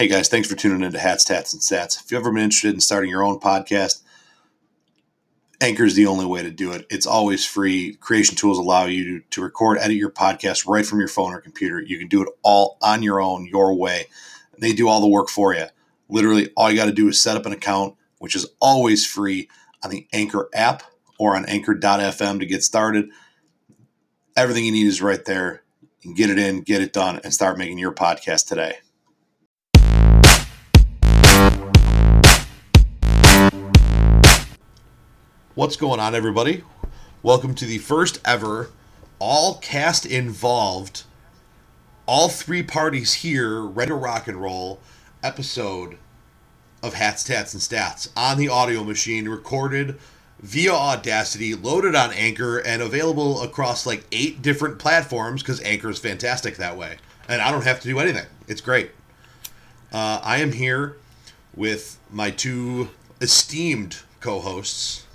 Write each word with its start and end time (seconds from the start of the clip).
Hey 0.00 0.08
guys, 0.08 0.28
thanks 0.28 0.48
for 0.48 0.56
tuning 0.56 0.80
into 0.80 0.98
Hats, 0.98 1.24
Tats, 1.24 1.52
and 1.52 1.60
Stats. 1.60 2.02
If 2.02 2.10
you've 2.10 2.22
ever 2.22 2.32
been 2.32 2.44
interested 2.44 2.72
in 2.72 2.80
starting 2.80 3.10
your 3.10 3.22
own 3.22 3.38
podcast, 3.38 4.00
Anchor 5.60 5.84
is 5.84 5.94
the 5.94 6.06
only 6.06 6.24
way 6.24 6.42
to 6.42 6.50
do 6.50 6.72
it. 6.72 6.86
It's 6.88 7.04
always 7.04 7.44
free. 7.44 7.96
Creation 7.96 8.34
tools 8.34 8.56
allow 8.56 8.86
you 8.86 9.18
to, 9.20 9.24
to 9.28 9.42
record, 9.42 9.76
edit 9.76 9.98
your 9.98 10.10
podcast 10.10 10.66
right 10.66 10.86
from 10.86 11.00
your 11.00 11.08
phone 11.08 11.34
or 11.34 11.40
computer. 11.42 11.82
You 11.82 11.98
can 11.98 12.08
do 12.08 12.22
it 12.22 12.30
all 12.42 12.78
on 12.80 13.02
your 13.02 13.20
own, 13.20 13.44
your 13.44 13.74
way. 13.74 14.06
They 14.58 14.72
do 14.72 14.88
all 14.88 15.02
the 15.02 15.06
work 15.06 15.28
for 15.28 15.54
you. 15.54 15.66
Literally, 16.08 16.48
all 16.56 16.70
you 16.70 16.78
got 16.78 16.86
to 16.86 16.92
do 16.92 17.06
is 17.08 17.20
set 17.20 17.36
up 17.36 17.44
an 17.44 17.52
account, 17.52 17.94
which 18.20 18.34
is 18.34 18.46
always 18.58 19.04
free 19.04 19.50
on 19.84 19.90
the 19.90 20.08
Anchor 20.14 20.48
app 20.54 20.82
or 21.18 21.36
on 21.36 21.44
anchor.fm 21.44 22.38
to 22.38 22.46
get 22.46 22.64
started. 22.64 23.10
Everything 24.34 24.64
you 24.64 24.72
need 24.72 24.86
is 24.86 25.02
right 25.02 25.26
there. 25.26 25.62
You 26.00 26.14
get 26.14 26.30
it 26.30 26.38
in, 26.38 26.62
get 26.62 26.80
it 26.80 26.94
done, 26.94 27.20
and 27.22 27.34
start 27.34 27.58
making 27.58 27.76
your 27.76 27.92
podcast 27.92 28.48
today. 28.48 28.78
What's 35.56 35.74
going 35.74 35.98
on, 35.98 36.14
everybody? 36.14 36.62
Welcome 37.24 37.56
to 37.56 37.64
the 37.64 37.78
first 37.78 38.20
ever 38.24 38.70
all 39.18 39.58
cast 39.58 40.06
involved, 40.06 41.02
all 42.06 42.28
three 42.28 42.62
parties 42.62 43.14
here, 43.14 43.60
ready 43.60 43.88
to 43.88 43.96
rock 43.96 44.28
and 44.28 44.40
roll 44.40 44.78
episode 45.24 45.98
of 46.84 46.94
Hats, 46.94 47.24
Tats, 47.24 47.52
and 47.52 47.60
Stats 47.60 48.10
on 48.16 48.38
the 48.38 48.48
audio 48.48 48.84
machine, 48.84 49.28
recorded 49.28 49.98
via 50.38 50.72
Audacity, 50.72 51.56
loaded 51.56 51.96
on 51.96 52.12
Anchor, 52.12 52.58
and 52.58 52.80
available 52.80 53.42
across 53.42 53.84
like 53.84 54.04
eight 54.12 54.42
different 54.42 54.78
platforms 54.78 55.42
because 55.42 55.60
Anchor 55.62 55.90
is 55.90 55.98
fantastic 55.98 56.58
that 56.58 56.76
way. 56.76 56.98
And 57.28 57.42
I 57.42 57.50
don't 57.50 57.64
have 57.64 57.80
to 57.80 57.88
do 57.88 57.98
anything. 57.98 58.26
It's 58.46 58.60
great. 58.60 58.92
Uh, 59.92 60.20
I 60.22 60.36
am 60.36 60.52
here 60.52 60.96
with 61.56 61.98
my 62.08 62.30
two 62.30 62.90
esteemed 63.20 64.02
co 64.20 64.38
hosts, 64.38 65.06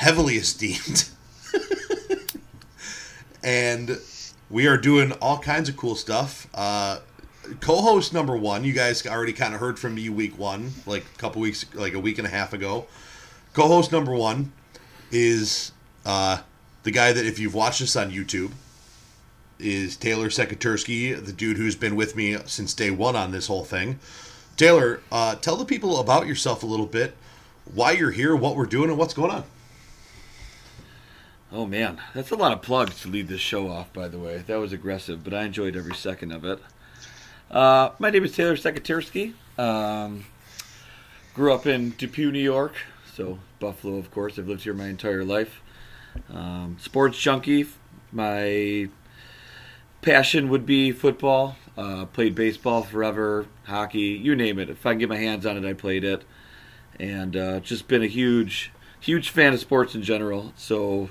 heavily 0.00 0.36
esteemed. 0.36 1.10
and 3.44 3.98
we 4.48 4.66
are 4.66 4.78
doing 4.78 5.12
all 5.20 5.38
kinds 5.38 5.68
of 5.68 5.76
cool 5.76 5.94
stuff. 5.94 6.46
Uh, 6.54 7.00
co-host 7.60 8.14
number 8.14 8.34
one, 8.34 8.64
you 8.64 8.72
guys 8.72 9.06
already 9.06 9.34
kind 9.34 9.52
of 9.52 9.60
heard 9.60 9.78
from 9.78 9.94
me 9.94 10.08
week 10.08 10.38
one, 10.38 10.72
like 10.86 11.04
a 11.04 11.18
couple 11.18 11.42
weeks, 11.42 11.66
like 11.74 11.92
a 11.92 12.00
week 12.00 12.16
and 12.16 12.26
a 12.26 12.30
half 12.30 12.54
ago. 12.54 12.86
Co-host 13.52 13.92
number 13.92 14.14
one 14.14 14.52
is 15.10 15.72
uh, 16.06 16.38
the 16.82 16.90
guy 16.90 17.12
that, 17.12 17.26
if 17.26 17.38
you've 17.38 17.54
watched 17.54 17.80
this 17.80 17.94
on 17.94 18.10
YouTube, 18.10 18.52
is 19.58 19.98
Taylor 19.98 20.30
Sekatursky, 20.30 21.14
the 21.22 21.32
dude 21.32 21.58
who's 21.58 21.76
been 21.76 21.94
with 21.94 22.16
me 22.16 22.38
since 22.46 22.72
day 22.72 22.90
one 22.90 23.16
on 23.16 23.32
this 23.32 23.48
whole 23.48 23.66
thing. 23.66 23.98
Taylor, 24.56 25.02
uh, 25.12 25.34
tell 25.34 25.56
the 25.56 25.66
people 25.66 26.00
about 26.00 26.26
yourself 26.26 26.62
a 26.62 26.66
little 26.66 26.86
bit, 26.86 27.14
why 27.74 27.90
you're 27.90 28.12
here, 28.12 28.34
what 28.34 28.56
we're 28.56 28.64
doing, 28.64 28.88
and 28.88 28.98
what's 28.98 29.12
going 29.12 29.30
on. 29.30 29.44
Oh 31.52 31.66
man, 31.66 32.00
that's 32.14 32.30
a 32.30 32.36
lot 32.36 32.52
of 32.52 32.62
plugs 32.62 33.00
to 33.02 33.08
lead 33.08 33.26
this 33.26 33.40
show 33.40 33.68
off. 33.68 33.92
By 33.92 34.06
the 34.06 34.20
way, 34.20 34.44
that 34.46 34.56
was 34.60 34.72
aggressive, 34.72 35.24
but 35.24 35.34
I 35.34 35.42
enjoyed 35.42 35.74
every 35.74 35.96
second 35.96 36.30
of 36.30 36.44
it. 36.44 36.60
Uh, 37.50 37.90
my 37.98 38.08
name 38.08 38.24
is 38.24 38.32
Taylor 38.36 38.54
Sekatirsky. 38.54 39.34
Um, 39.58 40.26
grew 41.34 41.52
up 41.52 41.66
in 41.66 41.90
Depew, 41.98 42.30
New 42.30 42.38
York, 42.38 42.74
so 43.16 43.40
Buffalo, 43.58 43.96
of 43.96 44.12
course. 44.12 44.38
I've 44.38 44.46
lived 44.46 44.62
here 44.62 44.74
my 44.74 44.86
entire 44.86 45.24
life. 45.24 45.60
Um, 46.32 46.76
sports 46.80 47.18
junkie. 47.18 47.66
My 48.12 48.88
passion 50.02 50.50
would 50.50 50.64
be 50.64 50.92
football. 50.92 51.56
Uh, 51.76 52.04
played 52.04 52.36
baseball 52.36 52.82
forever, 52.82 53.46
hockey, 53.64 54.00
you 54.00 54.36
name 54.36 54.60
it. 54.60 54.70
If 54.70 54.86
I 54.86 54.92
can 54.92 54.98
get 54.98 55.08
my 55.08 55.16
hands 55.16 55.44
on 55.46 55.56
it, 55.56 55.68
I 55.68 55.72
played 55.72 56.04
it, 56.04 56.22
and 57.00 57.36
uh, 57.36 57.58
just 57.58 57.88
been 57.88 58.02
a 58.04 58.06
huge, 58.06 58.70
huge 59.00 59.30
fan 59.30 59.52
of 59.52 59.58
sports 59.58 59.96
in 59.96 60.02
general. 60.02 60.52
So 60.56 61.10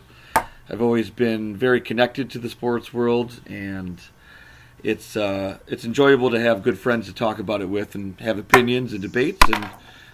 I've 0.70 0.82
always 0.82 1.10
been 1.10 1.56
very 1.56 1.82
connected 1.82 2.30
to 2.32 2.40
the 2.40 2.50
sports 2.50 2.94
world, 2.94 3.42
and 3.48 4.00
it's 4.84 5.18
uh, 5.18 5.58
it's 5.66 5.84
enjoyable 5.84 6.30
to 6.30 6.40
have 6.40 6.62
good 6.62 6.78
friends 6.78 7.08
to 7.08 7.14
talk 7.14 7.40
about 7.40 7.62
it 7.62 7.70
with 7.70 7.96
and 7.96 8.20
have 8.20 8.38
opinions 8.38 8.94
and 8.94 9.02
debates. 9.02 9.50
And 9.50 9.68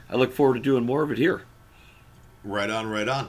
I 0.10 0.16
look 0.16 0.32
forward 0.32 0.54
to 0.54 0.60
doing 0.62 0.86
more 0.86 1.04
of 1.04 1.12
it 1.12 1.18
here. 1.18 1.42
Right 2.46 2.70
on, 2.70 2.88
right 2.88 3.10
on. 3.10 3.28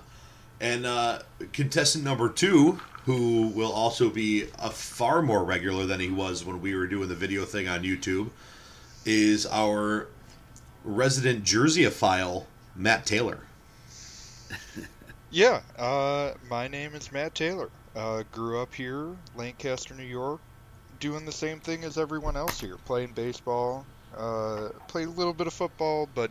And 0.61 0.87
uh, 0.87 1.21
contestant 1.53 2.05
number 2.05 2.29
two, 2.29 2.81
who 3.05 3.49
will 3.49 3.73
also 3.73 4.09
be 4.09 4.45
a 4.61 4.71
far 4.71 5.21
more 5.21 5.43
regular 5.43 5.85
than 5.85 5.99
he 5.99 6.11
was 6.11 6.45
when 6.45 6.61
we 6.61 6.77
were 6.77 6.87
doing 6.87 7.09
the 7.09 7.17
video 7.17 7.45
thing 7.45 7.67
on 7.67 7.83
YouTube, 7.83 8.31
is 9.05 9.47
our 9.47 10.07
resident 10.85 11.43
Jerseyophile, 11.43 12.45
Matt 12.77 13.05
Taylor. 13.05 13.41
Yeah, 15.31 15.61
uh, 15.79 16.33
my 16.49 16.69
name 16.69 16.95
is 16.95 17.11
Matt 17.13 17.35
Taylor. 17.35 17.71
Uh, 17.95 18.23
grew 18.33 18.61
up 18.61 18.75
here, 18.75 19.09
Lancaster, 19.37 19.95
New 19.95 20.05
York, 20.05 20.41
doing 21.01 21.25
the 21.25 21.33
same 21.33 21.61
thing 21.61 21.85
as 21.85 21.99
everyone 21.99 22.37
else 22.37 22.61
here, 22.61 22.77
playing 22.85 23.13
baseball. 23.13 23.85
Uh, 24.17 24.69
played 24.89 25.09
a 25.09 25.11
little 25.11 25.33
bit 25.33 25.47
of 25.47 25.53
football, 25.53 26.09
but 26.15 26.31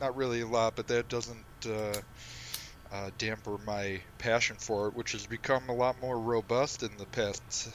not 0.00 0.16
really 0.16 0.42
a 0.42 0.46
lot. 0.46 0.76
But 0.76 0.86
that 0.88 1.08
doesn't 1.08 1.44
uh, 1.66 1.94
uh, 2.92 3.10
damper 3.18 3.56
my 3.66 4.00
passion 4.18 4.56
for 4.58 4.88
it, 4.88 4.94
which 4.94 5.12
has 5.12 5.26
become 5.26 5.68
a 5.68 5.74
lot 5.74 6.00
more 6.00 6.18
robust 6.18 6.82
in 6.82 6.90
the 6.98 7.06
past 7.06 7.70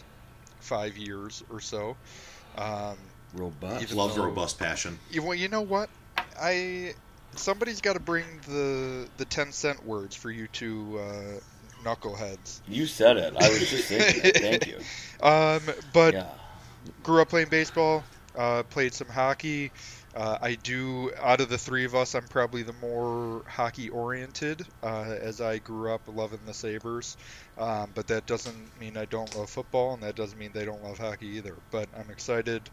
five 0.60 0.96
years 0.98 1.44
or 1.50 1.60
so. 1.60 1.98
Um, 2.58 2.98
Robust. 3.34 3.94
Love 3.94 4.16
though- 4.16 4.26
robust 4.26 4.60
passion. 4.60 5.00
you- 5.10 5.24
well, 5.24 5.36
you 5.36 5.48
know 5.48 5.62
what? 5.62 5.90
I 6.40 6.94
somebody's 7.36 7.82
got 7.82 7.94
to 7.94 8.00
bring 8.00 8.26
the 8.48 9.10
the 9.18 9.26
ten 9.26 9.52
cent 9.52 9.86
words 9.86 10.16
for 10.16 10.32
you 10.32 10.48
two 10.48 11.00
uh, 11.00 11.40
knuckleheads. 11.84 12.62
You 12.68 12.86
said 12.86 13.18
it. 13.18 13.34
I 13.40 13.50
was 13.50 13.70
just 13.70 13.88
thinking. 13.88 14.22
it. 14.24 14.38
Thank 14.38 14.68
you. 14.68 14.80
Um, 15.22 15.62
but 15.94 16.16
yeah. 16.16 16.30
grew 17.04 17.22
up 17.22 17.30
playing 17.30 17.50
baseball, 17.50 18.04
uh, 18.36 18.64
played 18.64 18.94
some 18.94 19.08
hockey. 19.08 19.72
Uh, 20.16 20.38
I 20.42 20.56
do, 20.56 21.12
out 21.22 21.40
of 21.40 21.50
the 21.50 21.58
three 21.58 21.86
of 21.86 21.96
us, 21.96 22.16
I'm 22.16 22.28
probably 22.28 22.64
the 22.64 22.74
more 22.74 23.44
hockey 23.48 23.90
oriented 23.90 24.66
uh, 24.84 25.16
as 25.22 25.40
I 25.40 25.60
grew 25.60 25.94
up 25.94 26.02
loving 26.08 26.40
the 26.46 26.54
Sabres. 26.54 27.18
Um, 27.58 27.92
but 27.94 28.08
that 28.08 28.26
doesn't 28.26 28.80
mean 28.80 28.98
I 28.98 29.06
don't 29.06 29.34
love 29.38 29.50
football, 29.50 29.94
and 29.94 30.04
that 30.04 30.16
doesn't 30.16 30.38
mean 30.38 30.52
they 30.54 30.66
don't 30.66 30.84
love 30.84 30.98
hockey 30.98 31.28
either. 31.38 31.56
But 31.70 31.88
I'm 31.96 32.10
excited 32.10 32.64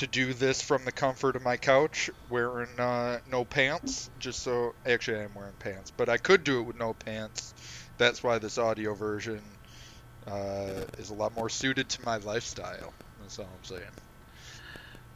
to 0.00 0.06
do 0.06 0.32
this 0.32 0.62
from 0.62 0.82
the 0.86 0.92
comfort 0.92 1.36
of 1.36 1.42
my 1.42 1.58
couch, 1.58 2.08
wearing 2.30 2.70
uh, 2.78 3.18
no 3.30 3.44
pants. 3.44 4.08
Just 4.18 4.42
so, 4.42 4.74
actually, 4.86 5.18
I 5.18 5.24
am 5.24 5.34
wearing 5.34 5.52
pants, 5.58 5.92
but 5.94 6.08
I 6.08 6.16
could 6.16 6.42
do 6.42 6.60
it 6.60 6.62
with 6.62 6.78
no 6.78 6.94
pants. 6.94 7.52
That's 7.98 8.22
why 8.22 8.38
this 8.38 8.56
audio 8.56 8.94
version 8.94 9.42
uh, 10.26 10.84
is 10.96 11.10
a 11.10 11.14
lot 11.14 11.36
more 11.36 11.50
suited 11.50 11.90
to 11.90 12.04
my 12.06 12.16
lifestyle. 12.16 12.94
That's 13.20 13.38
all 13.38 13.44
I'm 13.44 13.64
saying. 13.64 13.82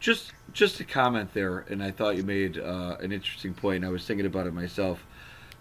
Just 0.00 0.32
just 0.52 0.80
a 0.80 0.84
comment 0.84 1.32
there, 1.32 1.60
and 1.70 1.82
I 1.82 1.90
thought 1.90 2.16
you 2.18 2.22
made 2.22 2.58
uh, 2.58 2.98
an 3.00 3.10
interesting 3.10 3.54
point. 3.54 3.76
And 3.76 3.86
I 3.86 3.88
was 3.88 4.04
thinking 4.06 4.26
about 4.26 4.46
it 4.46 4.52
myself, 4.52 5.02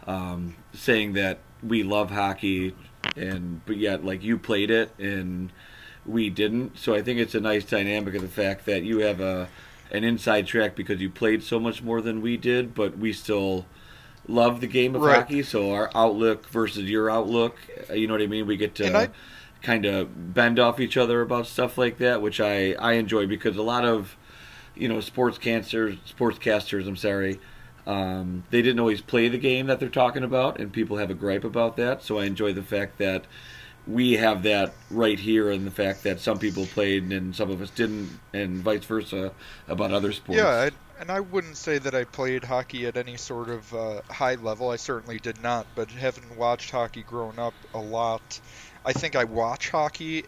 um, 0.05 0.53
saying 0.73 1.13
that 1.13 1.39
we 1.65 1.83
love 1.83 2.11
hockey, 2.11 2.75
and 3.15 3.65
but 3.65 3.77
yet 3.77 4.03
like 4.03 4.21
you 4.21 4.37
played 4.37 4.69
it 4.69 4.91
and 4.99 5.49
we 6.05 6.29
didn't. 6.29 6.77
So 6.77 6.93
I 6.93 7.01
think 7.01 7.19
it's 7.19 7.35
a 7.35 7.39
nice 7.39 7.63
dynamic 7.65 8.15
of 8.15 8.21
the 8.21 8.27
fact 8.27 8.65
that 8.65 8.83
you 8.83 8.99
have 8.99 9.19
a 9.21 9.47
an 9.91 10.03
inside 10.03 10.47
track 10.47 10.75
because 10.75 10.99
you 10.99 11.09
played 11.09 11.43
so 11.43 11.59
much 11.59 11.83
more 11.83 12.01
than 12.01 12.21
we 12.21 12.35
did, 12.35 12.73
but 12.73 12.97
we 12.97 13.13
still 13.13 13.65
love 14.27 14.59
the 14.59 14.65
game 14.67 14.95
of 14.95 15.01
Right. 15.03 15.17
hockey. 15.17 15.43
So 15.43 15.71
our 15.71 15.91
outlook 15.93 16.49
versus 16.49 16.89
your 16.89 17.11
outlook, 17.11 17.57
uh, 17.89 17.93
you 17.93 18.07
know 18.07 18.13
what 18.15 18.21
I 18.23 18.27
mean? 18.27 18.47
We 18.47 18.57
get 18.57 18.73
to 18.75 18.97
I- 18.97 19.09
kind 19.61 19.85
of 19.85 20.33
bend 20.33 20.59
off 20.59 20.79
each 20.79 20.97
other 20.97 21.21
about 21.21 21.45
stuff 21.45 21.77
like 21.77 21.97
that, 21.99 22.21
which 22.21 22.39
I 22.41 22.73
I 22.73 22.93
enjoy 22.93 23.27
because 23.27 23.55
a 23.57 23.61
lot 23.61 23.85
of 23.85 24.15
you 24.75 24.87
know 24.87 24.99
sports 24.99 25.37
cancers, 25.37 25.97
sportscasters, 26.09 26.87
I'm 26.87 26.95
sorry. 26.97 27.39
Um, 27.85 28.45
they 28.49 28.61
didn't 28.61 28.79
always 28.79 29.01
play 29.01 29.27
the 29.27 29.37
game 29.37 29.67
that 29.67 29.79
they're 29.79 29.89
talking 29.89 30.23
about, 30.23 30.57
and 30.59 30.71
people 30.71 30.97
have 30.97 31.11
a 31.11 31.13
gripe 31.13 31.43
about 31.43 31.75
that. 31.77 32.01
So 32.01 32.17
I 32.17 32.25
enjoy 32.25 32.53
the 32.53 32.63
fact 32.63 32.97
that 32.97 33.25
we 33.87 34.13
have 34.13 34.43
that 34.43 34.73
right 34.89 35.19
here, 35.19 35.51
and 35.51 35.67
the 35.67 35.71
fact 35.71 36.03
that 36.03 36.19
some 36.19 36.39
people 36.39 36.65
played 36.65 37.11
and 37.11 37.35
some 37.35 37.49
of 37.51 37.61
us 37.61 37.69
didn't, 37.69 38.09
and 38.33 38.57
vice 38.57 38.85
versa 38.85 39.31
about 39.67 39.91
other 39.91 40.11
sports. 40.11 40.39
Yeah, 40.39 40.47
I, 40.47 40.71
and 40.99 41.11
I 41.11 41.19
wouldn't 41.19 41.57
say 41.57 41.79
that 41.79 41.93
I 41.93 42.05
played 42.05 42.43
hockey 42.43 42.85
at 42.87 42.95
any 42.95 43.17
sort 43.17 43.49
of 43.49 43.73
uh, 43.73 44.01
high 44.09 44.35
level. 44.35 44.69
I 44.69 44.77
certainly 44.77 45.19
did 45.19 45.41
not. 45.41 45.67
But 45.75 45.89
having 45.91 46.23
watched 46.37 46.71
hockey 46.71 47.03
growing 47.03 47.39
up 47.39 47.53
a 47.73 47.79
lot, 47.79 48.39
I 48.85 48.93
think 48.93 49.15
I 49.15 49.25
watch 49.25 49.69
hockey, 49.69 50.25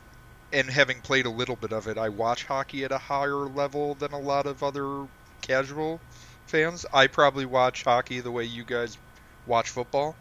and 0.52 0.70
having 0.70 1.00
played 1.02 1.26
a 1.26 1.30
little 1.30 1.56
bit 1.56 1.72
of 1.72 1.88
it, 1.88 1.98
I 1.98 2.10
watch 2.10 2.44
hockey 2.44 2.84
at 2.84 2.92
a 2.92 2.98
higher 2.98 3.48
level 3.48 3.96
than 3.96 4.12
a 4.12 4.20
lot 4.20 4.48
of 4.48 4.64
other 4.64 5.08
casual 5.42 6.02
fans. 6.48 6.86
I 6.94 7.08
probably 7.08 7.46
watch 7.46 7.84
hockey 7.84 8.20
the 8.20 8.32
way 8.32 8.44
you 8.44 8.64
guys 8.66 8.98
watch 9.48 9.70
football. 9.70 10.16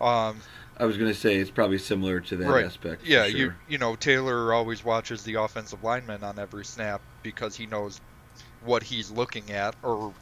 Um, 0.00 0.40
I 0.78 0.84
was 0.86 0.96
going 0.96 1.10
to 1.12 1.18
say 1.18 1.36
it's 1.36 1.50
probably 1.50 1.78
similar 1.78 2.20
to 2.20 2.36
that 2.36 2.48
Right. 2.48 2.64
aspect. 2.64 3.04
Yeah, 3.04 3.26
sure. 3.28 3.38
you 3.38 3.54
you 3.68 3.78
know 3.78 3.94
Taylor 3.96 4.52
always 4.52 4.84
watches 4.84 5.22
the 5.22 5.34
offensive 5.34 5.82
lineman 5.84 6.24
on 6.24 6.38
every 6.38 6.64
snap 6.64 7.00
because 7.22 7.54
he 7.56 7.66
knows 7.66 8.00
what 8.64 8.82
he's 8.82 9.10
looking 9.10 9.50
at, 9.52 9.74
or 9.82 10.14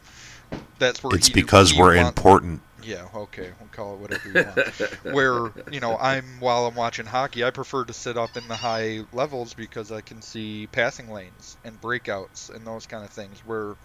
that's 0.79 1.03
where 1.03 1.15
It's 1.15 1.27
he- 1.27 1.33
because 1.33 1.71
he 1.71 1.79
we're 1.79 1.95
want- 1.95 2.07
important. 2.09 2.61
Yeah, 2.83 3.07
okay, 3.13 3.51
we'll 3.59 3.69
call 3.69 3.93
it 3.93 3.99
whatever 3.99 4.27
you 4.27 4.43
want. 4.43 5.13
Where 5.15 5.51
you 5.71 5.79
know, 5.79 5.95
I'm 5.99 6.25
while 6.39 6.65
I'm 6.65 6.73
watching 6.73 7.05
hockey, 7.05 7.43
I 7.43 7.51
prefer 7.51 7.85
to 7.85 7.93
sit 7.93 8.17
up 8.17 8.35
in 8.35 8.47
the 8.47 8.55
high 8.55 9.01
levels 9.13 9.53
because 9.53 9.91
I 9.91 10.01
can 10.01 10.19
see 10.23 10.65
passing 10.71 11.07
lanes 11.11 11.57
and 11.63 11.79
breakouts 11.79 12.49
and 12.49 12.65
those 12.65 12.87
kind 12.87 13.03
of 13.05 13.11
things. 13.11 13.45
Where 13.45 13.75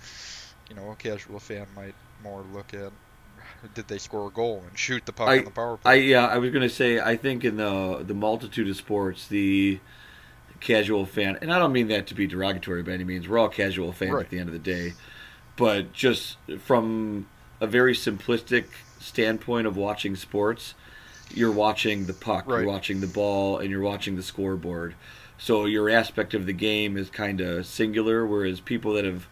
you 0.71 0.77
know, 0.77 0.91
a 0.93 0.97
casual 0.97 1.39
fan 1.41 1.67
might 1.77 1.95
more 2.23 2.43
look 2.55 2.73
at 2.73 2.91
did 3.75 3.88
they 3.88 3.99
score 3.99 4.29
a 4.29 4.31
goal 4.31 4.64
and 4.69 4.79
shoot 4.79 5.05
the 5.06 5.12
puck 5.12 5.29
I- 5.29 5.38
on 5.38 5.44
the 5.44 5.50
power 5.50 5.75
I 5.85 5.97
play. 5.97 6.03
yeah, 6.05 6.26
I 6.26 6.38
was 6.38 6.50
gonna 6.50 6.69
say 6.69 7.00
I 7.00 7.17
think 7.17 7.44
in 7.44 7.56
the 7.56 8.03
the 8.06 8.14
multitude 8.14 8.69
of 8.69 8.76
sports, 8.76 9.26
the 9.29 9.81
casual 10.61 11.05
fan, 11.06 11.37
and 11.43 11.53
I 11.53 11.58
don't 11.58 11.73
mean 11.73 11.88
that 11.88 12.06
to 12.08 12.14
be 12.14 12.26
derogatory 12.26 12.82
by 12.82 12.93
any 12.93 13.05
means. 13.05 13.29
We're 13.29 13.38
all 13.38 13.49
casual 13.49 13.93
fans 13.93 14.12
Right. 14.12 14.25
at 14.25 14.31
the 14.31 14.38
end 14.38 14.49
of 14.49 14.53
the 14.55 14.58
day, 14.58 14.94
but 15.56 15.93
just 15.93 16.37
from 16.61 17.26
a 17.61 17.67
very 17.67 17.94
simplistic 17.94 18.64
standpoint 18.99 19.67
of 19.67 19.76
watching 19.76 20.17
sports, 20.17 20.75
you're 21.35 21.53
watching 21.53 22.06
the 22.06 22.12
puck, 22.14 22.44
Right. 22.47 22.61
you're 22.62 22.67
watching 22.69 23.00
the 23.00 23.06
ball, 23.06 23.58
and 23.58 23.70
you're 23.70 23.81
watching 23.82 24.17
the 24.17 24.23
scoreboard. 24.23 24.94
So 25.38 25.67
your 25.67 25.91
aspect 25.91 26.32
of 26.32 26.47
the 26.47 26.53
game 26.55 26.97
is 26.97 27.11
kind 27.11 27.41
of 27.43 27.67
singular, 27.67 28.25
whereas 28.26 28.61
people 28.61 28.94
that 28.94 29.05
have 29.05 29.26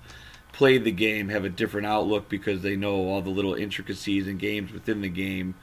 played 0.55 0.85
the 0.85 0.93
game 0.93 1.29
have 1.29 1.45
a 1.45 1.49
different 1.49 1.87
outlook 1.87 2.29
because 2.29 2.63
they 2.63 2.77
know 2.77 2.95
all 2.95 3.21
the 3.21 3.31
little 3.31 3.55
intricacies 3.55 4.27
and 4.27 4.39
games 4.39 4.73
within 4.73 5.01
the 5.01 5.09
game 5.09 5.55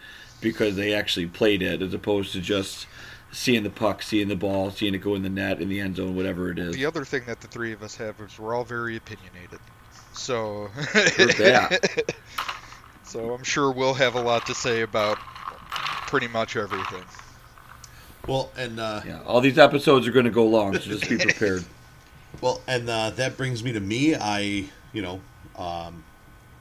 because 0.41 0.75
they 0.75 0.93
actually 0.93 1.27
played 1.27 1.61
it 1.61 1.81
as 1.81 1.93
opposed 1.93 2.33
to 2.33 2.41
just 2.41 2.87
seeing 3.31 3.63
the 3.63 3.69
puck, 3.69 4.01
seeing 4.01 4.27
the 4.27 4.35
ball, 4.35 4.69
seeing 4.69 4.93
it 4.93 4.99
go 4.99 5.15
in 5.15 5.23
the 5.23 5.29
net, 5.29 5.61
in 5.61 5.69
the 5.69 5.79
end 5.79 5.95
zone, 5.95 6.15
whatever 6.15 6.51
it 6.51 6.59
is. 6.59 6.75
The 6.75 6.85
other 6.85 7.05
thing 7.05 7.23
that 7.27 7.39
the 7.39 7.47
three 7.47 7.71
of 7.71 7.81
us 7.81 7.95
have 7.95 8.19
is 8.19 8.37
we're 8.37 8.53
all 8.53 8.65
very 8.65 8.97
opinionated. 8.97 9.59
So 10.13 10.67
Heard. 10.73 11.71
So 13.03 13.33
I'm 13.33 13.43
sure 13.43 13.73
we'll 13.73 13.93
have 13.95 14.15
a 14.15 14.21
lot 14.21 14.45
to 14.45 14.55
say 14.55 14.83
about 14.83 15.17
pretty 16.07 16.29
much 16.29 16.55
everything. 16.55 17.03
Well, 18.25 18.51
and 18.55 18.79
uh, 18.79 19.01
Yeah, 19.05 19.21
all 19.25 19.41
these 19.41 19.57
episodes 19.57 20.07
are 20.07 20.13
going 20.13 20.23
to 20.23 20.31
go 20.31 20.45
long, 20.45 20.73
so 20.75 20.79
just 20.79 21.09
be 21.09 21.17
prepared. 21.19 21.65
Well, 22.39 22.61
and 22.67 22.89
uh, 22.89 23.09
that 23.11 23.35
brings 23.35 23.65
me 23.65 23.73
to 23.73 23.81
me. 23.81 24.15
I, 24.15 24.69
you 24.93 25.01
know, 25.01 25.21
um, 25.57 26.03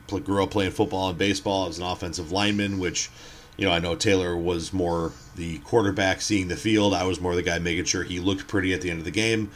grew 0.07 0.43
up 0.43 0.51
playing 0.51 0.73
football 0.73 1.09
and 1.09 1.19
baseball 1.19 1.69
as 1.69 1.79
an 1.79 1.85
offensive 1.85 2.33
lineman, 2.33 2.79
which, 2.79 3.11
you 3.57 3.65
know, 3.65 3.73
I 3.73 3.79
know 3.79 3.95
Taylor 3.95 4.37
was 4.37 4.73
more 4.73 5.13
the 5.37 5.59
quarterback 5.59 6.21
seeing 6.21 6.49
the 6.49 6.57
field. 6.57 6.95
I 6.95 7.05
was 7.05 7.21
more 7.21 7.35
the 7.37 7.43
guy 7.43 7.59
making 7.59 7.85
sure 7.85 8.03
he 8.03 8.19
looked 8.19 8.49
pretty 8.49 8.75
at 8.75 8.81
the 8.81 8.91
end 8.91 8.99
of 8.99 9.05
the 9.05 9.11
game. 9.11 9.51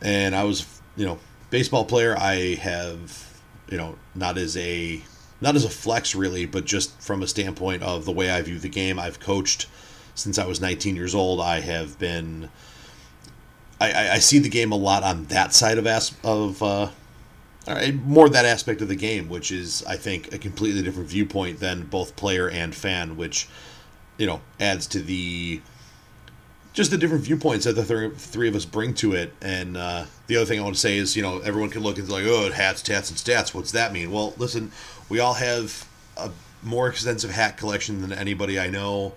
And 0.00 0.34
I 0.34 0.44
was, 0.44 0.80
you 0.96 1.04
know, 1.04 1.18
baseball 1.50 1.84
player. 1.84 2.16
I 2.16 2.54
have, 2.54 3.40
you 3.68 3.76
know, 3.76 3.96
not 4.14 4.38
as 4.38 4.56
a 4.56 5.02
not 5.40 5.56
as 5.56 5.64
a 5.64 5.70
flex 5.70 6.14
really, 6.14 6.46
but 6.46 6.64
just 6.64 7.00
from 7.00 7.22
a 7.22 7.26
standpoint 7.26 7.82
of 7.82 8.04
the 8.04 8.12
way 8.12 8.30
I 8.30 8.40
view 8.42 8.58
the 8.60 8.68
game. 8.68 8.98
I've 8.98 9.18
coached 9.18 9.66
since 10.14 10.38
I 10.38 10.46
was 10.46 10.60
19 10.60 10.94
years 10.94 11.14
old. 11.14 11.40
I 11.40 11.60
have 11.60 11.98
been 11.98 12.48
I, 13.80 13.90
I, 13.90 14.12
I 14.14 14.18
see 14.18 14.38
the 14.38 14.48
game 14.48 14.70
a 14.70 14.76
lot 14.76 15.02
on 15.02 15.24
that 15.26 15.52
side 15.52 15.78
of 15.78 15.86
as 15.86 16.14
of 16.22 16.62
uh, 16.62 16.88
right, 17.68 17.94
more 17.94 18.28
that 18.28 18.44
aspect 18.44 18.80
of 18.82 18.88
the 18.88 18.96
game, 18.96 19.28
which 19.28 19.52
is 19.52 19.84
I 19.86 19.96
think 19.96 20.34
a 20.34 20.38
completely 20.38 20.82
different 20.82 21.08
viewpoint 21.08 21.60
than 21.60 21.84
both 21.84 22.16
player 22.16 22.48
and 22.48 22.74
fan, 22.74 23.16
which 23.16 23.48
you 24.18 24.26
know 24.26 24.40
adds 24.58 24.86
to 24.88 25.00
the 25.00 25.60
just 26.72 26.90
the 26.90 26.98
different 26.98 27.24
viewpoints 27.24 27.66
that 27.66 27.74
the 27.74 27.84
th- 27.84 28.14
three 28.14 28.48
of 28.48 28.54
us 28.54 28.64
bring 28.64 28.94
to 28.94 29.12
it. 29.12 29.32
And 29.42 29.76
uh, 29.76 30.06
the 30.26 30.36
other 30.36 30.46
thing 30.46 30.58
I 30.58 30.62
want 30.62 30.74
to 30.74 30.80
say 30.80 30.96
is, 30.96 31.16
you 31.16 31.22
know, 31.22 31.38
everyone 31.40 31.70
can 31.70 31.82
look 31.82 31.98
and 31.98 32.08
like, 32.08 32.24
oh, 32.24 32.50
hats, 32.50 32.82
tats, 32.82 33.10
and 33.10 33.18
stats. 33.18 33.54
What's 33.54 33.72
that 33.72 33.92
mean? 33.92 34.10
Well, 34.10 34.34
listen, 34.38 34.72
we 35.08 35.20
all 35.20 35.34
have 35.34 35.86
a 36.16 36.30
more 36.62 36.88
extensive 36.88 37.30
hat 37.30 37.56
collection 37.56 38.00
than 38.00 38.12
anybody 38.12 38.58
I 38.58 38.68
know. 38.70 39.14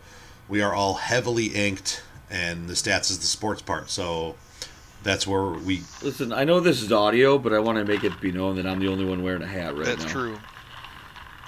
We 0.49 0.61
are 0.61 0.73
all 0.73 0.95
heavily 0.95 1.47
inked, 1.47 2.03
and 2.29 2.67
the 2.67 2.73
stats 2.73 3.09
is 3.09 3.19
the 3.19 3.25
sports 3.25 3.61
part. 3.61 3.89
So 3.89 4.35
that's 5.05 5.25
where 5.27 5.43
we 5.43 5.83
Listen, 6.01 6.33
I 6.33 6.43
know 6.43 6.59
this 6.59 6.81
is 6.81 6.91
audio, 6.91 7.37
but 7.37 7.53
I 7.53 7.59
want 7.59 7.77
to 7.77 7.85
make 7.85 8.03
it 8.03 8.19
be 8.19 8.31
known 8.31 8.55
that 8.57 8.65
I'm 8.65 8.79
the 8.79 8.87
only 8.87 9.05
one 9.05 9.23
wearing 9.23 9.43
a 9.43 9.47
hat 9.47 9.75
right 9.75 9.85
That's 9.85 9.99
now. 9.99 10.03
That's 10.03 10.11
true. 10.11 10.37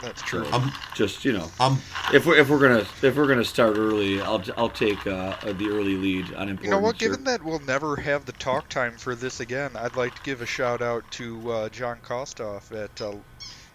That's 0.02 0.22
true. 0.22 0.46
I'm 0.54 0.72
Just 0.94 1.26
you 1.26 1.34
know, 1.34 1.50
I'm 1.60 1.80
if 2.14 2.28
we're 2.28 2.38
if 2.38 2.50
we're 2.50 2.60
gonna 2.60 2.86
if 3.02 3.16
we're 3.16 3.28
gonna 3.28 3.44
start 3.44 3.78
early, 3.78 4.22
I'll 4.22 4.44
I'll 4.56 4.70
take 4.70 5.08
uh, 5.08 5.36
the 5.54 5.70
early 5.70 5.96
lead 5.96 6.34
on 6.36 6.50
important. 6.50 6.64
You 6.64 6.70
know 6.70 6.80
what? 6.80 7.00
sir. 7.00 7.08
Given 7.08 7.24
that 7.24 7.44
we'll 7.44 7.60
never 7.60 7.96
have 7.96 8.26
the 8.26 8.32
talk 8.34 8.70
time 8.70 8.96
for 8.96 9.16
this 9.16 9.40
again, 9.40 9.72
I'd 9.76 9.96
like 9.96 10.14
to 10.14 10.22
give 10.22 10.42
a 10.42 10.46
shout 10.46 10.84
out 10.84 11.10
to 11.14 11.52
uh, 11.52 11.70
John 11.70 11.98
Kostoff 12.04 12.72
at 12.72 13.02
uh, 13.02 13.16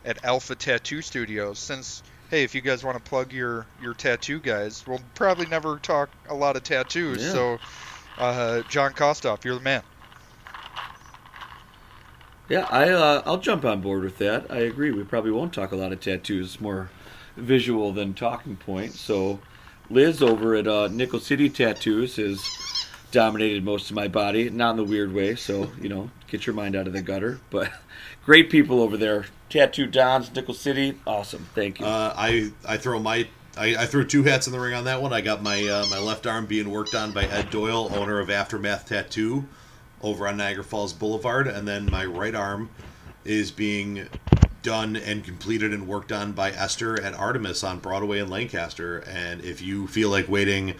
at 0.04 0.24
Alpha 0.24 0.54
Tattoo 0.54 1.02
Studios. 1.02 1.58
Since 1.58 2.04
hey, 2.30 2.44
if 2.44 2.54
you 2.54 2.60
guys 2.60 2.82
want 2.82 2.96
to 2.96 3.08
plug 3.08 3.32
your 3.32 3.66
your 3.80 3.94
tattoo 3.94 4.38
guys, 4.38 4.84
we'll 4.86 5.00
probably 5.14 5.46
never 5.46 5.78
talk 5.78 6.08
a 6.28 6.34
lot 6.34 6.56
of 6.56 6.62
tattoos. 6.62 7.22
Yeah. 7.22 7.30
So, 7.30 7.58
uh, 8.18 8.62
John 8.68 8.92
Kostoff, 8.92 9.44
you're 9.44 9.54
the 9.54 9.60
man. 9.60 9.82
Yeah, 12.48 12.66
I 12.70 12.90
uh, 12.90 13.22
I'll 13.24 13.38
jump 13.38 13.64
on 13.64 13.80
board 13.80 14.02
with 14.02 14.18
that. 14.18 14.50
I 14.50 14.58
agree. 14.58 14.90
We 14.90 15.04
probably 15.04 15.30
won't 15.30 15.54
talk 15.54 15.72
a 15.72 15.76
lot 15.76 15.92
of 15.92 16.00
tattoos. 16.00 16.60
More 16.60 16.90
visual 17.36 17.92
than 17.92 18.14
talking 18.14 18.56
point. 18.56 18.92
So, 18.92 19.40
Liz 19.88 20.22
over 20.22 20.54
at 20.54 20.66
uh, 20.66 20.88
Nickel 20.88 21.20
City 21.20 21.48
Tattoos 21.48 22.16
has 22.16 22.86
dominated 23.10 23.64
most 23.64 23.90
of 23.90 23.96
my 23.96 24.08
body, 24.08 24.50
not 24.50 24.72
in 24.72 24.76
the 24.76 24.84
weird 24.84 25.12
way. 25.12 25.36
So 25.36 25.70
you 25.80 25.88
know, 25.88 26.10
get 26.26 26.46
your 26.46 26.54
mind 26.54 26.74
out 26.74 26.86
of 26.86 26.92
the 26.92 27.02
gutter. 27.02 27.40
But 27.50 27.72
great 28.24 28.50
people 28.50 28.80
over 28.80 28.96
there. 28.96 29.26
Tattoo 29.48 29.86
Dons, 29.86 30.34
Nickel 30.34 30.54
City, 30.54 30.98
awesome. 31.06 31.46
Thank 31.54 31.80
you. 31.80 31.86
Uh, 31.86 32.12
I 32.16 32.52
I 32.66 32.76
throw 32.76 32.98
my 32.98 33.28
I, 33.56 33.76
I 33.76 33.86
threw 33.86 34.04
two 34.04 34.22
hats 34.22 34.46
in 34.46 34.52
the 34.52 34.60
ring 34.60 34.74
on 34.74 34.84
that 34.84 35.02
one. 35.02 35.12
I 35.12 35.20
got 35.20 35.42
my 35.42 35.66
uh, 35.66 35.86
my 35.90 35.98
left 35.98 36.26
arm 36.26 36.46
being 36.46 36.70
worked 36.70 36.94
on 36.94 37.12
by 37.12 37.24
Ed 37.24 37.50
Doyle, 37.50 37.90
owner 37.94 38.18
of 38.18 38.30
Aftermath 38.30 38.88
Tattoo, 38.88 39.44
over 40.02 40.26
on 40.26 40.36
Niagara 40.38 40.64
Falls 40.64 40.92
Boulevard, 40.92 41.46
and 41.46 41.66
then 41.68 41.90
my 41.90 42.04
right 42.04 42.34
arm 42.34 42.70
is 43.24 43.50
being 43.50 44.08
done 44.62 44.96
and 44.96 45.24
completed 45.24 45.72
and 45.72 45.86
worked 45.86 46.12
on 46.12 46.32
by 46.32 46.50
Esther 46.50 47.00
at 47.02 47.14
Artemis 47.14 47.64
on 47.64 47.78
Broadway 47.78 48.20
in 48.20 48.28
Lancaster. 48.28 48.98
And 48.98 49.44
if 49.44 49.60
you 49.60 49.86
feel 49.86 50.08
like 50.08 50.28
waiting 50.28 50.74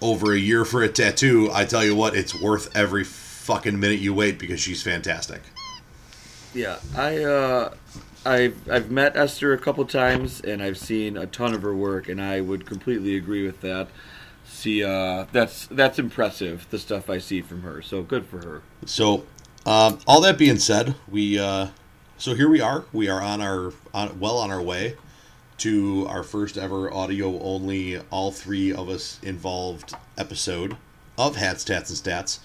over 0.00 0.32
a 0.32 0.38
year 0.38 0.64
for 0.64 0.82
a 0.82 0.88
tattoo, 0.88 1.50
I 1.52 1.64
tell 1.64 1.84
you 1.84 1.94
what, 1.94 2.14
it's 2.14 2.40
worth 2.40 2.74
every 2.76 3.04
fucking 3.04 3.78
minute 3.78 3.98
you 3.98 4.14
wait 4.14 4.38
because 4.38 4.60
she's 4.60 4.82
fantastic. 4.82 5.42
Yeah, 6.54 6.78
I 6.96 7.24
uh, 7.24 7.74
I've 8.28 8.70
I've 8.70 8.90
met 8.90 9.16
Esther 9.16 9.52
a 9.52 9.58
couple 9.58 9.84
times 9.86 10.40
and 10.40 10.62
I've 10.62 10.78
seen 10.78 11.16
a 11.16 11.26
ton 11.26 11.54
of 11.54 11.62
her 11.62 11.74
work, 11.74 12.08
and 12.08 12.20
I 12.20 12.40
would 12.40 12.66
completely 12.66 13.16
agree 13.16 13.46
with 13.46 13.60
that. 13.62 13.88
See, 14.46 14.84
uh, 14.84 15.26
that's 15.32 15.66
that's 15.66 15.98
impressive. 15.98 16.66
The 16.70 16.78
stuff 16.78 17.08
I 17.08 17.18
see 17.18 17.40
from 17.40 17.62
her, 17.62 17.80
so 17.80 18.02
good 18.02 18.26
for 18.26 18.38
her. 18.44 18.62
So, 18.84 19.24
um, 19.64 19.98
all 20.06 20.20
that 20.20 20.36
being 20.36 20.58
said, 20.58 20.94
we 21.08 21.38
uh, 21.38 21.68
so 22.18 22.34
here 22.34 22.48
we 22.48 22.60
are. 22.60 22.84
We 22.92 23.08
are 23.08 23.22
on 23.22 23.40
our 23.40 23.72
on, 23.94 24.20
well 24.20 24.38
on 24.38 24.50
our 24.50 24.62
way 24.62 24.96
to 25.58 26.06
our 26.08 26.22
first 26.22 26.56
ever 26.56 26.92
audio 26.92 27.40
only, 27.40 27.98
all 28.10 28.30
three 28.30 28.72
of 28.72 28.88
us 28.88 29.18
involved 29.22 29.94
episode 30.16 30.76
of 31.16 31.36
Hats, 31.36 31.64
Tats, 31.64 31.90
and 31.90 31.98
Stats. 31.98 32.38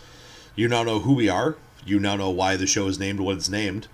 You 0.56 0.68
now 0.68 0.84
know 0.84 1.00
who 1.00 1.14
we 1.14 1.30
are. 1.30 1.56
You 1.86 2.00
now 2.00 2.16
know 2.16 2.30
why 2.30 2.56
the 2.56 2.68
show 2.68 2.88
is 2.88 3.00
named 3.00 3.20
what 3.20 3.38
it's 3.38 3.50
named, 3.50 3.88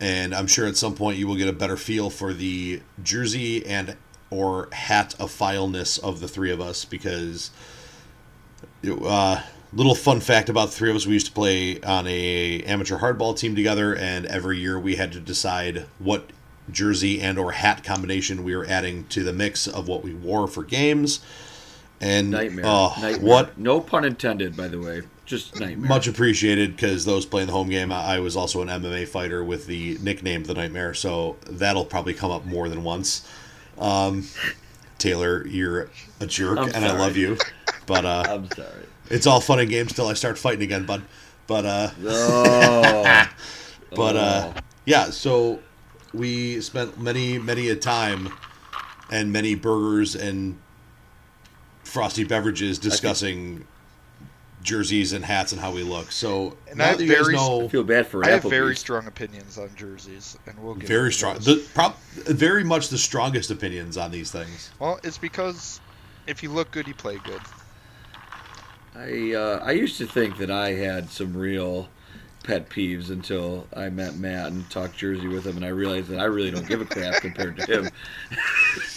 and 0.00 0.34
I'm 0.34 0.46
sure 0.46 0.66
at 0.66 0.76
some 0.76 0.94
point 0.94 1.18
you 1.18 1.26
will 1.26 1.36
get 1.36 1.48
a 1.48 1.52
better 1.52 1.76
feel 1.76 2.10
for 2.10 2.32
the 2.32 2.82
jersey 3.02 3.64
and 3.66 3.96
or 4.30 4.68
hat 4.72 5.14
of 5.18 5.30
fileness 5.30 5.98
of 5.98 6.20
the 6.20 6.28
three 6.28 6.50
of 6.50 6.60
us 6.60 6.84
because 6.84 7.50
uh, 8.84 9.40
little 9.72 9.94
fun 9.94 10.20
fact 10.20 10.48
about 10.48 10.66
the 10.66 10.74
three 10.74 10.90
of 10.90 10.96
us: 10.96 11.06
we 11.06 11.14
used 11.14 11.26
to 11.26 11.32
play 11.32 11.80
on 11.82 12.06
a 12.06 12.62
amateur 12.62 12.98
hardball 12.98 13.36
team 13.36 13.54
together, 13.54 13.94
and 13.94 14.26
every 14.26 14.58
year 14.58 14.78
we 14.78 14.96
had 14.96 15.12
to 15.12 15.20
decide 15.20 15.86
what 15.98 16.30
jersey 16.70 17.20
and 17.20 17.38
or 17.38 17.52
hat 17.52 17.84
combination 17.84 18.42
we 18.42 18.56
were 18.56 18.66
adding 18.66 19.06
to 19.06 19.22
the 19.22 19.32
mix 19.32 19.66
of 19.66 19.86
what 19.86 20.02
we 20.02 20.12
wore 20.14 20.48
for 20.48 20.64
games. 20.64 21.20
And 22.00 22.30
Nightmare. 22.30 22.64
oh, 22.66 22.94
nightmare. 23.00 23.26
what 23.26 23.58
No 23.58 23.80
pun 23.80 24.04
intended, 24.04 24.56
by 24.56 24.68
the 24.68 24.78
way. 24.78 25.02
Just 25.26 25.58
nightmare. 25.58 25.88
much 25.88 26.06
appreciated 26.06 26.76
because 26.76 27.04
those 27.04 27.26
playing 27.26 27.48
the 27.48 27.52
home 27.52 27.68
game. 27.68 27.90
I 27.92 28.20
was 28.20 28.36
also 28.36 28.62
an 28.62 28.68
MMA 28.68 29.08
fighter 29.08 29.42
with 29.44 29.66
the 29.66 29.98
nickname 30.00 30.44
the 30.44 30.54
Nightmare, 30.54 30.94
so 30.94 31.36
that'll 31.50 31.84
probably 31.84 32.14
come 32.14 32.30
up 32.30 32.44
more 32.46 32.68
than 32.68 32.84
once. 32.84 33.28
Um, 33.78 34.26
Taylor, 34.98 35.44
you're 35.46 35.90
a 36.20 36.26
jerk, 36.26 36.58
I'm 36.58 36.68
and 36.74 36.84
I 36.84 36.96
love 36.96 37.16
you, 37.16 37.36
but 37.86 38.04
uh, 38.04 38.24
I'm 38.28 38.50
sorry. 38.52 38.86
it's 39.10 39.26
all 39.26 39.40
fun 39.40 39.58
and 39.58 39.68
games 39.68 39.92
till 39.92 40.06
I 40.06 40.14
start 40.14 40.38
fighting 40.38 40.62
again, 40.62 40.86
bud. 40.86 41.02
But 41.48 41.64
uh, 41.66 41.90
Oh. 42.04 43.26
but 43.94 44.16
uh, 44.16 44.52
Oh. 44.56 44.60
yeah. 44.84 45.10
So 45.10 45.58
we 46.14 46.60
spent 46.60 47.00
many 47.00 47.38
many 47.38 47.68
a 47.68 47.76
time 47.76 48.32
and 49.10 49.32
many 49.32 49.54
burgers 49.56 50.14
and 50.16 50.56
frosty 51.84 52.24
beverages 52.24 52.78
discussing 52.78 53.66
jerseys 54.66 55.12
and 55.12 55.24
hats 55.24 55.52
and 55.52 55.60
how 55.60 55.70
we 55.70 55.82
look. 55.82 56.12
So 56.12 56.56
And 56.68 56.78
now 56.78 56.90
I 56.90 56.94
that 56.96 57.02
you 57.04 57.08
guys 57.08 57.22
very- 57.24 57.36
I 57.36 57.38
know 57.38 57.68
feel 57.68 57.84
bad 57.84 58.06
for 58.06 58.24
I 58.24 58.30
have 58.30 58.42
very 58.42 58.76
strong 58.76 59.06
opinions 59.06 59.56
on 59.56 59.70
jerseys, 59.76 60.36
and 60.46 60.58
we'll 60.58 60.74
get 60.74 60.88
very 60.88 61.12
strong, 61.12 61.38
the 61.38 61.64
prop, 61.72 61.98
very 62.12 62.64
much 62.64 62.88
the 62.88 62.98
strongest 62.98 63.50
opinions 63.50 63.96
on 63.96 64.10
these 64.10 64.30
things. 64.30 64.70
Well, 64.78 64.98
it's 65.02 65.18
because 65.18 65.80
if 66.26 66.42
you 66.42 66.50
look 66.50 66.70
good, 66.72 66.86
you 66.88 66.94
play 66.94 67.18
good. 67.24 67.40
I 68.94 69.34
uh, 69.34 69.60
I 69.64 69.70
used 69.72 69.98
to 69.98 70.06
think 70.06 70.38
that 70.38 70.50
I 70.50 70.72
had 70.72 71.10
some 71.10 71.36
real 71.36 71.88
pet 72.42 72.68
peeves 72.70 73.10
until 73.10 73.66
I 73.74 73.88
met 73.88 74.16
Matt 74.16 74.48
and 74.52 74.68
talked 74.70 74.96
Jersey 74.96 75.28
with 75.28 75.46
him, 75.46 75.56
and 75.56 75.64
I 75.64 75.68
realized 75.68 76.08
that 76.08 76.18
I 76.18 76.24
really 76.24 76.50
don't 76.50 76.66
give 76.66 76.80
a 76.80 76.84
crap 76.86 77.20
compared 77.20 77.56
to 77.58 77.66
him. 77.66 77.88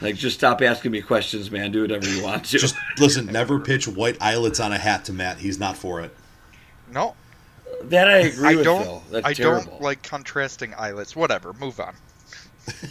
like, 0.00 0.14
just 0.16 0.38
stop 0.38 0.62
asking 0.62 0.92
me 0.92 1.02
questions, 1.02 1.50
man. 1.50 1.72
Do 1.72 1.82
whatever 1.82 2.06
you 2.08 2.22
want 2.22 2.44
to. 2.46 2.58
Just 2.58 2.76
listen, 2.98 3.26
never 3.32 3.58
pitch 3.60 3.86
white 3.88 4.16
eyelets 4.20 4.60
on 4.60 4.72
a 4.72 4.78
hat 4.78 5.04
to 5.06 5.12
Matt. 5.12 5.38
He's 5.38 5.58
not 5.58 5.76
for 5.76 6.00
it. 6.00 6.14
No, 6.92 7.14
that 7.84 8.08
I 8.08 8.18
agree 8.18 8.48
I 8.48 8.54
with. 8.56 8.64
don't. 8.64 8.84
Though. 8.84 9.02
That's 9.10 9.26
I 9.26 9.32
terrible. 9.34 9.72
don't 9.72 9.82
like 9.82 10.02
contrasting 10.02 10.74
eyelets. 10.74 11.14
Whatever. 11.16 11.52
Move 11.54 11.80
on. 11.80 11.94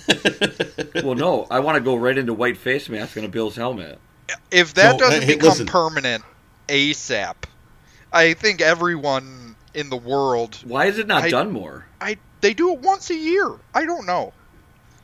Well, 1.04 1.16
no, 1.16 1.46
I 1.52 1.60
want 1.60 1.76
to 1.76 1.82
go 1.82 1.96
right 1.96 2.18
into 2.18 2.34
white 2.34 2.58
face 2.58 2.90
mask 2.90 3.18
on 3.18 3.24
a 3.24 3.28
Bill's 3.28 3.56
helmet. 3.56 4.00
If 4.52 4.74
that 4.74 4.94
So, 4.94 4.98
doesn't 4.98 5.22
hey, 5.22 5.36
become 5.36 5.50
listen. 5.50 5.66
permanent 5.68 6.24
ASAP, 6.68 7.36
I 8.12 8.34
think 8.34 8.62
everyone 8.62 9.56
in 9.74 9.90
the 9.90 9.96
world, 9.98 10.60
Why 10.66 10.86
is 10.86 10.98
it 10.98 11.08
not 11.08 11.24
I- 11.24 11.30
done 11.30 11.52
more? 11.52 11.86
I 12.02 12.18
they 12.42 12.54
do 12.54 12.74
it 12.74 12.80
once 12.80 13.10
a 13.10 13.16
year. 13.16 13.56
I 13.74 13.86
don't 13.86 14.06
know. 14.06 14.34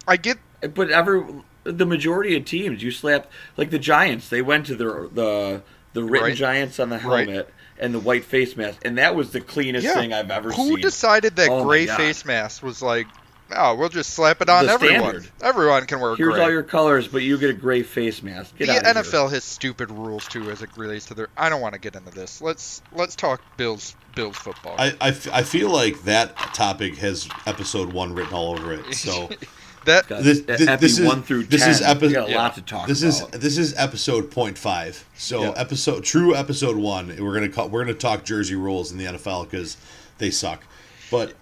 I 0.07 0.17
get 0.17 0.37
But 0.73 0.89
every 0.89 1.23
the 1.63 1.85
majority 1.85 2.35
of 2.35 2.45
teams, 2.45 2.83
you 2.83 2.91
slap 2.91 3.29
like 3.57 3.69
the 3.69 3.79
Giants. 3.79 4.29
They 4.29 4.41
went 4.41 4.65
to 4.67 4.75
the 4.75 5.09
the 5.13 5.61
the 5.93 6.03
written 6.03 6.29
Right. 6.29 6.35
Giants 6.37 6.79
on 6.79 6.89
the 6.89 6.97
Right. 6.97 7.27
helmet 7.27 7.53
and 7.79 7.93
the 7.93 7.99
white 7.99 8.25
face 8.25 8.55
mask, 8.57 8.79
and 8.83 8.97
that 8.97 9.15
was 9.15 9.31
the 9.31 9.41
cleanest 9.41 9.85
Yeah. 9.85 9.93
thing 9.95 10.13
I've 10.13 10.31
ever 10.31 10.51
who 10.51 10.55
seen. 10.63 10.71
Who 10.71 10.77
decided 10.77 11.35
that 11.37 11.49
Oh 11.49 11.63
gray 11.63 11.85
face 11.85 12.25
mask 12.25 12.63
was 12.63 12.81
like, 12.81 13.07
oh, 13.55 13.75
we'll 13.75 13.89
just 13.89 14.11
slap 14.11 14.41
it 14.41 14.49
on 14.49 14.65
The 14.65 14.71
everyone. 14.71 14.99
standard. 15.01 15.27
Everyone 15.41 15.85
can 15.85 15.99
wear 15.99 16.15
Here's 16.15 16.33
gray. 16.33 16.43
all 16.43 16.49
your 16.51 16.63
colors, 16.63 17.07
but 17.07 17.21
you 17.21 17.37
get 17.37 17.51
a 17.51 17.53
gray 17.53 17.83
face 17.83 18.23
mask. 18.23 18.57
Get 18.57 18.67
the 18.67 18.77
out 18.89 18.97
of 18.97 19.05
NFL 19.05 19.29
has 19.31 19.43
stupid 19.43 19.91
rules 19.91 20.27
too 20.27 20.49
as 20.49 20.61
it 20.63 20.69
relates 20.75 21.05
to 21.07 21.13
their. 21.13 21.27
I 21.37 21.49
don't 21.49 21.61
want 21.61 21.73
to 21.73 21.79
get 21.79 21.95
into 21.95 22.09
this. 22.11 22.41
Let's 22.41 22.81
let's 22.93 23.15
talk 23.15 23.41
Bills 23.57 23.95
Bills 24.15 24.37
football. 24.37 24.75
I, 24.79 24.93
I, 25.01 25.09
f- 25.09 25.27
I 25.31 25.43
feel 25.43 25.69
like 25.69 26.03
that 26.03 26.35
topic 26.53 26.97
has 26.97 27.27
episode 27.45 27.93
one 27.93 28.13
written 28.15 28.33
all 28.33 28.51
over 28.57 28.73
it. 28.73 28.93
So 28.95 29.29
that 29.85 30.07
this, 30.07 30.41
this, 30.41 30.67
epi 30.67 30.81
this 30.81 30.99
is 30.99 31.05
one 31.05 31.23
through 31.23 31.43
this 31.45 31.61
ten. 31.61 31.69
is 31.71 31.81
epi- 31.81 32.07
we 32.07 32.13
got 32.13 32.27
a 32.27 32.31
yeah. 32.31 32.37
lot 32.37 32.55
to 32.55 32.61
talk 32.61 32.87
this 32.87 33.01
about. 33.01 33.33
is 33.35 33.41
this 33.41 33.57
is 33.57 33.73
episode 33.77 34.31
point 34.31 34.57
five. 34.57 35.05
So 35.15 35.41
Yeah. 35.43 35.53
episode 35.55 36.03
true 36.03 36.35
episode 36.35 36.77
one. 36.77 37.15
We're 37.19 37.33
gonna 37.33 37.49
call, 37.49 37.69
we're 37.69 37.83
gonna 37.83 37.93
talk 37.95 38.23
jersey 38.23 38.55
rules 38.55 38.91
in 38.91 38.97
the 38.97 39.05
NFL 39.05 39.43
because 39.49 39.77
they 40.17 40.31
suck. 40.31 40.63
But 41.11 41.33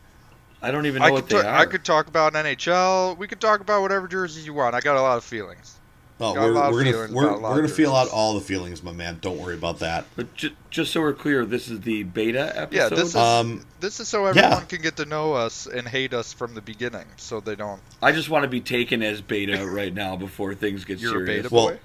I 0.61 0.71
don't 0.71 0.85
even 0.85 1.01
know 1.01 1.07
I 1.07 1.11
what 1.11 1.27
could 1.27 1.37
they 1.37 1.41
ta- 1.43 1.47
are. 1.49 1.55
I 1.55 1.65
could 1.65 1.83
talk 1.83 2.07
about 2.07 2.33
NHL. 2.33 3.17
We 3.17 3.27
could 3.27 3.41
talk 3.41 3.61
about 3.61 3.81
whatever 3.81 4.07
jerseys 4.07 4.45
you 4.45 4.53
want. 4.53 4.75
I 4.75 4.79
got 4.81 4.95
a 4.95 5.01
lot 5.01 5.17
of 5.17 5.23
feelings. 5.23 5.75
Oh, 6.21 6.33
we're, 6.33 6.53
we're 6.71 6.83
gonna 6.83 7.13
we're, 7.13 7.25
about 7.25 7.37
a 7.37 7.41
lot 7.41 7.51
we're 7.51 7.55
gonna 7.57 7.67
feel 7.67 7.95
out 7.95 8.09
all 8.09 8.35
the 8.35 8.41
feelings, 8.41 8.83
my 8.83 8.91
man. 8.91 9.17
Don't 9.21 9.37
worry 9.37 9.55
about 9.55 9.79
that. 9.79 10.05
But 10.15 10.33
ju- 10.35 10.51
just 10.69 10.91
so 10.91 11.01
we're 11.01 11.13
clear, 11.13 11.45
this 11.45 11.67
is 11.67 11.81
the 11.81 12.03
beta 12.03 12.51
episode. 12.55 12.77
Yeah, 12.77 12.89
this 12.89 13.09
is 13.09 13.15
Um, 13.15 13.65
this 13.79 13.99
is 13.99 14.07
so 14.07 14.25
everyone 14.25 14.65
can 14.67 14.81
get 14.81 14.97
to 14.97 15.05
know 15.05 15.33
us 15.33 15.65
and 15.67 15.87
hate 15.87 16.13
us 16.13 16.31
from 16.33 16.53
the 16.53 16.61
beginning, 16.61 17.05
so 17.17 17.39
they 17.39 17.55
don't. 17.55 17.81
I 18.01 18.11
just 18.11 18.29
want 18.29 18.43
to 18.43 18.49
be 18.49 18.61
taken 18.61 19.01
as 19.03 19.21
beta 19.21 19.65
right 19.67 19.93
now 19.93 20.15
before 20.15 20.53
things 20.55 20.85
get 20.85 20.99
You're 20.99 21.23
a 21.23 21.25
serious. 21.25 21.43
beta 21.43 21.53
Well, 21.55 21.69
boy. 21.69 21.79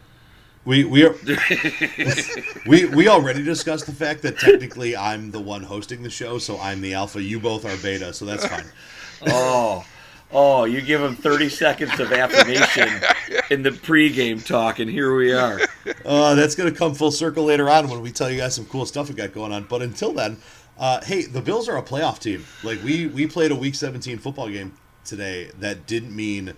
We 0.64 0.84
we 0.84 1.04
are 1.04 1.14
we 2.66 2.86
we 2.86 3.08
already 3.08 3.42
discussed 3.42 3.86
the 3.86 3.92
fact 3.92 4.22
that 4.22 4.38
technically 4.38 4.96
I'm 4.96 5.30
the 5.30 5.40
one 5.40 5.62
hosting 5.62 6.02
the 6.02 6.10
show, 6.10 6.38
so 6.38 6.58
I'm 6.58 6.80
the 6.80 6.94
alpha. 6.94 7.22
You 7.22 7.38
both 7.38 7.64
are 7.64 7.76
beta, 7.82 8.12
so 8.12 8.24
that's 8.24 8.46
fine. 8.46 8.66
Oh, 9.28 9.82
oh, 10.33 10.64
you 10.64 10.80
give 10.80 11.00
him 11.02 11.16
30 11.16 11.49
seconds 11.49 11.99
of 12.00 12.12
affirmation 12.12 12.88
in 13.50 13.62
the 13.62 13.71
pregame 13.71 14.45
talk, 14.45 14.78
and 14.78 14.90
here 14.90 15.14
we 15.14 15.33
are. 15.33 15.61
Uh, 16.04 16.35
that's 16.35 16.54
gonna 16.54 16.73
come 16.73 16.95
full 16.95 17.11
circle 17.11 17.45
later 17.45 17.68
on 17.68 17.88
when 17.88 18.00
we 18.00 18.11
tell 18.11 18.30
you 18.30 18.38
guys 18.38 18.54
some 18.54 18.66
cool 18.66 18.87
stuff 18.87 19.09
we 19.09 19.14
got 19.14 19.33
going 19.33 19.52
on. 19.52 19.64
But 19.64 19.83
until 19.83 20.12
then, 20.12 20.38
uh, 20.78 21.04
hey, 21.04 21.23
the 21.23 21.40
Bills 21.40 21.68
are 21.68 21.76
a 21.76 21.83
playoff 21.83 22.18
team. 22.18 22.45
Like 22.62 22.83
we 22.83 23.06
we 23.06 23.26
played 23.26 23.50
a 23.50 23.56
Week 23.56 23.75
17 23.75 24.18
football 24.18 24.49
game 24.49 24.75
today 25.04 25.50
that 25.59 25.87
didn't 25.87 26.14
mean 26.14 26.54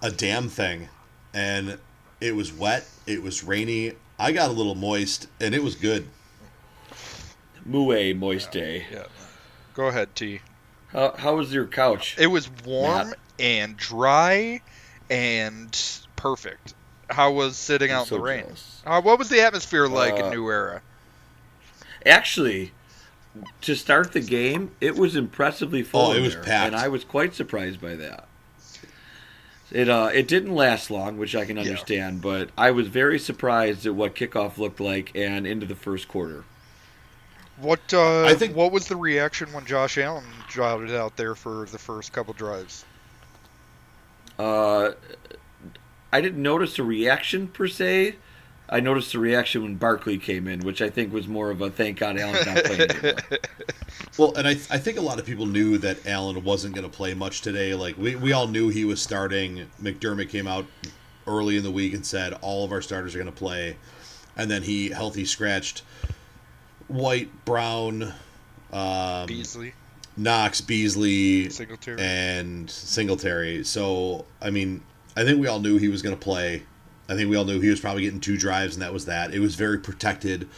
a 0.00 0.10
damn 0.10 0.48
thing, 0.48 0.88
and 1.34 1.78
it 2.20 2.36
was 2.36 2.52
wet, 2.52 2.88
it 3.06 3.22
was 3.22 3.42
rainy. 3.42 3.92
I 4.18 4.32
got 4.32 4.50
a 4.50 4.52
little 4.52 4.74
moist, 4.74 5.26
and 5.40 5.54
it 5.54 5.62
was 5.62 5.74
good. 5.74 6.06
Mue 7.64 8.14
moist 8.14 8.52
day. 8.52 8.86
Yeah. 8.92 9.06
Go 9.74 9.86
ahead, 9.86 10.14
T. 10.14 10.40
How, 10.92 11.14
how 11.16 11.36
was 11.36 11.52
your 11.52 11.66
couch? 11.66 12.16
It 12.18 12.26
was 12.28 12.50
warm 12.64 13.10
Matt. 13.10 13.18
and 13.38 13.76
dry 13.76 14.60
and 15.10 15.78
perfect. 16.16 16.74
How 17.10 17.32
was 17.32 17.56
sitting 17.56 17.90
I'm 17.90 17.98
out 17.98 18.06
so 18.08 18.16
in 18.16 18.20
the 18.20 18.24
rain? 18.26 18.40
jealous. 18.44 18.82
Uh, 18.86 19.00
what 19.02 19.18
was 19.18 19.28
the 19.28 19.40
atmosphere 19.40 19.86
like 19.88 20.14
Uh, 20.14 20.24
in 20.26 20.30
New 20.30 20.48
Era? 20.48 20.82
Actually, 22.04 22.72
to 23.60 23.74
start 23.74 24.12
the 24.12 24.20
game, 24.20 24.70
it 24.80 24.96
was 24.96 25.14
impressively 25.16 25.82
full. 25.82 26.08
Oh, 26.08 26.12
it 26.12 26.20
was 26.20 26.34
there, 26.34 26.42
packed. 26.42 26.66
and 26.68 26.76
I 26.76 26.88
was 26.88 27.04
quite 27.04 27.34
surprised 27.34 27.80
by 27.80 27.94
that. 27.96 28.26
It 29.70 29.88
uh, 29.88 30.10
it 30.12 30.28
didn't 30.28 30.54
last 30.54 30.90
long, 30.90 31.16
which 31.16 31.34
I 31.34 31.44
can 31.46 31.56
Yeah. 31.56 31.62
understand, 31.62 32.20
but 32.20 32.50
I 32.58 32.70
was 32.72 32.88
very 32.88 33.18
surprised 33.18 33.86
at 33.86 33.94
what 33.94 34.14
kickoff 34.14 34.58
looked 34.58 34.80
like 34.80 35.12
and 35.14 35.46
into 35.46 35.64
the 35.64 35.74
first 35.76 36.08
quarter. 36.08 36.44
What 37.62 37.94
uh, 37.94 38.24
I 38.24 38.34
think- 38.34 38.56
what 38.56 38.72
was 38.72 38.88
the 38.88 38.96
reaction 38.96 39.52
when 39.52 39.64
Josh 39.64 39.96
Allen 39.96 40.24
trotted 40.48 40.90
out 40.94 41.16
there 41.16 41.34
for 41.34 41.66
the 41.70 41.78
first 41.78 42.12
couple 42.12 42.34
drives? 42.34 42.84
Uh, 44.38 44.90
I 46.12 46.20
didn't 46.20 46.42
notice 46.42 46.78
a 46.78 46.82
reaction 46.82 47.46
per 47.46 47.68
se. 47.68 48.16
I 48.68 48.80
noticed 48.80 49.14
a 49.14 49.18
reaction 49.18 49.62
when 49.62 49.76
Barkley 49.76 50.18
came 50.18 50.48
in, 50.48 50.60
which 50.60 50.80
I 50.82 50.88
think 50.90 51.12
was 51.12 51.28
more 51.28 51.50
of 51.50 51.60
a 51.60 51.70
thank 51.70 51.98
God 51.98 52.18
Allen's 52.18 52.46
not 52.46 52.64
playing 52.64 52.80
anymore. 52.90 53.14
Well, 54.18 54.34
and 54.34 54.46
I, 54.46 54.52
I 54.52 54.78
think 54.78 54.98
a 54.98 55.02
lot 55.02 55.18
of 55.18 55.24
people 55.24 55.46
knew 55.46 55.78
that 55.78 56.06
Allen 56.06 56.42
wasn't 56.44 56.74
going 56.74 56.88
to 56.88 56.94
play 56.94 57.14
much 57.14 57.40
today. 57.40 57.74
Like 57.74 57.96
we, 57.96 58.14
we 58.14 58.32
all 58.32 58.46
knew 58.46 58.68
he 58.68 58.84
was 58.84 59.00
starting. 59.00 59.70
McDermott 59.80 60.28
came 60.28 60.46
out 60.46 60.66
early 61.26 61.56
in 61.56 61.62
the 61.62 61.70
week 61.70 61.94
and 61.94 62.04
said 62.04 62.34
all 62.42 62.64
of 62.64 62.72
our 62.72 62.82
starters 62.82 63.14
are 63.14 63.18
going 63.18 63.30
to 63.30 63.36
play, 63.38 63.76
and 64.36 64.50
then 64.50 64.62
he 64.62 64.90
healthy 64.90 65.24
scratched 65.24 65.82
White, 66.92 67.44
Brown, 67.44 68.12
um, 68.72 69.26
Beasley, 69.26 69.74
Knox, 70.16 70.60
Beasley, 70.60 71.48
Singletary. 71.50 72.00
and 72.00 72.70
Singletary. 72.70 73.64
So 73.64 74.24
I 74.40 74.50
mean, 74.50 74.82
I 75.16 75.24
think 75.24 75.40
we 75.40 75.46
all 75.48 75.60
knew 75.60 75.78
he 75.78 75.88
was 75.88 76.02
going 76.02 76.16
to 76.16 76.20
play. 76.22 76.62
I 77.08 77.14
think 77.14 77.28
we 77.28 77.36
all 77.36 77.44
knew 77.44 77.60
he 77.60 77.68
was 77.68 77.80
probably 77.80 78.02
getting 78.02 78.20
two 78.20 78.38
drives, 78.38 78.74
and 78.74 78.82
that 78.82 78.92
was 78.92 79.06
that. 79.06 79.34
It 79.34 79.40
was 79.40 79.54
very 79.54 79.78
protected. 79.78 80.48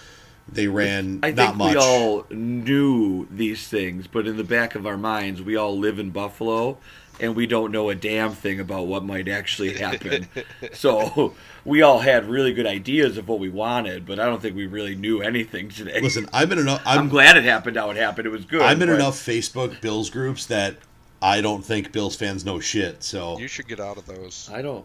They 0.46 0.68
ran 0.68 1.20
I 1.22 1.30
not 1.30 1.46
think 1.46 1.56
much. 1.56 1.70
we 1.72 1.76
all 1.80 2.26
knew 2.30 3.26
these 3.30 3.66
things, 3.66 4.06
but 4.06 4.26
in 4.26 4.36
the 4.36 4.44
back 4.44 4.74
of 4.74 4.86
our 4.86 4.98
minds, 4.98 5.40
we 5.40 5.56
all 5.56 5.76
live 5.78 5.98
in 5.98 6.10
Buffalo, 6.10 6.76
and 7.20 7.36
we 7.36 7.46
don't 7.46 7.70
know 7.70 7.90
a 7.90 7.94
damn 7.94 8.32
thing 8.32 8.60
about 8.60 8.86
what 8.86 9.04
might 9.04 9.28
actually 9.28 9.74
happen. 9.74 10.28
so 10.72 11.34
we 11.64 11.82
all 11.82 12.00
had 12.00 12.28
really 12.28 12.52
good 12.52 12.66
ideas 12.66 13.16
of 13.16 13.28
what 13.28 13.38
we 13.38 13.48
wanted, 13.48 14.06
but 14.06 14.18
I 14.18 14.26
don't 14.26 14.42
think 14.42 14.56
we 14.56 14.66
really 14.66 14.94
knew 14.94 15.20
anything 15.20 15.68
today. 15.68 16.00
Listen, 16.00 16.28
I'm 16.32 16.50
in 16.52 16.58
enough. 16.58 16.82
I'm, 16.84 17.00
I'm, 17.00 17.08
glad 17.08 17.36
it 17.36 17.44
happened 17.44 17.76
how 17.76 17.90
it 17.90 17.96
happened. 17.96 18.26
It 18.26 18.30
was 18.30 18.44
good. 18.44 18.62
I'm 18.62 18.82
in 18.82 18.88
but- 18.88 18.96
enough 18.96 19.14
Facebook 19.14 19.80
Bills 19.80 20.10
groups 20.10 20.46
that 20.46 20.76
I 21.22 21.40
don't 21.40 21.64
think 21.64 21.92
Bills 21.92 22.16
fans 22.16 22.44
know 22.44 22.60
shit. 22.60 23.02
So 23.02 23.38
you 23.38 23.48
should 23.48 23.68
get 23.68 23.80
out 23.80 23.96
of 23.96 24.06
those. 24.06 24.50
I 24.52 24.62
don't. 24.62 24.84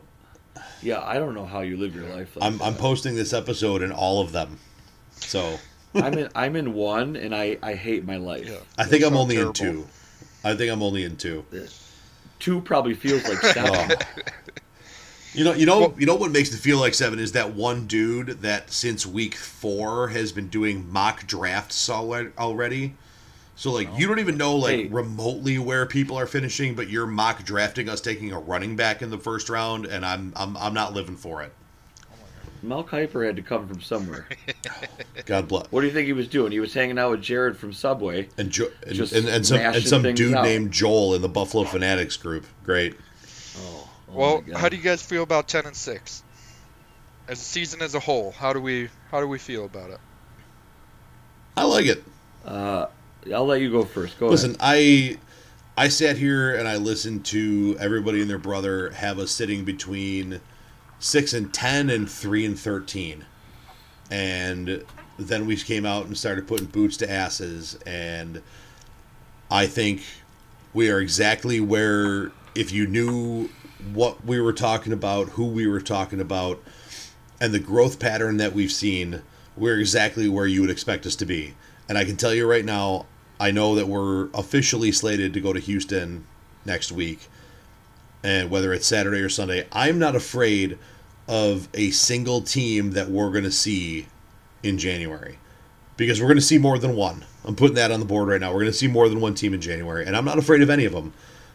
Yeah, 0.82 1.02
I 1.04 1.16
don't 1.16 1.34
know 1.34 1.46
how 1.46 1.62
you 1.62 1.78
live 1.78 1.96
your 1.96 2.06
life. 2.06 2.36
Like 2.36 2.46
I'm, 2.46 2.62
I'm 2.62 2.76
posting 2.76 3.16
this 3.16 3.34
episode 3.34 3.82
in 3.82 3.92
all 3.92 4.22
of 4.22 4.32
them. 4.32 4.58
So 5.16 5.58
I'm 5.94 6.14
in. 6.14 6.30
I'm 6.36 6.56
in 6.56 6.74
one, 6.74 7.16
and 7.16 7.36
I 7.36 7.58
I 7.62 7.74
hate 7.74 8.06
my 8.06 8.18
life. 8.18 8.48
Yeah. 8.48 8.60
I 8.78 8.86
think 8.86 9.04
I'm 9.04 9.10
sounds 9.10 9.20
only 9.20 9.38
in 9.38 9.54
two. 9.54 9.88
I 10.44 10.56
think 10.56 10.72
I'm 10.72 10.82
only 10.82 11.04
in 11.04 11.18
two. 11.18 11.46
Two 12.40 12.62
probably 12.62 12.94
feels 12.94 13.24
like 13.28 13.38
seven. 13.54 13.72
Oh. 13.76 13.96
You 15.34 15.44
know, 15.44 15.54
you 15.54 15.66
know, 15.66 15.80
Well- 15.82 15.96
you 15.98 16.06
know 16.08 16.16
what 16.16 16.32
makes 16.32 16.54
it 16.54 16.58
feel 16.58 16.80
like 16.80 16.94
seven 16.96 17.20
is 17.20 17.34
that 17.34 17.54
one 17.54 17.86
dude 17.86 18.42
that 18.42 18.72
since 18.72 19.06
week 19.06 19.36
four 19.36 20.08
has 20.10 20.32
been 20.32 20.48
doing 20.48 20.92
mock 20.92 21.28
drafts 21.28 21.90
already. 21.90 22.96
So 23.56 23.72
like, 23.72 23.90
you 23.98 24.08
don't 24.08 24.20
even 24.20 24.38
know 24.38 24.56
like 24.56 24.76
Hey. 24.76 24.88
remotely 24.88 25.60
where 25.60 25.86
people 25.86 26.18
are 26.18 26.26
finishing, 26.26 26.76
but 26.76 26.90
you're 26.90 27.06
mock 27.06 27.44
drafting 27.44 27.90
us 27.90 28.00
taking 28.02 28.32
a 28.32 28.40
running 28.40 28.76
back 28.78 29.02
in 29.02 29.10
the 29.10 29.18
first 29.18 29.50
round, 29.50 29.86
and 29.86 30.06
I'm 30.06 30.32
I'm 30.38 30.56
I'm 30.58 30.74
not 30.74 30.94
living 30.94 31.18
for 31.18 31.42
it. 31.44 31.52
Mel 32.62 32.84
Kiper 32.84 33.26
had 33.26 33.36
to 33.38 33.42
come 33.42 33.68
from 33.68 33.82
somewhere. 33.82 34.28
God 35.26 35.48
bless. 35.48 35.72
What 35.72 35.82
do 35.82 35.88
you 35.88 35.94
think 35.94 36.08
he 36.08 36.14
was 36.14 36.28
doing? 36.28 36.52
He 36.52 36.60
was 36.60 36.74
hanging 36.74 37.00
out 37.00 37.12
with 37.12 37.22
Jared 37.22 37.58
from 37.58 37.74
Subway. 37.74 38.30
And, 38.38 38.50
jo- 38.50 38.72
and, 38.86 38.96
Just 38.96 39.14
and, 39.14 39.28
and 39.28 39.46
some 39.46 39.58
and 39.60 39.84
some 39.84 40.04
dude 40.14 40.34
out. 40.34 40.44
named 40.44 40.72
Joel 40.72 41.16
in 41.16 41.22
the 41.22 41.30
Buffalo 41.30 41.64
Fanatics 41.64 42.18
group. 42.18 42.46
Great. 42.64 42.96
Oh, 43.58 43.90
oh 44.10 44.14
well, 44.14 44.44
how 44.56 44.70
do 44.70 44.76
you 44.76 44.84
guys 44.84 45.02
feel 45.02 45.24
about 45.24 45.48
ten 45.48 45.66
and 45.66 45.76
six? 45.76 46.24
As 47.28 47.40
a 47.40 47.44
season 47.44 47.82
as 47.82 47.96
a 47.96 48.00
whole, 48.00 48.32
how 48.32 48.54
do 48.54 48.60
we 48.60 48.90
how 49.12 49.22
do 49.22 49.28
we 49.28 49.38
feel 49.38 49.66
about 49.66 49.92
it? 49.92 50.00
I 51.56 51.64
like 51.64 51.86
it. 51.86 52.04
Uh, 52.46 52.88
I'll 53.34 53.46
let 53.46 53.62
you 53.62 53.72
go 53.72 53.84
first. 53.84 54.20
Go 54.20 54.30
Listen, 54.30 54.56
ahead. 54.60 54.60
I 54.62 55.18
I 55.78 55.88
sat 55.88 56.18
here 56.18 56.56
and 56.56 56.68
I 56.68 56.78
listened 56.78 57.26
to 57.28 57.78
everybody 57.80 58.22
and 58.22 58.30
their 58.30 58.38
brother 58.38 58.90
have 58.92 59.20
us 59.20 59.32
sitting 59.32 59.64
between 59.64 60.42
six 61.00 61.34
and 61.34 61.54
ten 61.54 61.90
and 61.90 62.10
three 62.10 62.46
and 62.46 62.60
thirteen, 62.60 63.26
and 64.12 64.84
then 65.18 65.46
we 65.46 65.56
came 65.58 65.86
out 65.86 66.06
and 66.06 66.18
started 66.18 66.48
putting 66.48 66.68
boots 66.68 66.98
to 66.98 67.10
asses, 67.10 67.78
and 67.86 68.42
I 69.52 69.68
think 69.68 70.04
we 70.74 70.90
are 70.90 71.00
exactly 71.00 71.60
where 71.60 72.32
if 72.56 72.72
you 72.72 72.88
knew 72.88 73.50
what 73.94 74.24
we 74.26 74.40
were 74.40 74.54
talking 74.54 74.94
about, 74.94 75.30
who 75.30 75.46
we 75.46 75.68
were 75.68 75.82
talking 75.82 76.20
about, 76.20 76.62
and 77.40 77.54
the 77.54 77.60
growth 77.60 78.00
pattern 78.00 78.38
that 78.38 78.54
we've 78.54 78.72
seen, 78.72 79.22
we're 79.56 79.80
exactly 79.80 80.28
where 80.28 80.46
you 80.46 80.62
would 80.62 80.70
expect 80.70 81.06
us 81.06 81.16
to 81.16 81.26
be. 81.26 81.54
And 81.88 81.98
I 81.98 82.06
can 82.06 82.18
tell 82.18 82.34
you 82.34 82.50
right 82.50 82.66
now, 82.66 83.06
I 83.40 83.52
know 83.52 83.76
that 83.76 83.88
we're 83.88 84.30
officially 84.34 84.92
slated 84.92 85.34
to 85.34 85.42
go 85.42 85.54
to 85.54 85.60
Houston 85.60 86.26
next 86.66 86.92
week. 86.92 87.30
And 88.24 88.50
whether 88.50 88.74
it's 88.74 88.88
Saturday 88.88 89.22
or 89.22 89.30
Sunday, 89.30 89.68
I'm 89.72 90.00
not 90.00 90.16
afraid 90.16 90.78
of 91.28 91.70
a 91.74 91.92
single 91.92 92.42
team 92.42 92.92
that 92.92 93.10
we're 93.10 93.32
going 93.32 93.44
to 93.44 93.52
see 93.52 94.08
in 94.64 94.78
January. 94.78 95.38
Because 95.96 96.22
we're 96.22 96.28
going 96.28 96.38
to 96.38 96.42
see 96.42 96.58
more 96.58 96.78
than 96.78 96.96
one. 96.96 97.26
I'm 97.46 97.56
putting 97.56 97.76
that 97.76 97.92
on 97.92 98.00
the 98.00 98.06
board 98.06 98.30
right 98.30 98.42
now. 98.42 98.50
We're 98.52 98.62
going 98.62 98.72
to 98.72 98.78
see 98.78 98.88
more 98.88 99.10
than 99.10 99.22
one 99.22 99.36
team 99.36 99.54
in 99.54 99.62
January. 99.62 100.06
And 100.06 100.16
I'm 100.16 100.26
not 100.26 100.38
afraid 100.38 100.62
of 100.62 100.70
any 100.70 100.86
of 100.86 100.94
them. 100.94 101.14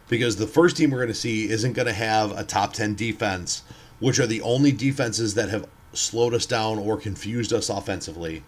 Because 0.09 0.37
the 0.37 0.47
first 0.47 0.77
team 0.77 0.91
we're 0.91 0.99
going 0.99 1.09
to 1.09 1.15
see 1.15 1.49
isn't 1.49 1.73
going 1.73 1.87
to 1.87 1.95
have 1.95 2.37
a 2.39 2.45
top 2.45 2.75
10 2.75 2.95
defense, 2.95 3.63
which 4.01 4.19
are 4.19 4.27
the 4.27 4.43
only 4.43 4.71
defenses 4.71 5.35
that 5.35 5.49
have 5.49 5.67
slowed 5.95 6.35
us 6.35 6.45
down 6.45 6.79
or 6.79 6.97
confused 6.99 7.53
us 7.53 7.71
offensively 7.71 8.43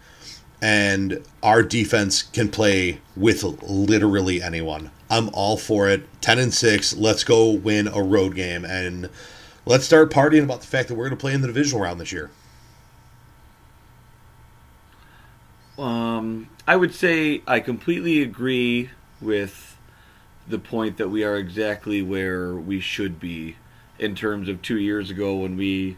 and 0.61 1.23
our 1.43 1.61
defense 1.61 2.23
can 2.23 2.49
play 2.49 2.99
with 3.15 3.43
literally 3.63 4.41
anyone. 4.41 4.91
I'm 5.09 5.29
all 5.33 5.57
for 5.57 5.89
it. 5.89 6.05
10 6.21 6.39
and 6.39 6.53
6, 6.53 6.97
let's 6.97 7.23
go 7.23 7.51
win 7.51 7.87
a 7.87 8.01
road 8.01 8.35
game 8.35 8.65
and 8.65 9.09
let's 9.65 9.85
start 9.85 10.11
partying 10.11 10.43
about 10.43 10.61
the 10.61 10.67
fact 10.67 10.89
that 10.89 10.95
we're 10.95 11.05
going 11.05 11.17
to 11.17 11.21
play 11.21 11.33
in 11.33 11.41
the 11.41 11.47
divisional 11.47 11.81
round 11.81 11.99
this 11.99 12.11
year. 12.11 12.29
Um, 15.77 16.49
I 16.67 16.75
would 16.75 16.93
say 16.93 17.41
I 17.45 17.59
completely 17.59 18.21
agree 18.21 18.89
with 19.21 19.77
the 20.47 20.59
point 20.59 20.97
that 20.97 21.09
we 21.09 21.23
are 21.23 21.35
exactly 21.35 22.01
where 22.01 22.55
we 22.55 22.79
should 22.79 23.19
be 23.19 23.57
in 23.99 24.15
terms 24.15 24.49
of 24.49 24.61
two 24.61 24.77
years 24.77 25.09
ago 25.09 25.35
when 25.37 25.57
we 25.57 25.97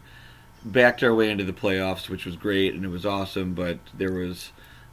backed 0.64 1.04
our 1.04 1.14
way 1.14 1.30
into 1.30 1.44
the 1.44 1.54
playoffs, 1.54 2.10
which 2.10 2.26
was 2.26 2.36
great 2.36 2.74
and 2.74 2.84
it 2.84 2.90
was 2.90 3.06
awesome, 3.06 3.54
but 3.54 3.80
there 3.94 4.12
was 4.12 4.52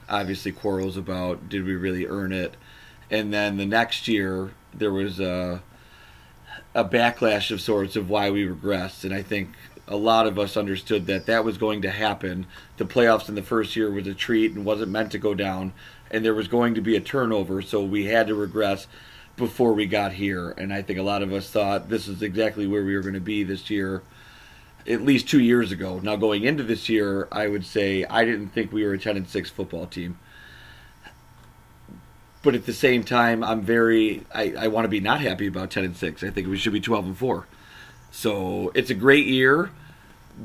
obviously 0.09 0.53
quarrels 0.53 0.97
about 0.97 1.49
did 1.49 1.65
we 1.65 1.75
really 1.75 2.07
earn 2.07 2.33
it. 2.33 2.55
And 3.11 3.33
then 3.33 3.57
the 3.57 3.67
next 3.67 4.09
year 4.09 4.53
there 4.75 4.93
was 4.93 5.21
a 5.21 5.63
a 6.75 6.85
backlash 6.85 7.51
of 7.51 7.61
sorts 7.61 7.97
of 7.97 8.11
why 8.11 8.31
we 8.31 8.47
regressed, 8.47 9.03
and 9.05 9.15
I 9.15 9.23
think 9.23 9.49
a 9.89 9.97
lot 9.97 10.27
of 10.27 10.39
us 10.39 10.59
understood 10.59 11.07
that 11.07 11.25
that 11.25 11.43
was 11.43 11.57
going 11.57 11.81
to 11.83 11.91
happen. 11.91 12.47
The 12.77 12.85
playoffs 12.85 13.31
in 13.31 13.35
the 13.35 13.43
first 13.43 13.77
year 13.77 13.91
was 13.91 14.07
a 14.07 14.13
treat 14.13 14.53
and 14.53 14.65
wasn't 14.65 14.91
meant 14.91 15.11
to 15.13 15.19
go 15.19 15.33
down, 15.35 15.73
and 16.11 16.23
there 16.23 16.35
was 16.35 16.49
going 16.49 16.75
to 16.75 16.83
be 16.83 16.95
a 16.95 17.01
turnover, 17.01 17.63
so 17.63 17.83
we 17.83 18.07
had 18.07 18.27
to 18.27 18.35
regress 18.35 18.87
before 19.37 19.73
we 19.73 19.87
got 19.87 20.13
here. 20.13 20.51
And 20.51 20.73
I 20.73 20.83
think 20.83 20.99
a 20.99 21.03
lot 21.03 21.23
of 21.23 21.33
us 21.33 21.49
thought 21.49 21.89
this 21.89 22.09
is 22.09 22.21
exactly 22.23 22.67
where 22.67 22.85
we 22.85 22.95
were 22.95 23.03
going 23.03 23.15
to 23.15 23.21
be 23.21 23.43
this 23.43 23.71
year, 23.71 24.03
at 24.87 25.03
least 25.03 25.29
two 25.29 25.41
years 25.41 25.73
ago. 25.73 25.99
Now 26.01 26.17
going 26.17 26.45
into 26.45 26.63
this 26.63 26.91
year, 26.91 27.27
I 27.33 27.49
would 27.49 27.65
say 27.65 28.05
I 28.05 28.25
didn't 28.27 28.49
think 28.49 28.71
we 28.71 28.85
were 28.85 28.95
a 28.95 28.99
ten 28.99 29.17
and 29.17 29.29
six 29.29 29.49
football 29.49 29.87
team. 29.87 30.19
But 32.47 32.55
at 32.55 32.65
the 32.65 32.73
same 32.73 33.03
time, 33.03 33.43
I'm 33.43 33.63
very 33.63 34.25
I, 34.33 34.55
I 34.57 34.69
want 34.69 34.85
to 34.85 34.89
be 34.89 35.01
not 35.01 35.21
happy 35.21 35.49
about 35.49 35.73
ten 35.73 35.83
and 35.83 35.97
six. 35.97 36.23
I 36.23 36.31
think 36.31 36.47
we 36.47 36.57
should 36.57 36.73
be 36.73 36.81
twelve 36.81 37.05
and 37.05 37.19
four. 37.19 37.49
So 38.13 38.71
it's 38.73 38.89
a 38.89 38.95
great 38.95 39.27
year, 39.27 39.73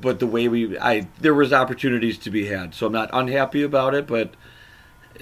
but 0.02 0.19
the 0.19 0.25
way 0.25 0.47
we 0.47 0.80
I 0.80 1.08
there 1.19 1.36
was 1.36 1.54
opportunities 1.54 2.17
to 2.17 2.32
be 2.32 2.47
had. 2.47 2.73
So 2.73 2.88
I'm 2.88 2.91
not 2.91 3.12
unhappy 3.13 3.62
about 3.62 3.93
it, 3.93 4.08
but 4.08 4.34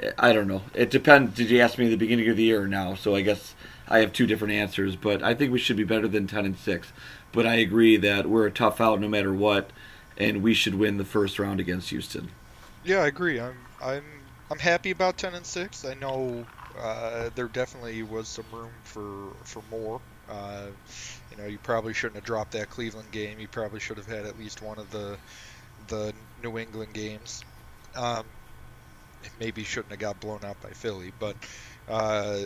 eh, 0.02 0.12
I 0.18 0.32
don't 0.32 0.48
know. 0.48 0.62
It 0.74 0.90
depends. 0.90 1.36
Did 1.36 1.50
you 1.50 1.60
ask 1.60 1.78
me 1.78 1.88
at 1.88 1.90
the 1.90 1.98
beginning 1.98 2.30
of 2.30 2.38
the 2.38 2.44
year 2.44 2.62
or 2.62 2.68
now? 2.68 2.96
So 2.96 3.14
I 3.14 3.24
guess 3.24 3.56
I 3.90 4.00
have 4.00 4.14
two 4.14 4.26
different 4.26 4.54
answers. 4.54 4.96
But 4.96 5.22
I 5.22 5.34
think 5.34 5.52
we 5.52 5.60
should 5.60 5.76
be 5.76 5.84
better 5.84 6.08
than 6.08 6.28
ten 6.28 6.46
and 6.46 6.58
six. 6.58 6.94
But 7.34 7.46
I 7.46 7.56
agree 7.56 7.98
that 7.98 8.30
we're 8.30 8.48
a 8.48 8.52
tough 8.52 8.80
out 8.80 9.02
no 9.02 9.10
matter 9.10 9.34
what, 9.34 9.72
and 10.18 10.42
we 10.42 10.54
should 10.54 10.76
win 10.76 10.96
the 10.96 11.04
first 11.04 11.40
round 11.40 11.60
against 11.60 11.90
Houston. 11.90 12.30
Yeah, 12.86 13.00
I 13.00 13.08
agree. 13.08 13.38
I'm 13.38 13.58
I'm 13.82 14.06
I'm 14.50 14.60
happy 14.60 14.92
about 14.92 15.18
ten 15.18 15.34
and 15.34 15.46
six. 15.46 15.84
I 15.84 15.94
know 15.94 16.46
uh, 16.78 17.30
there 17.36 17.48
definitely 17.48 18.04
was 18.04 18.28
some 18.28 18.46
room 18.52 18.72
for 18.84 19.34
for 19.44 19.64
more. 19.72 20.02
Uh, 20.30 20.68
you 21.32 21.38
know, 21.38 21.46
you 21.46 21.58
probably 21.60 21.94
shouldn't 21.94 22.16
have 22.16 22.26
dropped 22.26 22.52
that 22.52 22.70
Cleveland 22.70 23.12
game. 23.12 23.40
You 23.40 23.48
probably 23.48 23.80
should 23.80 23.98
have 23.98 24.08
had 24.08 24.26
at 24.26 24.38
least 24.38 24.62
one 24.62 24.78
of 24.78 24.90
the 24.92 25.18
the 25.88 26.14
New 26.44 26.58
England 26.58 26.94
games. 26.94 27.44
Um, 27.96 28.26
maybe 29.40 29.64
shouldn't 29.64 29.92
have 29.92 30.00
got 30.00 30.20
blown 30.20 30.40
out 30.44 30.62
by 30.62 30.70
Philly, 30.70 31.12
but 31.20 31.36
uh, 31.90 32.42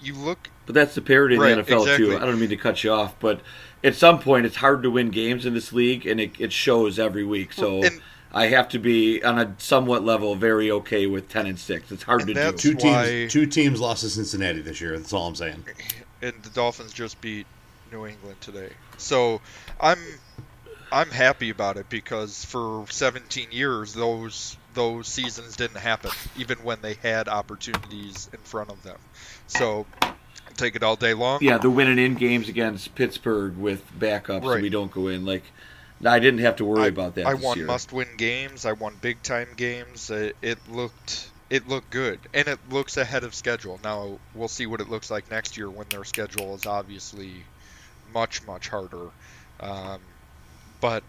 you 0.00 0.14
look. 0.14 0.50
But 0.64 0.74
that's 0.74 0.94
the 0.94 1.02
parity 1.02 1.36
in 1.36 1.40
the 1.40 1.46
NFL 1.46 1.82
exactly. 1.82 1.96
too. 1.96 2.16
I 2.16 2.20
don't 2.20 2.40
mean 2.40 2.48
to 2.50 2.56
cut 2.56 2.82
you 2.82 2.92
off, 2.92 3.18
but 3.20 3.40
at 3.84 3.94
some 3.94 4.18
point 4.18 4.46
it's 4.46 4.56
hard 4.56 4.82
to 4.82 4.90
win 4.90 5.10
games 5.10 5.46
in 5.46 5.54
this 5.54 5.72
league, 5.72 6.06
and 6.06 6.20
it, 6.20 6.32
it 6.38 6.52
shows 6.52 6.98
every 6.98 7.24
week. 7.24 7.52
So 7.52 7.82
And- 7.84 8.00
I 8.36 8.48
have 8.48 8.68
to 8.70 8.78
be 8.78 9.22
on 9.24 9.38
a 9.38 9.54
somewhat 9.58 10.04
level 10.04 10.34
very 10.34 10.70
okay 10.70 11.06
with 11.06 11.28
ten 11.30 11.46
and 11.46 11.58
six. 11.58 11.90
It's 11.90 12.02
hard 12.02 12.20
And 12.20 12.28
to 12.28 12.34
that's- 12.34 12.62
do. 12.62 12.74
Two 12.74 12.78
teams 12.78 13.32
two 13.32 13.46
teams 13.46 13.80
lost 13.80 14.02
to 14.02 14.10
Cincinnati 14.10 14.60
this 14.60 14.80
year. 14.80 14.98
That's 14.98 15.12
all 15.12 15.26
I'm 15.26 15.34
saying. 15.34 15.64
and 16.22 16.34
the 16.42 16.50
Dolphins 16.50 16.92
just 16.92 17.20
beat 17.20 17.46
New 17.90 18.06
England 18.06 18.40
today. 18.42 18.70
So 18.98 19.40
I'm 19.80 19.98
I'm 20.92 21.10
happy 21.10 21.50
about 21.50 21.78
it 21.78 21.88
because 21.88 22.44
for 22.44 22.84
17 22.90 23.48
years 23.52 23.94
those 23.94 24.56
those 24.74 25.08
seasons 25.08 25.56
didn't 25.56 25.78
happen 25.78 26.10
even 26.36 26.58
when 26.58 26.78
they 26.82 26.94
had 27.02 27.28
opportunities 27.28 28.28
in 28.32 28.38
front 28.40 28.68
of 28.70 28.82
them. 28.82 28.98
So 29.46 29.86
take 30.56 30.76
it 30.76 30.82
all 30.82 30.96
day 30.96 31.14
long. 31.14 31.38
Yeah, 31.42 31.56
the 31.58 31.70
winning 31.70 31.98
in 31.98 32.14
games 32.14 32.48
against 32.50 32.94
Pittsburgh 32.94 33.56
with 33.56 33.82
backups, 33.98 34.42
so 34.42 34.60
we 34.60 34.68
don't 34.68 34.90
go 34.90 35.08
in. 35.08 35.24
Like, 35.24 35.44
I 36.04 36.18
didn't 36.18 36.40
have 36.40 36.56
to 36.56 36.64
worry 36.64 36.84
I, 36.84 36.86
about 36.88 37.14
that. 37.14 37.26
I 37.26 37.34
won 37.34 37.58
year. 37.58 37.66
must-win 37.66 38.16
games. 38.16 38.66
I 38.66 38.72
won 38.72 38.94
big-time 39.00 39.48
games. 39.56 40.10
It, 40.10 40.36
it 40.42 40.58
looked 40.70 41.30
it 41.48 41.68
looked 41.68 41.90
good, 41.90 42.18
and 42.34 42.48
it 42.48 42.58
looks 42.70 42.96
ahead 42.96 43.22
of 43.22 43.34
schedule. 43.34 43.78
Now 43.82 44.18
we'll 44.34 44.48
see 44.48 44.66
what 44.66 44.80
it 44.80 44.90
looks 44.90 45.10
like 45.10 45.30
next 45.30 45.56
year 45.56 45.70
when 45.70 45.86
their 45.88 46.04
schedule 46.04 46.54
is 46.54 46.66
obviously 46.66 47.44
much 48.12 48.44
much 48.46 48.68
harder. 48.68 49.08
Um, 49.60 50.00
but 50.80 51.02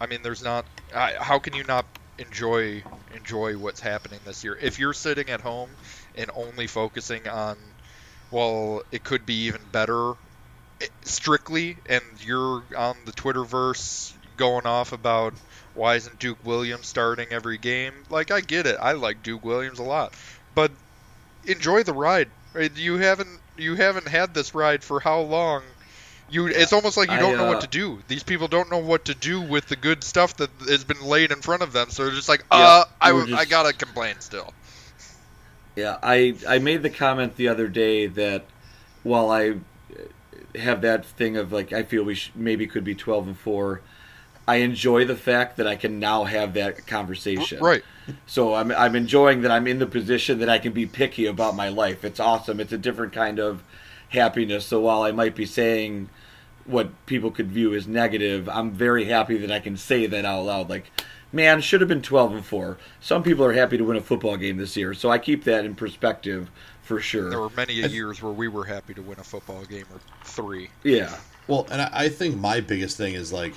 I 0.00 0.06
mean, 0.06 0.20
there's 0.22 0.42
not. 0.42 0.64
I, 0.94 1.14
how 1.18 1.38
can 1.38 1.54
you 1.54 1.64
not 1.64 1.84
enjoy 2.18 2.82
enjoy 3.14 3.56
what's 3.58 3.80
happening 3.80 4.20
this 4.24 4.44
year 4.44 4.56
if 4.60 4.78
you're 4.78 4.92
sitting 4.92 5.30
at 5.30 5.40
home 5.40 5.70
and 6.14 6.30
only 6.34 6.66
focusing 6.66 7.26
on 7.26 7.56
well, 8.32 8.82
it 8.90 9.04
could 9.04 9.26
be 9.26 9.44
even 9.44 9.60
better 9.70 10.14
eh, 10.80 10.86
strictly, 11.02 11.76
and 11.86 12.02
you're 12.20 12.64
on 12.76 12.96
the 13.04 13.12
Twitterverse 13.12 14.14
going 14.36 14.66
off 14.66 14.92
about 14.92 15.34
why 15.74 15.96
isn't 15.96 16.18
Duke 16.18 16.38
Williams 16.44 16.86
starting 16.86 17.28
every 17.30 17.58
game? 17.58 17.92
Like, 18.10 18.30
I 18.30 18.40
get 18.40 18.66
it. 18.66 18.76
I 18.80 18.92
like 18.92 19.22
Duke 19.22 19.44
Williams 19.44 19.78
a 19.78 19.84
lot, 19.84 20.12
but 20.54 20.70
enjoy 21.44 21.82
the 21.82 21.92
ride. 21.92 22.28
Right? 22.52 22.74
You 22.76 22.98
haven't 22.98 23.40
you 23.56 23.74
haven't 23.76 24.08
had 24.08 24.34
this 24.34 24.54
ride 24.54 24.84
for 24.84 25.00
how 25.00 25.20
long? 25.20 25.62
You, 26.32 26.46
it's 26.46 26.72
almost 26.72 26.96
like 26.96 27.10
you 27.10 27.18
don't 27.18 27.36
know 27.36 27.44
uh, 27.44 27.48
what 27.48 27.60
to 27.60 27.66
do. 27.66 28.02
These 28.08 28.22
people 28.22 28.48
don't 28.48 28.70
know 28.70 28.78
what 28.78 29.04
to 29.06 29.14
do 29.14 29.42
with 29.42 29.66
the 29.66 29.76
good 29.76 30.02
stuff 30.02 30.34
that 30.38 30.48
has 30.66 30.82
been 30.82 31.02
laid 31.02 31.30
in 31.30 31.42
front 31.42 31.62
of 31.62 31.74
them. 31.74 31.90
So 31.90 32.04
they're 32.04 32.14
just 32.14 32.28
like, 32.28 32.42
Yeah, 32.50 32.58
uh, 32.58 32.84
I, 33.02 33.12
we're 33.12 33.36
I 33.36 33.44
gotta 33.44 33.74
complain 33.74 34.18
still. 34.20 34.54
Yeah, 35.76 35.98
I 36.02 36.34
I 36.48 36.58
made 36.58 36.82
the 36.82 36.90
comment 36.90 37.36
the 37.36 37.48
other 37.48 37.68
day 37.68 38.06
that 38.06 38.46
while 39.02 39.30
I 39.30 39.50
uh, 39.50 40.58
have 40.58 40.80
that 40.82 41.04
thing 41.04 41.36
of 41.36 41.52
like 41.52 41.72
I 41.72 41.82
feel 41.82 42.02
we 42.02 42.14
sh- 42.14 42.32
maybe 42.34 42.66
could 42.66 42.84
be 42.84 42.94
twelve 42.94 43.26
and 43.26 43.36
four, 43.36 43.82
I 44.46 44.56
enjoy 44.56 45.04
the 45.04 45.16
fact 45.16 45.56
that 45.56 45.66
I 45.66 45.76
can 45.76 45.98
now 45.98 46.24
have 46.24 46.54
that 46.54 46.86
conversation. 46.86 47.60
Right. 47.60 47.82
So 48.26 48.54
I'm 48.54 48.72
I'm 48.72 48.96
enjoying 48.96 49.42
that 49.42 49.50
I'm 49.50 49.66
in 49.66 49.78
the 49.78 49.86
position 49.86 50.40
that 50.40 50.48
I 50.48 50.58
can 50.58 50.72
be 50.72 50.86
picky 50.86 51.26
about 51.26 51.54
my 51.54 51.68
life. 51.68 52.04
It's 52.04 52.18
awesome. 52.18 52.58
It's 52.58 52.72
a 52.72 52.78
different 52.78 53.12
kind 53.12 53.38
of 53.38 53.62
happiness. 54.08 54.66
So 54.66 54.80
while 54.80 55.02
I 55.02 55.12
might 55.12 55.34
be 55.34 55.46
saying 55.46 56.08
what 56.64 57.06
people 57.06 57.30
could 57.30 57.50
view 57.50 57.74
as 57.74 57.86
negative, 57.86 58.48
I'm 58.48 58.72
very 58.72 59.04
happy 59.04 59.36
that 59.38 59.50
I 59.50 59.60
can 59.60 59.76
say 59.76 60.06
that 60.06 60.24
out 60.24 60.44
loud. 60.44 60.68
Like, 60.68 60.90
man, 61.32 61.60
should 61.60 61.80
have 61.80 61.88
been 61.88 62.02
12 62.02 62.32
and 62.32 62.44
4. 62.44 62.78
Some 63.00 63.22
people 63.22 63.44
are 63.44 63.52
happy 63.52 63.78
to 63.78 63.84
win 63.84 63.96
a 63.96 64.00
football 64.00 64.36
game 64.36 64.58
this 64.58 64.76
year. 64.76 64.94
So 64.94 65.10
I 65.10 65.18
keep 65.18 65.44
that 65.44 65.64
in 65.64 65.74
perspective 65.74 66.50
for 66.82 67.00
sure. 67.00 67.30
There 67.30 67.40
were 67.40 67.50
many 67.50 67.74
years 67.74 68.22
where 68.22 68.32
we 68.32 68.48
were 68.48 68.64
happy 68.64 68.94
to 68.94 69.02
win 69.02 69.18
a 69.18 69.24
football 69.24 69.64
game 69.64 69.86
or 69.92 70.00
three. 70.24 70.70
Yeah. 70.82 71.16
Well, 71.48 71.66
and 71.70 71.82
I, 71.82 71.90
I 71.92 72.08
think 72.08 72.36
my 72.36 72.60
biggest 72.60 72.96
thing 72.96 73.14
is 73.14 73.32
like 73.32 73.54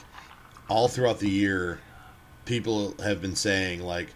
all 0.69 0.88
throughout 0.88 1.19
the 1.19 1.30
year, 1.30 1.80
people 2.45 2.95
have 3.04 3.21
been 3.21 3.36
saying 3.36 3.82
like, 3.82 4.10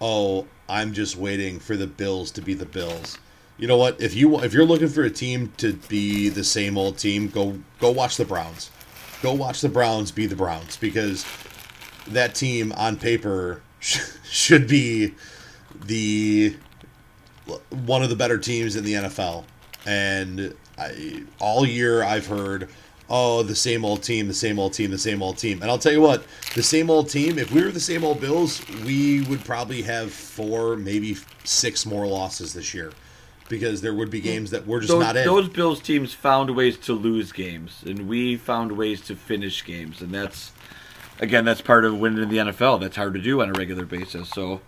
oh, 0.00 0.46
I'm 0.68 0.92
just 0.92 1.16
waiting 1.16 1.58
for 1.58 1.76
the 1.76 1.86
Bills 1.86 2.30
to 2.32 2.42
be 2.42 2.54
the 2.54 2.66
Bills. 2.66 3.18
You 3.58 3.66
know 3.66 3.76
what? 3.76 4.00
If 4.00 4.14
you 4.14 4.40
if 4.40 4.54
you're 4.54 4.64
looking 4.64 4.88
for 4.88 5.02
a 5.02 5.10
team 5.10 5.52
to 5.58 5.74
be 5.74 6.28
the 6.28 6.44
same 6.44 6.78
old 6.78 6.96
team, 6.96 7.28
go 7.28 7.58
go 7.78 7.90
watch 7.90 8.16
the 8.16 8.24
Browns. 8.24 8.70
Go 9.22 9.34
watch 9.34 9.60
the 9.60 9.68
Browns 9.68 10.10
be 10.10 10.24
the 10.24 10.36
Browns 10.36 10.78
because 10.78 11.26
that 12.06 12.34
team 12.34 12.72
on 12.72 12.96
paper 12.96 13.60
should 13.80 14.66
be 14.66 15.14
the 15.84 16.56
one 17.84 18.02
of 18.02 18.08
the 18.08 18.16
better 18.16 18.38
teams 18.38 18.76
in 18.76 18.84
the 18.84 18.94
NFL. 18.94 19.44
And 19.86 20.54
I, 20.78 21.24
all 21.38 21.66
year 21.66 22.02
I've 22.02 22.26
heard, 22.26 22.68
oh, 23.10 23.42
the 23.42 23.56
same 23.56 23.84
old 23.84 24.02
team, 24.02 24.28
the 24.28 24.34
same 24.34 24.58
old 24.58 24.72
team, 24.72 24.90
the 24.90 24.98
same 24.98 25.20
old 25.22 25.36
team. 25.36 25.60
And 25.60 25.70
I'll 25.70 25.78
tell 25.78 25.92
you 25.92 26.00
what, 26.00 26.24
the 26.54 26.62
same 26.62 26.88
old 26.88 27.10
team, 27.10 27.38
if 27.38 27.50
we 27.50 27.62
were 27.62 27.72
the 27.72 27.80
same 27.80 28.04
old 28.04 28.20
Bills, 28.20 28.62
we 28.84 29.22
would 29.22 29.44
probably 29.44 29.82
have 29.82 30.12
four, 30.12 30.76
maybe 30.76 31.16
six 31.44 31.84
more 31.84 32.06
losses 32.06 32.54
this 32.54 32.72
year. 32.72 32.92
Because 33.48 33.80
there 33.80 33.92
would 33.92 34.10
be 34.10 34.20
hmm. 34.20 34.26
games 34.26 34.50
that 34.52 34.64
we're 34.64 34.78
just 34.78 34.92
those, 34.92 35.02
not 35.02 35.16
in. 35.16 35.26
those 35.26 35.48
Bills 35.48 35.80
teams 35.80 36.14
found 36.14 36.54
ways 36.54 36.78
to 36.78 36.92
lose 36.92 37.32
games, 37.32 37.82
and 37.84 38.08
we 38.08 38.36
found 38.36 38.70
ways 38.70 39.00
to 39.02 39.16
finish 39.16 39.64
games, 39.64 40.00
and 40.00 40.12
that's 40.12 40.52
again 41.18 41.44
that's 41.44 41.60
part 41.60 41.84
of 41.84 41.98
winning 41.98 42.22
in 42.22 42.28
the 42.28 42.36
NFL. 42.36 42.80
That's 42.80 42.94
hard 42.94 43.14
to 43.14 43.20
do 43.20 43.42
on 43.42 43.48
a 43.48 43.52
regular 43.52 43.84
basis. 43.84 44.30
So 44.30 44.60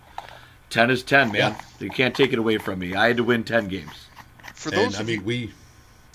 ten 0.69 0.91
is 0.91 1.01
ten, 1.01 1.31
man. 1.31 1.55
Yeah. 1.55 1.61
You 1.79 1.91
can't 1.91 2.13
take 2.13 2.33
it 2.33 2.39
away 2.39 2.57
from 2.57 2.79
me. 2.79 2.93
I 2.93 3.07
had 3.07 3.15
to 3.15 3.23
win 3.23 3.45
ten 3.45 3.69
games. 3.69 4.07
For 4.53 4.67
and 4.67 4.77
those 4.79 4.99
I 4.99 5.03
mean, 5.03 5.23
we. 5.23 5.53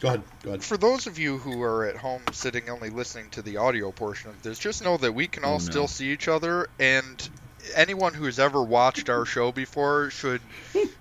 Go 0.01 0.09
ahead. 0.09 0.23
Go 0.43 0.51
ahead. 0.51 0.63
for 0.65 0.77
those 0.77 1.07
of 1.07 1.19
you 1.19 1.39
who 1.39 1.61
are 1.63 1.85
at 1.87 1.97
home 1.97 2.23
sitting 2.33 2.69
only 2.71 2.91
listening 2.91 3.31
to 3.31 3.43
the 3.43 3.57
audio 3.57 3.91
portion 3.91 4.31
of 4.31 4.43
this, 4.43 4.59
just 4.59 4.83
know 4.85 4.97
that 4.99 5.13
we 5.13 5.27
can 5.27 5.45
all 5.45 5.55
Oh, 5.55 5.59
no. 5.59 5.65
still 5.65 5.89
see 5.89 6.11
each 6.13 6.29
other, 6.29 6.69
and 6.79 7.29
anyone 7.75 8.15
who's 8.15 8.39
ever 8.39 8.63
watched 8.63 9.11
our 9.11 9.25
show 9.27 9.51
before 9.53 10.09
should 10.11 10.41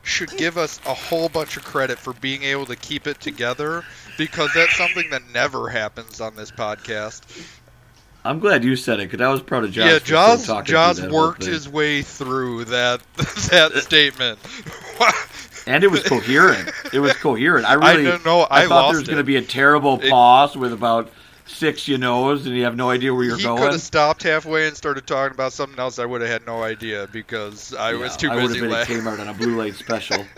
should 0.03 0.29
give 0.37 0.57
us 0.57 0.81
a 0.85 0.93
whole 0.93 1.29
bunch 1.29 1.55
of 1.57 1.63
credit 1.63 1.97
for 1.99 2.13
being 2.13 2.43
able 2.43 2.65
to 2.65 2.75
keep 2.75 3.07
it 3.07 3.19
together 3.21 3.83
because 4.17 4.49
that's 4.55 4.75
something 4.75 5.09
that 5.11 5.21
never 5.33 5.69
happens 5.69 6.19
on 6.19 6.35
this 6.35 6.49
podcast. 6.51 7.21
I'm 8.25 8.39
glad 8.39 8.63
you 8.65 8.75
said 8.75 8.99
it 8.99 9.09
because 9.09 9.23
I 9.25 9.29
was 9.31 9.41
proud 9.41 9.63
of 9.63 9.71
Josh. 9.71 9.85
yeah, 9.85 9.99
for 9.99 10.05
still 10.05 10.17
Jaws 10.17 10.45
talking 10.47 10.65
through 10.65 10.73
Jaws 10.73 10.97
that 10.97 11.09
whole 11.11 11.19
worked 11.27 11.45
his 11.45 11.69
way 11.69 12.01
through 12.01 12.65
that 12.65 13.01
that 13.51 13.71
statement. 13.83 14.39
and 15.67 15.83
it 15.83 15.91
was 15.91 16.03
coherent. 16.03 16.71
It 16.93 16.99
was 16.99 17.13
coherent. 17.13 17.65
I 17.65 17.73
I 17.73 17.91
really 17.93 18.05
don't 18.05 18.25
know, 18.25 18.47
I 18.49 18.61
thought 18.67 18.69
lost 18.69 18.91
there 18.93 18.99
was 19.01 19.07
going 19.07 19.17
to 19.17 19.23
be 19.23 19.35
a 19.37 19.41
terrible 19.41 19.99
It- 20.01 20.09
pause 20.09 20.55
with 20.57 20.73
about 20.73 21.11
six 21.45 21.87
you 21.87 21.97
knows, 21.97 22.45
and 22.45 22.55
you 22.55 22.63
have 22.63 22.75
no 22.75 22.89
idea 22.89 23.13
where 23.13 23.23
you're 23.23 23.37
he 23.37 23.43
going. 23.43 23.57
He 23.57 23.63
could 23.63 23.71
have 23.73 23.81
stopped 23.81 24.23
halfway 24.23 24.67
and 24.67 24.75
started 24.75 25.07
talking 25.07 25.33
about 25.33 25.53
something 25.53 25.79
else. 25.79 25.97
I 25.99 26.05
would 26.05 26.21
have 26.21 26.29
had 26.29 26.45
no 26.45 26.63
idea 26.63 27.07
because 27.11 27.73
I 27.73 27.93
was 27.93 28.11
Yeah, 28.13 28.17
too 28.17 28.31
I 28.31 28.35
would 28.35 28.41
busy 28.47 28.59
have 28.59 28.69
been 28.69 28.71
at 28.77 28.89
laughing. 28.89 28.97
Kmart 29.01 29.19
on 29.19 29.27
a 29.29 29.33
blue 29.33 29.55
light 29.57 29.75
special. 29.75 30.25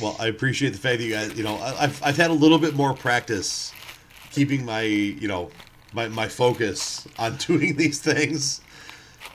Well, 0.00 0.16
I 0.18 0.28
appreciate 0.28 0.70
the 0.70 0.78
fact 0.78 0.98
that 0.98 1.04
you 1.04 1.12
guys, 1.12 1.36
you 1.36 1.42
know, 1.44 1.56
I've, 1.58 2.02
I've 2.02 2.16
had 2.16 2.30
a 2.30 2.34
little 2.34 2.58
bit 2.58 2.74
more 2.74 2.94
practice 2.94 3.72
keeping 4.30 4.64
my, 4.64 4.82
you 4.82 5.28
know, 5.28 5.50
my, 5.92 6.08
my 6.08 6.28
focus 6.28 7.06
on 7.18 7.36
doing 7.46 7.76
these 7.76 8.00
things. 8.00 8.60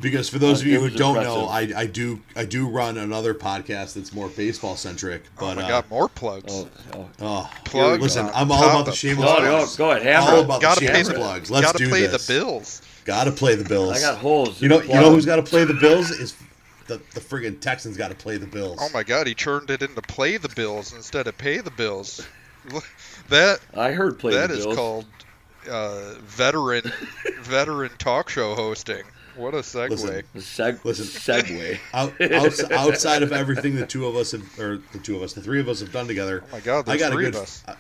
Because 0.02 0.28
for 0.30 0.40
those 0.40 0.60
Uh, 0.60 0.62
of 0.64 0.68
you 0.68 0.80
who 0.82 0.90
don't 0.90 1.16
know, 1.24 1.46
I. 1.46 1.72
I 1.76 1.86
do 1.86 2.22
I 2.36 2.44
do 2.46 2.68
run 2.68 2.98
another 2.98 3.34
podcast 3.34 3.94
that's 3.94 4.12
more 4.14 4.28
baseball 4.28 4.76
centric. 4.76 5.24
But 5.40 5.54
oh 5.54 5.56
my 5.56 5.64
uh, 5.64 5.68
god, 5.70 5.90
more 5.90 6.10
plugs. 6.10 6.54
Oh, 6.54 6.68
oh. 6.94 7.10
oh, 7.22 7.52
Plug 7.64 8.02
listen, 8.02 8.30
I'm 8.34 8.52
all 8.52 8.64
about 8.64 8.86
the 8.86 8.92
of 8.92 8.98
shameless 8.98 9.26
No, 9.30 9.36
plugs. 9.36 9.44
no, 9.46 9.58
plugs. 9.58 9.76
go 9.78 9.92
ahead, 9.92 10.04
hammer 10.04 10.32
All 10.38 10.42
about 10.42 10.62
gotta 10.62 10.80
the 10.82 10.88
pay 10.88 10.94
shameless 10.94 11.08
the 11.08 11.14
plugs. 11.16 11.52
Let's 11.52 11.66
gotta 11.68 11.78
do 11.78 11.90
play 11.90 12.08
this. 12.08 12.28
the 12.28 12.34
Bills. 12.34 12.82
Gotta 13.06 13.32
play 13.32 13.56
the 13.56 13.64
Bills. 13.64 13.98
I 13.98 14.02
got 14.02 14.18
holes. 14.18 14.62
you 14.62 14.68
know, 14.68 14.82
you 14.82 14.94
know 14.96 15.12
who's 15.12 15.26
got 15.26 15.36
to 15.38 15.44
play 15.44 15.64
the 15.64 15.76
Bills 15.76 16.10
is 16.12 16.36
the 16.88 16.98
the 17.14 17.20
friggin' 17.22 17.60
Texans 17.62 17.96
got 17.98 18.10
to 18.10 18.16
play 18.16 18.38
the 18.38 18.48
Bills. 18.48 18.80
Oh 18.82 18.90
my 18.94 19.04
god, 19.04 19.28
he 19.28 19.34
turned 19.34 19.70
it 19.70 19.82
into 19.82 20.02
play 20.02 20.38
the 20.38 20.50
Bills 20.50 20.94
instead 20.94 21.28
of 21.28 21.38
pay 21.38 21.60
the 21.60 21.72
Bills. 21.72 22.26
That 23.30 23.60
I 23.76 23.92
heard 23.92 24.20
play 24.20 24.34
that 24.34 24.50
the 24.50 24.56
is 24.58 24.66
Bills. 24.66 24.76
called 24.76 25.06
uh, 25.70 26.14
veteran 26.26 26.92
veteran 27.42 27.92
talk 27.98 28.30
show 28.30 28.54
hosting. 28.56 29.04
What 29.36 29.54
a 29.54 29.58
segue. 29.58 29.90
Listen, 29.90 30.24
seg- 30.38 30.84
Listen. 30.86 31.06
segue. 31.06 31.78
Out, 31.94 32.14
outs, 32.22 32.64
outside 32.72 33.24
of 33.24 33.32
everything 33.32 33.76
the 33.76 33.86
two 33.86 34.06
of 34.06 34.16
us 34.16 34.32
have, 34.32 34.60
or 34.60 34.78
the 34.94 35.00
two 35.00 35.16
of 35.16 35.22
us, 35.22 35.34
the 35.34 35.42
three 35.42 35.60
of 35.60 35.68
us 35.70 35.80
have 35.82 35.92
done 35.92 36.08
together. 36.08 36.44
Oh 36.46 36.52
my 36.52 36.60
god, 36.62 36.80
I 36.88 36.96
there's 36.98 37.00
got 37.02 37.12
a 37.12 37.16
three 37.16 37.26
good. 37.26 37.36
of 37.36 37.42
us. 37.42 37.64
I, 37.68 37.76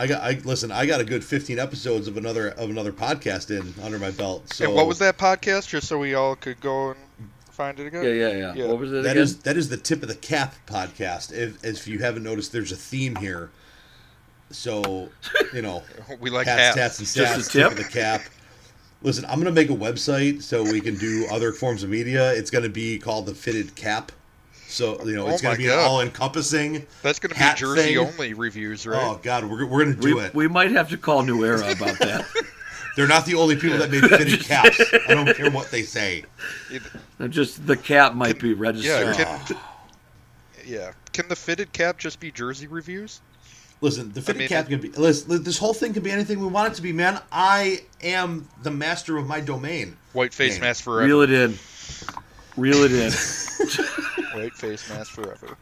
I 0.00 0.06
got. 0.06 0.22
I 0.22 0.40
listen. 0.44 0.70
I 0.70 0.86
got 0.86 1.00
a 1.00 1.04
good 1.04 1.24
fifteen 1.24 1.58
episodes 1.58 2.08
of 2.08 2.16
another 2.16 2.48
of 2.50 2.70
another 2.70 2.92
podcast 2.92 3.50
in 3.50 3.74
under 3.82 3.98
my 3.98 4.10
belt. 4.10 4.52
So 4.52 4.66
and 4.66 4.74
what 4.74 4.86
was 4.86 4.98
that 5.00 5.18
podcast? 5.18 5.68
Just 5.68 5.88
so 5.88 5.98
we 5.98 6.14
all 6.14 6.36
could 6.36 6.60
go 6.60 6.90
and 6.90 6.98
find 7.50 7.80
it 7.80 7.86
again. 7.86 8.04
Yeah, 8.04 8.10
yeah, 8.10 8.28
yeah, 8.36 8.54
Yeah. 8.54 8.66
What 8.66 8.78
was 8.78 8.92
it 8.92 9.02
That 9.02 9.10
again? 9.12 9.22
is 9.22 9.38
that 9.40 9.56
is 9.56 9.68
the 9.70 9.76
tip 9.76 10.02
of 10.02 10.08
the 10.08 10.14
cap 10.14 10.54
podcast. 10.66 11.32
If 11.32 11.64
if 11.64 11.88
you 11.88 11.98
haven't 12.00 12.22
noticed, 12.22 12.52
there's 12.52 12.70
a 12.70 12.76
theme 12.76 13.16
here. 13.16 13.50
So 14.50 15.08
you 15.52 15.62
know, 15.62 15.82
We 16.20 16.30
like 16.30 16.46
hats, 16.46 16.76
hats. 16.76 16.76
tats, 16.76 16.98
and 17.00 17.08
Just 17.08 17.50
stats. 17.50 17.52
Tip 17.52 17.62
tip? 17.62 17.70
of 17.72 17.76
the 17.78 17.84
cap. 17.84 18.22
Listen, 19.02 19.24
I'm 19.26 19.38
gonna 19.38 19.52
make 19.52 19.70
a 19.70 19.74
website 19.74 20.42
so 20.42 20.62
we 20.64 20.80
can 20.80 20.96
do 20.96 21.26
other 21.30 21.52
forms 21.52 21.82
of 21.82 21.90
media. 21.90 22.32
It's 22.32 22.50
gonna 22.50 22.68
be 22.68 22.98
called 22.98 23.26
the 23.26 23.34
Fitted 23.34 23.74
Cap. 23.76 24.10
So 24.66 25.02
you 25.04 25.14
know, 25.14 25.26
Oh 25.26 25.30
it's 25.30 25.40
gonna 25.42 25.56
be 25.56 25.66
God. 25.66 25.86
all-encompassing. 25.86 26.86
That's 27.02 27.18
going 27.18 27.32
to 27.32 27.38
be 27.38 27.54
Jersey 27.56 27.94
thing. 27.94 27.98
only 27.98 28.34
reviews, 28.34 28.86
right? 28.86 29.02
Oh 29.02 29.18
God, 29.22 29.44
we're, 29.44 29.64
we're 29.66 29.84
gonna 29.84 29.96
do 29.96 30.16
we, 30.16 30.22
it. 30.22 30.34
we 30.34 30.48
might 30.48 30.72
have 30.72 30.90
to 30.90 30.98
call 30.98 31.22
New 31.22 31.44
Era 31.44 31.70
about 31.72 31.98
that. 32.00 32.26
They're 32.96 33.06
not 33.06 33.24
the 33.26 33.36
only 33.36 33.54
people 33.54 33.78
that 33.78 33.90
made 33.90 34.04
fitted 34.08 34.40
caps. 34.40 34.80
I 35.08 35.14
don't 35.14 35.32
care 35.36 35.50
what 35.52 35.70
they 35.70 35.82
say. 35.82 36.24
Just 37.28 37.64
the 37.66 37.76
cap 37.76 38.14
might 38.14 38.40
be 38.40 38.48
yeah, 38.48 38.54
registered. 38.58 39.14
can, 39.14 39.26
ah. 39.56 39.78
yeah. 40.66 40.90
Can 41.12 41.28
the 41.28 41.36
fitted 41.36 41.72
cap 41.72 41.96
just 41.96 42.18
be 42.18 42.32
Jersey 42.32 42.66
reviews? 42.66 43.20
Listen, 43.80 44.12
the 44.12 44.20
fitted 44.20 44.40
mean, 44.40 44.48
cap 44.48 44.68
can 44.68 44.80
be. 44.80 44.88
Listen, 44.90 45.42
this 45.44 45.58
whole 45.58 45.74
thing 45.74 45.92
can 45.92 46.02
be 46.02 46.10
anything 46.10 46.40
we 46.40 46.46
want 46.46 46.72
it 46.72 46.76
to 46.76 46.82
be, 46.82 46.92
man. 46.92 47.20
I 47.30 47.82
am 48.02 48.48
the 48.62 48.72
master 48.72 49.16
of 49.16 49.26
my 49.26 49.40
domain. 49.40 49.96
White 50.12 50.34
face 50.34 50.54
Man. 50.54 50.68
mask 50.68 50.84
forever. 50.84 51.06
Reel 51.06 51.20
it 51.22 51.30
in. 51.30 51.58
Reel 52.56 52.82
it 52.82 52.92
in. 52.92 53.12
White 54.34 54.54
face 54.54 54.88
mask 54.90 55.12
forever. 55.12 55.56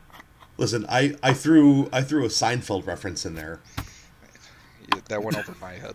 Listen, 0.57 0.87
I, 0.89 1.17
I 1.23 1.35
threw 1.35 1.91
I 1.93 2.01
threw 2.01 2.25
a 2.25 2.29
Seinfeld 2.29 2.87
reference 2.87 3.27
in 3.27 3.35
there. 3.35 3.61
Yeah, 4.95 5.01
that 5.09 5.23
went 5.23 5.37
over 5.37 5.55
my 5.61 5.73
head. 5.73 5.95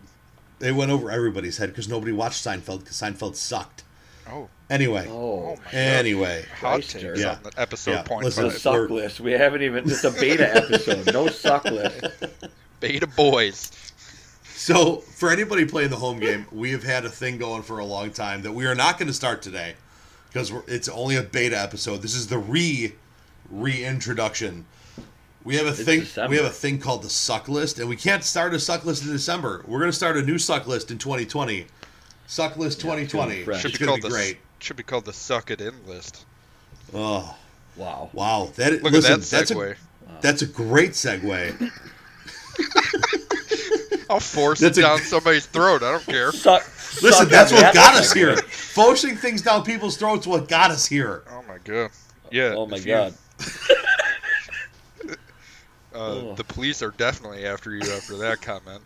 It 0.60 0.76
went 0.76 0.92
over 0.92 1.10
everybody's 1.10 1.58
head 1.58 1.70
because 1.70 1.88
nobody 1.88 2.12
watched 2.12 2.44
Seinfeld 2.44 2.80
because 2.80 3.00
Seinfeld 3.00 3.34
sucked. 3.34 3.82
Oh, 4.30 4.48
Anyway, 4.70 5.06
oh 5.10 5.50
my 5.50 5.64
god. 5.64 5.74
anyway, 5.74 6.44
Hot 6.60 6.82
takes 6.82 7.20
Yeah. 7.20 7.32
on 7.34 7.42
the 7.42 7.52
episode 7.58 7.90
Yeah, 7.90 8.02
point 8.02 8.24
listen, 8.24 8.44
the 8.44 8.50
five. 8.50 8.60
suck 8.60 8.72
we're- 8.74 8.92
list. 9.02 9.20
We 9.20 9.32
haven't 9.32 9.62
even. 9.62 9.90
It's 9.90 10.04
a 10.04 10.10
beta 10.10 10.54
episode. 10.56 11.12
No 11.12 11.28
suck 11.28 11.64
list. 11.64 12.06
Beta 12.80 13.06
boys. 13.06 13.70
So, 14.54 14.96
for 14.96 15.30
anybody 15.30 15.64
playing 15.66 15.90
the 15.90 15.96
home 15.96 16.18
game, 16.18 16.46
we 16.50 16.72
have 16.72 16.82
had 16.82 17.04
a 17.04 17.08
thing 17.10 17.36
going 17.38 17.62
for 17.62 17.78
a 17.80 17.84
long 17.84 18.10
time 18.12 18.42
that 18.42 18.52
we 18.52 18.66
are 18.66 18.74
not 18.74 18.98
going 18.98 19.06
to 19.08 19.12
start 19.14 19.40
today 19.42 19.74
because 20.28 20.52
it's 20.66 20.88
only 20.88 21.16
a 21.16 21.22
beta 21.22 21.56
episode. 21.60 22.00
This 22.02 22.14
is 22.14 22.26
the 22.28 22.38
re 22.38 22.92
reintroduction. 23.50 24.64
We 25.44 25.56
have 25.56 25.66
a 25.66 25.72
thing. 25.72 26.00
December. 26.00 26.30
We 26.30 26.36
have 26.36 26.46
a 26.46 26.50
thing 26.50 26.78
called 26.78 27.02
the 27.02 27.10
suck 27.10 27.48
list, 27.48 27.78
and 27.78 27.88
we 27.88 27.96
can't 27.96 28.22
start 28.24 28.54
a 28.54 28.58
suck 28.60 28.84
list 28.84 29.04
in 29.04 29.10
December. 29.12 29.64
We're 29.66 29.80
going 29.80 29.90
to 29.90 29.96
start 29.96 30.16
a 30.16 30.22
new 30.22 30.38
suck 30.38 30.66
list 30.66 30.90
in 30.90 30.98
2020. 30.98 31.66
Suck 32.32 32.56
list 32.56 32.80
2020. 32.80 33.42
fresh. 33.44 33.60
Should 33.60 33.72
It's 33.72 33.78
be 33.78 33.84
going 33.84 34.00
called 34.00 34.10
to 34.10 34.16
the 34.16 34.22
great. 34.22 34.38
should 34.58 34.76
be 34.76 34.82
called 34.82 35.04
the 35.04 35.12
suck 35.12 35.50
it 35.50 35.60
in 35.60 35.74
list. 35.86 36.24
Oh 36.94 37.36
Wow. 37.76 38.08
wow! 38.14 38.50
That 38.56 38.82
Look 38.82 38.92
listen, 38.94 39.12
at 39.12 39.20
that 39.20 39.28
that's 39.30 39.50
a 39.50 39.54
segue. 39.54 39.76
that's 40.22 40.40
a 40.42 40.46
great 40.46 40.92
segue. 40.92 41.70
I'll 44.10 44.18
force 44.20 44.60
That's 44.60 44.78
it 44.78 44.80
a- 44.80 44.84
down 44.86 44.98
somebody's 45.00 45.44
throat. 45.46 45.82
I 45.82 45.90
don't 45.92 46.04
care. 46.06 46.32
Suck. 46.32 46.62
Listen, 47.02 47.12
suck 47.12 47.28
that's 47.28 47.52
what 47.52 47.72
got 47.74 47.94
us 47.96 48.12
here. 48.14 48.36
Forcing 48.38 49.16
things 49.16 49.42
down 49.42 49.62
people's 49.64 49.96
throats. 49.98 50.26
What 50.26 50.48
got 50.48 50.70
us 50.70 50.86
here. 50.86 51.24
Oh 51.30 51.42
my 51.46 51.58
god. 51.64 51.90
Yeah. 52.30 52.54
Oh 52.56 52.66
my 52.66 52.76
if 52.78 52.86
you- 52.86 52.92
god. 52.94 53.14
Uh, 55.94 55.98
Oh. 55.98 56.34
The 56.36 56.44
police 56.44 56.80
are 56.82 56.92
definitely 56.92 57.44
after 57.44 57.74
you 57.74 57.82
after 57.92 58.16
that 58.16 58.40
comment. 58.40 58.80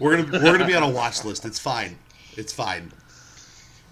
We're 0.00 0.16
gonna 0.16 0.32
we're 0.44 0.50
gonna 0.52 0.66
be 0.66 0.74
on 0.74 0.82
a 0.82 0.88
watch 0.90 1.24
list. 1.24 1.44
It's 1.44 1.60
fine. 1.60 1.96
It's 2.40 2.52
fine. 2.54 2.90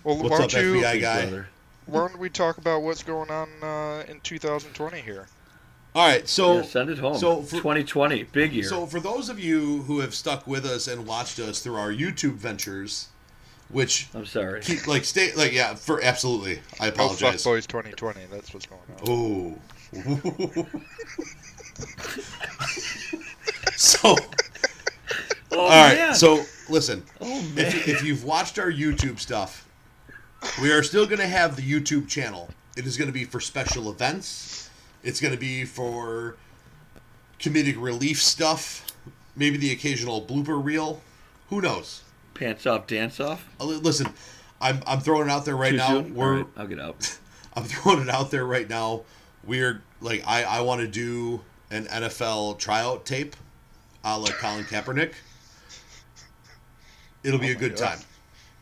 Well, 0.04 0.16
What's 0.16 0.30
why 0.30 0.44
up, 0.44 0.50
don't 0.50 0.62
you? 0.64 0.74
FBI 0.80 1.00
guy? 1.00 1.20
brother. 1.26 1.48
Why 1.86 2.08
don't 2.08 2.18
we 2.18 2.28
talk 2.30 2.56
about 2.58 2.82
what's 2.82 3.02
going 3.02 3.30
on 3.30 3.48
uh, 3.62 4.04
in 4.08 4.20
2020 4.20 5.00
here? 5.02 5.26
All 5.94 6.06
right, 6.06 6.26
so 6.28 6.56
Yeah, 6.56 6.62
send 6.62 6.90
it 6.90 6.98
home. 6.98 7.18
so 7.18 7.42
for- 7.42 7.56
2020, 7.56 8.22
big 8.24 8.52
year. 8.52 8.64
so 8.64 8.86
for 8.86 9.00
those 9.00 9.28
of 9.28 9.38
you 9.40 9.82
who 9.82 10.00
have 10.00 10.14
stuck 10.14 10.46
with 10.46 10.64
us 10.64 10.86
and 10.88 11.06
watched 11.06 11.38
us 11.38 11.60
through 11.60 11.76
our 11.76 11.90
YouTube 11.92 12.34
ventures, 12.34 13.08
which 13.70 14.08
I'm 14.14 14.24
sorry. 14.26 14.60
keep 14.62 14.86
like 14.86 15.04
stay 15.04 15.32
like 15.34 15.52
yeah 15.52 15.74
for 15.74 16.02
absolutely. 16.02 16.60
I 16.80 16.86
apologize. 16.88 17.46
Oh, 17.46 17.54
fuck 17.54 17.66
apologize. 17.66 17.66
boys 17.66 17.66
2020. 17.66 18.20
That's 18.30 18.54
what's 18.54 18.66
going 18.66 18.80
on. 18.90 18.98
Oh. 19.08 20.66
so 23.76 24.14
Oh, 25.50 25.58
all 25.60 25.68
right, 25.68 25.96
man. 25.96 26.14
so 26.14 26.44
listen. 26.68 27.04
oh 27.20 27.42
if, 27.56 27.88
if 27.88 28.02
you've 28.02 28.24
watched 28.24 28.58
our 28.58 28.70
YouTube 28.70 29.18
stuff, 29.18 29.68
we 30.60 30.70
are 30.72 30.82
still 30.82 31.06
going 31.06 31.18
to 31.20 31.26
have 31.26 31.56
the 31.56 31.62
YouTube 31.62 32.08
channel. 32.08 32.50
It 32.76 32.86
is 32.86 32.96
going 32.96 33.08
to 33.08 33.12
be 33.12 33.24
for 33.24 33.40
special 33.40 33.90
events. 33.90 34.70
It's 35.02 35.20
going 35.20 35.32
to 35.34 35.40
be 35.40 35.64
for 35.64 36.36
comedic 37.40 37.80
relief 37.80 38.22
stuff. 38.22 38.86
Maybe 39.36 39.56
the 39.56 39.72
occasional 39.72 40.22
blooper 40.22 40.62
reel. 40.62 41.00
Who 41.50 41.60
knows? 41.60 42.02
Pants 42.34 42.66
off, 42.66 42.86
dance 42.86 43.18
off. 43.20 43.48
Uh, 43.60 43.64
Listen, 43.64 44.12
I'm 44.60 44.80
I'm 44.86 45.00
throwing 45.00 45.28
it 45.28 45.30
out 45.30 45.44
there 45.44 45.56
right 45.56 45.70
Too 45.70 45.76
now. 45.76 45.88
soon? 45.88 46.14
We're 46.14 46.36
right, 46.38 46.46
I'll 46.56 46.66
get 46.66 46.80
out. 46.80 47.18
I'm 47.54 47.64
throwing 47.64 48.00
it 48.02 48.08
out 48.08 48.30
there 48.30 48.44
right 48.44 48.68
now. 48.68 49.02
We're 49.44 49.82
like 50.00 50.22
I 50.26 50.44
I 50.44 50.60
want 50.60 50.80
to 50.82 50.86
do 50.88 51.40
an 51.70 51.86
NFL 51.86 52.58
tryout 52.58 53.04
tape, 53.04 53.34
a 54.04 54.18
la 54.18 54.28
Colin 54.28 54.64
Kaepernick. 54.64 55.14
It'll 57.24 57.38
be 57.40 57.50
a 57.50 57.54
good 57.54 57.76
God. 57.76 57.96
time. 57.96 57.98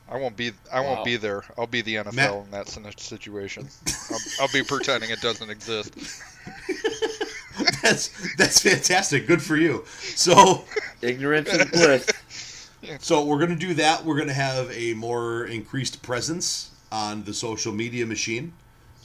I 0.09 0.17
won't 0.19 0.37
be. 0.37 0.53
I 0.73 0.81
won't 0.81 1.05
be 1.05 1.17
there. 1.17 1.43
I'll 1.59 1.67
be 1.67 1.83
the 1.83 1.97
NFL 1.97 2.49
Matt- 2.51 2.77
in 2.77 2.83
that 2.85 3.01
situation. 3.01 3.69
I'll, 4.11 4.19
I'll 4.43 4.53
be 4.53 4.63
pretending 4.63 5.11
it 5.11 5.21
doesn't 5.21 5.51
exist. 5.51 5.95
That's 7.83 8.35
that's 8.37 8.61
fantastic. 8.61 9.27
Good 9.27 9.41
for 9.43 9.57
you. 9.57 9.85
So 10.15 10.65
Ignorance 11.01 11.49
is 11.49 11.65
bliss. 11.71 12.69
so 13.01 13.25
we're 13.25 13.39
gonna 13.39 13.57
do 13.57 13.75
that. 13.75 14.05
We're 14.05 14.19
gonna 14.19 14.33
have 14.35 14.71
a 14.73 14.93
more 14.95 15.47
increased 15.47 16.03
presence 16.03 16.71
on 16.93 17.25
the 17.25 17.33
social 17.33 17.73
media 17.73 18.05
machine. 18.05 18.53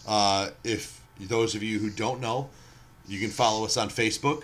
Uh, 0.08 0.50
if 0.64 1.02
those 1.20 1.56
of 1.56 1.64
you 1.64 1.80
who 1.80 1.90
don't 1.90 2.20
know, 2.20 2.50
you 3.08 3.20
can 3.20 3.30
follow 3.30 3.64
us 3.66 3.78
on 3.78 3.90
Facebook 3.90 4.44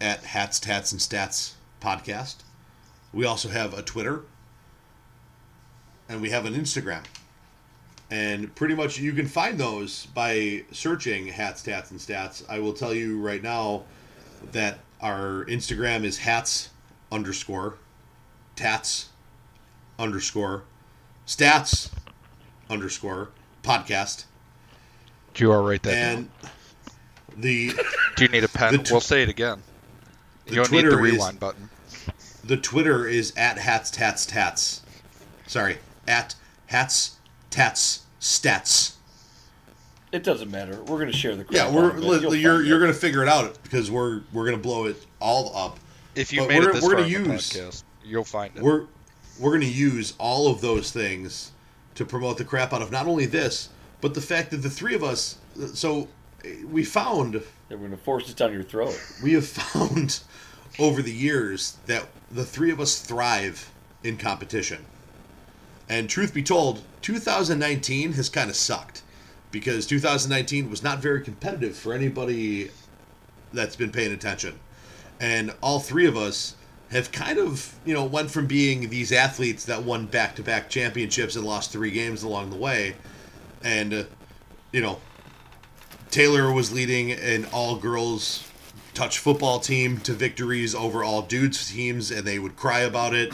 at 0.00 0.24
Hats, 0.24 0.58
Tats, 0.58 0.90
and 0.92 1.00
Stats 1.00 1.52
Podcast. 1.80 2.36
We 3.12 3.24
also 3.24 3.48
have 3.48 3.76
a 3.76 3.82
Twitter, 3.82 4.22
and 6.08 6.20
we 6.20 6.30
have 6.30 6.44
an 6.46 6.54
Instagram. 6.54 7.02
And 8.10 8.54
pretty 8.54 8.74
much 8.74 8.98
you 8.98 9.12
can 9.12 9.26
find 9.26 9.58
those 9.58 10.06
by 10.06 10.64
searching 10.72 11.26
Hats, 11.26 11.62
Tats, 11.62 11.90
and 11.90 11.98
Stats. 11.98 12.44
I 12.48 12.58
will 12.58 12.72
tell 12.74 12.94
you 12.94 13.20
right 13.20 13.42
now 13.42 13.84
that 14.52 14.78
our 15.00 15.44
Instagram 15.46 16.04
is 16.04 16.18
hats 16.18 16.68
underscore 17.10 17.76
tats 18.56 19.08
underscore 19.98 20.62
stats 21.26 21.90
underscore 22.70 23.30
podcast. 23.62 24.24
You 25.36 25.50
are 25.50 25.62
right 25.62 25.82
there. 25.82 26.16
And 26.16 26.28
the 27.36 27.72
Do 28.16 28.24
you 28.24 28.28
need 28.28 28.44
a 28.44 28.48
pen? 28.48 28.84
tw- 28.84 28.90
we'll 28.92 29.00
say 29.00 29.22
it 29.22 29.28
again. 29.28 29.62
You 30.46 30.56
don't 30.56 30.70
need 30.70 30.84
the 30.84 30.90
Twitter 30.90 31.06
is- 31.06 31.12
rewind 31.14 31.40
button. 31.40 31.68
the 32.44 32.56
Twitter 32.56 33.06
is 33.08 33.32
at 33.36 33.58
hats 33.58 33.90
tats 33.90 34.26
tats. 34.26 34.82
Sorry, 35.46 35.78
at 36.08 36.34
hats 36.66 37.16
tats 37.50 38.02
stats. 38.20 38.94
It 40.12 40.22
doesn't 40.22 40.50
matter. 40.50 40.80
We're 40.84 40.98
gonna 40.98 41.12
share 41.12 41.34
the. 41.36 41.44
Yeah, 41.50 41.70
we're 41.70 41.86
out 41.86 41.96
of 41.96 41.98
it. 41.98 42.04
li- 42.06 42.20
You'll 42.20 42.34
you're 42.36 42.62
you're 42.62 42.80
gonna 42.80 42.92
figure 42.92 43.22
it 43.22 43.28
out 43.28 43.58
because 43.62 43.90
we're 43.90 44.22
we're 44.32 44.44
gonna 44.44 44.58
blow 44.58 44.84
it 44.86 45.04
all 45.20 45.56
up. 45.56 45.78
If 46.14 46.32
you 46.32 46.40
but 46.40 46.48
made 46.48 46.58
we're- 46.60 46.70
it 46.70 46.74
this 46.74 46.84
we're 46.84 46.90
far 46.92 47.00
gonna 47.02 47.08
use- 47.08 47.50
podcast, 47.52 47.82
you'll 48.04 48.24
find 48.24 48.56
it. 48.56 48.62
We're 48.62 48.86
we're 49.40 49.52
gonna 49.52 49.64
use 49.66 50.14
all 50.18 50.48
of 50.48 50.60
those 50.60 50.92
things 50.92 51.50
to 51.96 52.04
promote 52.04 52.38
the 52.38 52.44
crap 52.44 52.72
out 52.72 52.82
of 52.82 52.90
not 52.92 53.06
only 53.06 53.26
this, 53.26 53.70
but 54.00 54.14
the 54.14 54.20
fact 54.20 54.50
that 54.52 54.58
the 54.58 54.70
three 54.70 54.94
of 54.94 55.02
us. 55.02 55.38
So 55.74 56.08
we 56.64 56.84
found 56.84 57.42
They're 57.68 57.78
gonna 57.78 57.96
force 57.96 58.30
it 58.30 58.36
down 58.36 58.52
your 58.52 58.62
throat. 58.62 58.96
we 59.22 59.32
have 59.32 59.46
found 59.48 60.20
over 60.78 61.02
the 61.02 61.12
years 61.12 61.76
that 61.86 62.06
the 62.30 62.44
three 62.44 62.70
of 62.70 62.78
us 62.80 63.00
thrive 63.00 63.68
in 64.04 64.16
competition. 64.16 64.84
And 65.88 66.08
truth 66.08 66.32
be 66.32 66.42
told, 66.42 66.82
2019 67.02 68.12
has 68.14 68.28
kind 68.28 68.50
of 68.50 68.56
sucked 68.56 69.02
because 69.50 69.86
2019 69.86 70.70
was 70.70 70.82
not 70.82 70.98
very 70.98 71.20
competitive 71.20 71.76
for 71.76 71.92
anybody 71.92 72.70
that's 73.52 73.76
been 73.76 73.90
paying 73.90 74.12
attention. 74.12 74.58
And 75.20 75.54
all 75.62 75.78
three 75.78 76.06
of 76.06 76.16
us 76.16 76.56
have 76.90 77.12
kind 77.12 77.38
of, 77.38 77.74
you 77.84 77.94
know, 77.94 78.04
went 78.04 78.30
from 78.30 78.46
being 78.46 78.88
these 78.88 79.12
athletes 79.12 79.64
that 79.66 79.82
won 79.82 80.06
back-to-back 80.06 80.68
championships 80.68 81.36
and 81.36 81.44
lost 81.44 81.70
three 81.70 81.90
games 81.90 82.22
along 82.22 82.50
the 82.50 82.56
way 82.56 82.94
and 83.64 83.94
uh, 83.94 84.04
you 84.70 84.80
know, 84.80 85.00
Taylor 86.10 86.52
was 86.52 86.70
leading 86.70 87.12
an 87.12 87.46
all 87.46 87.76
girls 87.76 88.48
touch 88.92 89.18
football 89.18 89.58
team 89.58 89.98
to 90.00 90.12
victories 90.12 90.74
over 90.74 91.02
all 91.02 91.22
dudes 91.22 91.72
teams, 91.72 92.12
and 92.12 92.24
they 92.24 92.38
would 92.38 92.54
cry 92.54 92.80
about 92.80 93.14
it. 93.14 93.32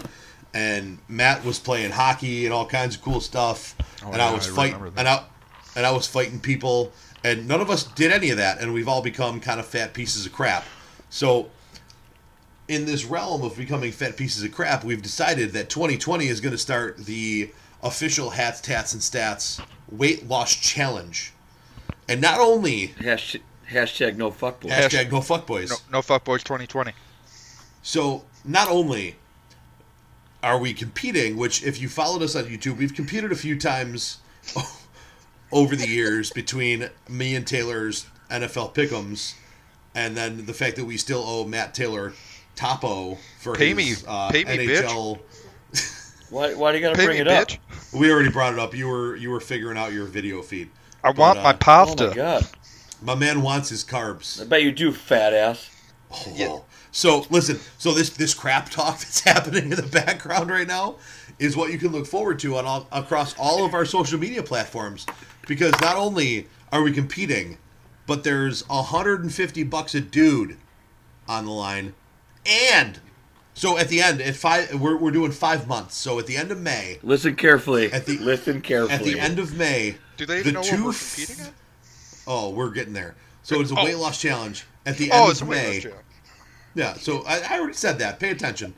And 0.52 0.98
Matt 1.08 1.44
was 1.44 1.58
playing 1.58 1.92
hockey 1.92 2.44
and 2.44 2.52
all 2.52 2.66
kinds 2.66 2.96
of 2.96 3.02
cool 3.02 3.20
stuff, 3.20 3.76
Oh, 4.04 4.12
and 4.12 4.20
I 4.20 4.32
was 4.32 4.48
I 4.50 4.54
fighting, 4.54 4.92
and 4.96 5.06
I, 5.08 5.24
and 5.76 5.86
I 5.86 5.92
was 5.92 6.06
fighting 6.06 6.40
people, 6.40 6.90
and 7.22 7.46
none 7.46 7.60
of 7.60 7.70
us 7.70 7.84
did 7.84 8.10
any 8.10 8.30
of 8.30 8.38
that, 8.38 8.60
and 8.60 8.72
we've 8.74 8.88
all 8.88 9.02
become 9.02 9.40
kind 9.40 9.60
of 9.60 9.66
fat 9.66 9.94
pieces 9.94 10.26
of 10.26 10.32
crap. 10.32 10.64
So, 11.10 11.50
in 12.66 12.84
this 12.86 13.04
realm 13.04 13.42
of 13.42 13.56
becoming 13.56 13.92
fat 13.92 14.16
pieces 14.16 14.42
of 14.42 14.52
crap, 14.52 14.82
we've 14.84 15.02
decided 15.02 15.52
that 15.52 15.68
2020 15.70 16.26
is 16.28 16.40
going 16.40 16.52
to 16.52 16.58
start 16.58 16.96
the 16.98 17.50
official 17.82 18.30
hats, 18.30 18.60
tats, 18.60 18.92
and 18.92 19.02
stats 19.02 19.60
weight 19.90 20.26
loss 20.28 20.54
challenge. 20.54 21.32
And 22.08 22.20
not 22.20 22.40
only 22.40 22.88
Hashtag, 22.98 23.40
hashtag 23.70 24.16
no 24.16 24.30
fuckboy. 24.30 24.70
hashtag 24.70 25.12
no 25.12 25.20
fuckboys. 25.20 25.70
no, 25.70 25.76
no 25.92 26.00
fuckboys 26.00 26.38
2020. 26.42 26.92
So 27.82 28.24
not 28.44 28.68
only 28.68 29.16
are 30.42 30.58
we 30.58 30.72
competing, 30.74 31.36
which 31.36 31.62
if 31.64 31.80
you 31.80 31.88
followed 31.88 32.22
us 32.22 32.34
on 32.36 32.44
YouTube, 32.44 32.76
we've 32.78 32.94
competed 32.94 33.32
a 33.32 33.36
few 33.36 33.58
times 33.58 34.18
over 35.52 35.76
the 35.76 35.86
years 35.88 36.30
between 36.30 36.90
me 37.08 37.34
and 37.34 37.46
Taylor's 37.46 38.06
NFL 38.30 38.74
pickums, 38.74 39.34
and 39.94 40.16
then 40.16 40.46
the 40.46 40.54
fact 40.54 40.76
that 40.76 40.84
we 40.84 40.96
still 40.96 41.22
owe 41.26 41.44
Matt 41.46 41.74
Taylor 41.74 42.14
Topo 42.54 43.16
for 43.40 43.54
Pay 43.54 43.74
his 43.74 43.76
me. 43.76 43.94
uh, 44.06 44.30
Pay 44.30 44.44
me, 44.44 44.58
bitch. 44.58 44.84
NHL. 44.84 45.20
Why? 46.30 46.54
Why 46.54 46.72
do 46.72 46.78
you 46.78 46.82
gotta 46.84 46.96
Pay 46.96 47.04
bring 47.04 47.16
me, 47.16 47.20
it 47.20 47.28
up? 47.28 47.50
We 47.92 48.10
already 48.12 48.30
brought 48.30 48.52
it 48.52 48.58
up. 48.58 48.74
You 48.74 48.88
were 48.88 49.16
you 49.16 49.30
were 49.30 49.40
figuring 49.40 49.76
out 49.78 49.92
your 49.92 50.06
video 50.06 50.42
feed. 50.42 50.70
I 51.02 51.12
But, 51.14 51.18
want 51.18 51.38
uh, 51.38 51.42
my 51.42 51.52
Oh 51.52 51.54
pasta. 51.54 52.08
my 52.08 52.14
god! 52.14 52.46
My 53.02 53.14
man 53.14 53.42
wants 53.42 53.68
his 53.70 53.84
carbs. 53.84 54.40
I 54.40 54.44
bet 54.44 54.62
you 54.62 54.72
do, 54.72 54.92
fat 54.92 55.32
ass. 55.32 55.70
Oh. 56.12 56.32
Yeah. 56.34 56.58
So 56.92 57.24
listen, 57.30 57.58
so 57.78 57.92
this 57.92 58.10
this 58.10 58.34
crap 58.34 58.68
talk 58.70 58.98
that's 58.98 59.20
happening 59.20 59.64
in 59.64 59.70
the 59.76 59.82
background 59.82 60.50
right 60.50 60.66
now 60.66 60.96
is 61.38 61.56
what 61.56 61.70
you 61.72 61.78
can 61.78 61.88
look 61.92 62.06
forward 62.06 62.38
to 62.40 62.56
on 62.56 62.66
all, 62.66 62.86
across 62.92 63.34
all 63.38 63.64
of 63.64 63.72
our 63.74 63.84
social 63.84 64.18
media 64.18 64.42
platforms 64.42 65.06
because 65.46 65.72
not 65.80 65.96
only 65.96 66.46
are 66.72 66.82
we 66.82 66.92
competing, 66.92 67.56
but 68.06 68.24
there's 68.24 68.68
150 68.68 69.62
bucks 69.64 69.94
a 69.94 70.00
dude 70.00 70.56
on 71.28 71.44
the 71.46 71.50
line, 71.52 71.94
and 72.44 72.98
so 73.54 73.78
at 73.78 73.88
the 73.88 74.00
end 74.02 74.20
at 74.20 74.34
five 74.34 74.74
we're 74.80 74.96
we're 74.96 75.10
doing 75.12 75.30
five 75.30 75.68
months. 75.68 75.94
So 75.94 76.18
at 76.18 76.26
the 76.26 76.36
end 76.36 76.50
of 76.50 76.60
May, 76.60 76.98
Listen 77.04 77.36
carefully. 77.36 77.92
At 77.92 78.06
the- 78.06 78.18
Listen 78.18 78.60
carefully. 78.60 78.94
at 78.94 79.04
the 79.04 79.20
end 79.20 79.38
of 79.38 79.56
May, 79.56 79.96
Do 80.16 80.26
they 80.26 80.42
the 80.42 80.48
even 80.50 80.54
know 80.54 80.62
two 80.62 80.84
what 80.84 80.86
we're 80.86 80.92
competing 81.16 81.44
at? 81.46 81.52
Oh, 82.26 82.50
we're 82.50 82.70
getting 82.70 82.94
there. 82.94 83.14
So 83.42 83.60
it's 83.60 83.70
a 83.70 83.74
Oh. 83.78 83.84
weight 83.84 83.96
loss 83.96 84.20
challenge 84.20 84.64
at 84.90 84.98
the 84.98 85.10
oh, 85.12 85.28
end 85.28 85.38
Oh, 85.40 85.42
of 85.42 85.48
May. 85.48 85.84
Yeah, 86.74 86.94
so 86.94 87.24
I, 87.26 87.40
I 87.48 87.58
already 87.58 87.74
said 87.74 87.98
that. 87.98 88.20
Pay 88.20 88.30
attention. 88.30 88.74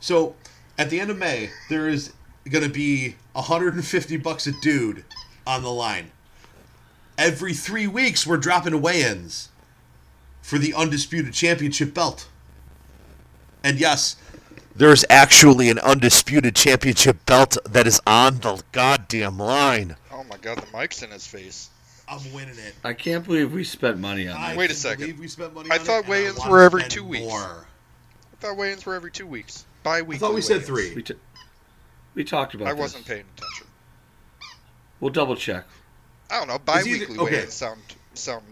So 0.00 0.34
at 0.78 0.90
the 0.90 1.00
end 1.00 1.10
of 1.10 1.18
May, 1.18 1.50
there 1.68 1.88
is 1.88 2.12
going 2.50 2.64
to 2.64 2.70
be 2.70 3.16
150 3.32 4.16
bucks 4.18 4.46
a 4.46 4.52
dude 4.60 5.04
on 5.46 5.62
the 5.62 5.70
line. 5.70 6.10
Every 7.18 7.54
three 7.54 7.86
weeks, 7.86 8.26
we're 8.26 8.36
dropping 8.36 8.80
weigh-ins 8.80 9.48
for 10.42 10.58
the 10.58 10.74
undisputed 10.74 11.32
championship 11.32 11.94
belt. 11.94 12.28
And 13.64 13.80
yes, 13.80 14.16
there's 14.74 15.04
actually 15.08 15.70
an 15.70 15.78
undisputed 15.78 16.54
championship 16.54 17.24
belt 17.26 17.56
that 17.64 17.86
is 17.86 18.00
on 18.06 18.38
the 18.40 18.62
goddamn 18.72 19.38
line. 19.38 19.96
Oh 20.12 20.24
my 20.24 20.36
god, 20.36 20.58
the 20.58 20.78
mic's 20.78 21.02
in 21.02 21.10
his 21.10 21.26
face. 21.26 21.70
I'm 22.08 22.32
winning 22.32 22.58
it. 22.58 22.74
I 22.84 22.92
can't 22.92 23.24
believe 23.24 23.52
we 23.52 23.64
spent 23.64 23.98
money 23.98 24.28
on 24.28 24.36
I 24.36 24.48
that. 24.50 24.56
Wait 24.56 24.64
a 24.66 24.68
can't 24.68 24.78
second. 24.78 25.00
believe 25.00 25.18
We 25.18 25.28
spent 25.28 25.54
money 25.54 25.70
I 25.70 25.78
on 25.78 25.84
thought 25.84 25.92
it, 25.94 25.98
and 26.00 26.08
weigh-ins 26.08 26.38
wanna 26.38 26.50
were 26.52 26.62
every 26.62 26.80
spend 26.82 26.92
two 26.92 27.04
weeks. 27.04 27.24
more. 27.26 27.66
I 28.32 28.36
thought 28.40 28.56
weigh-ins 28.56 28.86
were 28.86 28.94
every 28.94 29.10
two 29.10 29.26
weeks. 29.26 29.66
Bi-weekly 29.82 30.16
I 30.16 30.18
thought 30.18 30.34
we 30.34 30.40
said 30.40 30.54
weigh-ins. 30.58 30.66
three. 30.66 30.94
We, 30.94 31.02
t- 31.02 31.14
we 32.14 32.24
talked 32.24 32.54
about 32.54 32.68
I 32.68 32.72
this. 32.72 32.80
wasn't 32.80 33.06
paying 33.06 33.24
attention. 33.36 33.66
We'll 35.00 35.10
double 35.12 35.36
check. 35.36 35.64
I 36.30 36.38
don't 36.38 36.48
know. 36.48 36.58
Bi-weekly 36.58 37.18
okay. 37.18 37.36
weigh-ins 37.36 37.54
sound 37.54 37.80
sound 38.14 38.44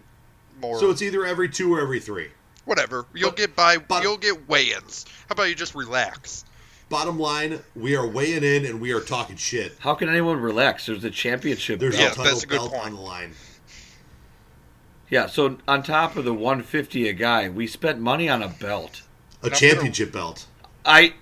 more. 0.61 0.79
So 0.79 0.89
it's 0.91 1.01
either 1.01 1.25
every 1.25 1.49
two 1.49 1.73
or 1.73 1.81
every 1.81 1.99
three. 1.99 2.29
whatever. 2.65 3.05
You'll 3.13 3.29
But- 3.29 3.37
get 3.37 3.55
by. 3.55 3.77
but- 3.77 4.03
you'll 4.03 4.17
get 4.17 4.47
weigh-ins. 4.49 5.05
How 5.27 5.33
about 5.33 5.43
you 5.49 5.55
just 5.55 5.75
relax? 5.75 6.43
Bottom 6.87 7.19
line, 7.19 7.61
we 7.75 7.95
are 7.95 8.05
weighing 8.07 8.43
in 8.43 8.65
and 8.65 8.79
we 8.79 8.91
are 8.91 9.01
talking 9.01 9.35
shit. 9.35 9.75
How 9.79 9.95
can 9.95 10.07
anyone 10.07 10.39
relax? 10.39 10.85
There's 10.85 11.03
a 11.03 11.09
championship. 11.09 11.79
There's 11.79 11.95
belt. 11.97 12.03
Yeah, 12.03 12.11
a 12.11 12.15
title 12.15 12.23
that's 12.25 12.43
a 12.43 12.47
good 12.47 12.57
belt 12.57 12.71
point. 12.73 12.85
on 12.85 12.95
the 12.95 13.01
line. 13.01 13.31
Yeah, 15.09 15.27
so 15.27 15.57
on 15.67 15.83
top 15.83 16.15
of 16.15 16.25
the 16.25 16.33
150 16.33 17.07
a 17.09 17.13
guy, 17.13 17.49
we 17.49 17.67
spent 17.67 17.99
money 17.99 18.29
on 18.29 18.41
a 18.43 18.47
belt. 18.47 19.01
A 19.41 19.45
And 19.45 19.53
I'm 19.53 19.59
championship 19.59 20.11
belt. 20.11 20.45
I 20.85 21.13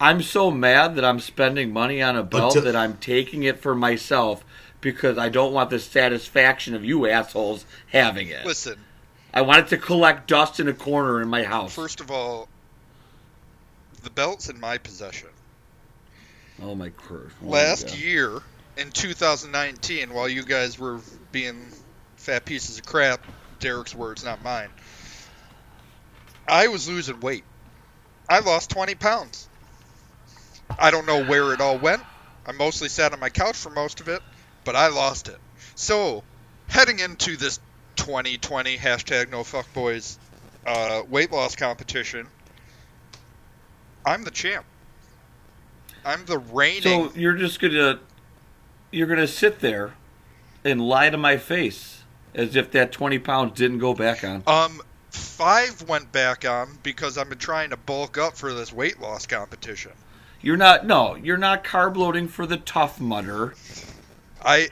I'm 0.00 0.22
so 0.22 0.50
mad 0.50 0.96
that 0.96 1.04
I'm 1.04 1.20
spending 1.20 1.72
money 1.72 2.00
on 2.00 2.16
a 2.16 2.22
belt 2.22 2.56
Until- 2.56 2.72
that 2.72 2.76
I'm 2.78 2.96
taking 2.96 3.42
it 3.42 3.60
for 3.60 3.74
myself 3.74 4.42
because 4.80 5.18
I 5.18 5.28
don't 5.28 5.52
want 5.52 5.68
the 5.68 5.78
satisfaction 5.78 6.74
of 6.74 6.82
you 6.82 7.06
assholes 7.06 7.66
having 7.88 8.28
it. 8.28 8.46
Listen, 8.46 8.78
I 9.34 9.42
want 9.42 9.60
it 9.60 9.68
to 9.68 9.76
collect 9.76 10.26
dust 10.28 10.58
in 10.58 10.68
a 10.68 10.72
corner 10.72 11.20
in 11.20 11.28
my 11.28 11.42
house. 11.44 11.74
first 11.74 12.00
of 12.00 12.10
all, 12.10 12.48
the 14.02 14.10
belt's 14.10 14.48
in 14.48 14.58
my 14.60 14.78
possession. 14.78 15.28
oh 16.62 16.74
my 16.74 16.90
curse. 16.90 17.32
Oh, 17.42 17.48
Last 17.48 17.96
yeah. 17.96 18.06
year, 18.06 18.42
in 18.76 18.90
2019, 18.90 20.12
while 20.14 20.28
you 20.28 20.42
guys 20.42 20.78
were 20.78 21.00
being 21.32 21.72
fat 22.16 22.44
pieces 22.44 22.78
of 22.78 22.86
crap, 22.86 23.24
Derek's 23.58 23.94
words, 23.94 24.24
not 24.24 24.42
mine, 24.42 24.70
I 26.48 26.68
was 26.68 26.88
losing 26.88 27.20
weight. 27.20 27.44
I 28.28 28.40
lost 28.40 28.70
20 28.70 28.94
pounds. 28.94 29.48
I 30.78 30.90
don't 30.90 31.06
know 31.06 31.24
where 31.24 31.52
it 31.52 31.60
all 31.60 31.78
went. 31.78 32.02
I 32.46 32.52
mostly 32.52 32.88
sat 32.88 33.12
on 33.12 33.20
my 33.20 33.28
couch 33.28 33.56
for 33.56 33.70
most 33.70 34.00
of 34.00 34.08
it, 34.08 34.22
but 34.64 34.76
I 34.76 34.88
lost 34.88 35.28
it. 35.28 35.38
So, 35.74 36.22
heading 36.68 36.98
into 37.00 37.36
this 37.36 37.58
2020 37.96 38.78
hashtag 38.78 39.30
no 39.30 39.40
fuckboys 39.42 40.16
uh, 40.66 41.02
weight 41.08 41.32
loss 41.32 41.56
competition, 41.56 42.26
I'm 44.04 44.24
the 44.24 44.30
champ. 44.30 44.64
I'm 46.04 46.24
the 46.24 46.38
reigning. 46.38 46.82
So 46.82 47.12
you're 47.14 47.36
just 47.36 47.60
gonna 47.60 48.00
you're 48.90 49.06
gonna 49.06 49.26
sit 49.26 49.60
there 49.60 49.94
and 50.64 50.80
lie 50.80 51.10
to 51.10 51.16
my 51.16 51.36
face 51.36 52.02
as 52.34 52.56
if 52.56 52.70
that 52.72 52.92
twenty 52.92 53.18
pounds 53.18 53.52
didn't 53.58 53.78
go 53.78 53.94
back 53.94 54.24
on. 54.24 54.42
Um, 54.46 54.80
five 55.10 55.88
went 55.88 56.10
back 56.12 56.48
on 56.48 56.78
because 56.82 57.18
I've 57.18 57.28
been 57.28 57.38
trying 57.38 57.70
to 57.70 57.76
bulk 57.76 58.18
up 58.18 58.36
for 58.36 58.54
this 58.54 58.72
weight 58.72 59.00
loss 59.00 59.26
competition. 59.26 59.92
You're 60.40 60.56
not 60.56 60.86
no, 60.86 61.16
you're 61.16 61.36
not 61.36 61.64
carb 61.64 61.96
loading 61.96 62.28
for 62.28 62.46
the 62.46 62.56
tough 62.56 63.00
mudder. 63.00 63.54
I, 64.42 64.68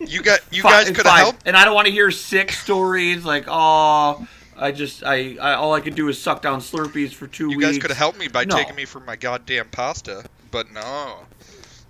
you 0.00 0.22
got, 0.22 0.40
you 0.50 0.62
Fi- 0.62 0.84
guys 0.84 0.90
could 0.90 1.06
have 1.06 1.18
helped. 1.18 1.42
And 1.46 1.56
I 1.56 1.64
don't 1.64 1.74
want 1.74 1.86
to 1.86 1.92
hear 1.92 2.10
sick 2.10 2.52
stories 2.52 3.24
like, 3.24 3.44
oh, 3.48 4.28
I 4.58 4.72
just 4.72 5.04
I, 5.04 5.36
I 5.40 5.54
all 5.54 5.72
I 5.72 5.80
could 5.80 5.94
do 5.94 6.08
is 6.08 6.20
suck 6.20 6.42
down 6.42 6.60
Slurpees 6.60 7.12
for 7.12 7.26
two 7.26 7.44
You 7.50 7.58
weeks. 7.58 7.60
You 7.60 7.72
guys 7.74 7.78
could 7.80 7.90
have 7.90 7.98
helped 7.98 8.18
me 8.18 8.28
by 8.28 8.44
No. 8.44 8.56
taking 8.56 8.74
me 8.74 8.84
for 8.84 9.00
my 9.00 9.14
goddamn 9.16 9.68
pasta, 9.68 10.24
but 10.50 10.72
no, 10.72 11.20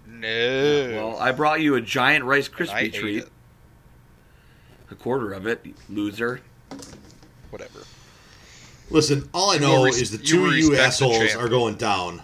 no. 0.07 0.91
Well, 0.95 1.19
I 1.19 1.33
brought 1.33 1.61
you 1.61 1.75
a 1.77 1.81
giant 1.81 2.25
Rice 2.25 2.49
Krispie 2.49 2.73
I 2.75 2.81
ate 2.81 2.95
treat, 2.95 3.23
it. 3.25 3.29
a 4.91 4.95
quarter 4.95 5.33
of 5.33 5.47
it, 5.47 5.65
loser. 5.89 6.41
Whatever. 7.51 7.81
Listen, 8.91 9.29
all 9.35 9.51
I 9.51 9.59
know 9.59 9.85
res- 9.85 10.01
is 10.01 10.11
the 10.11 10.19
two 10.19 10.43
will 10.43 10.51
of 10.51 10.57
you 10.59 10.77
assholes 10.77 11.35
are 11.35 11.49
going 11.49 11.77
down. 11.77 12.23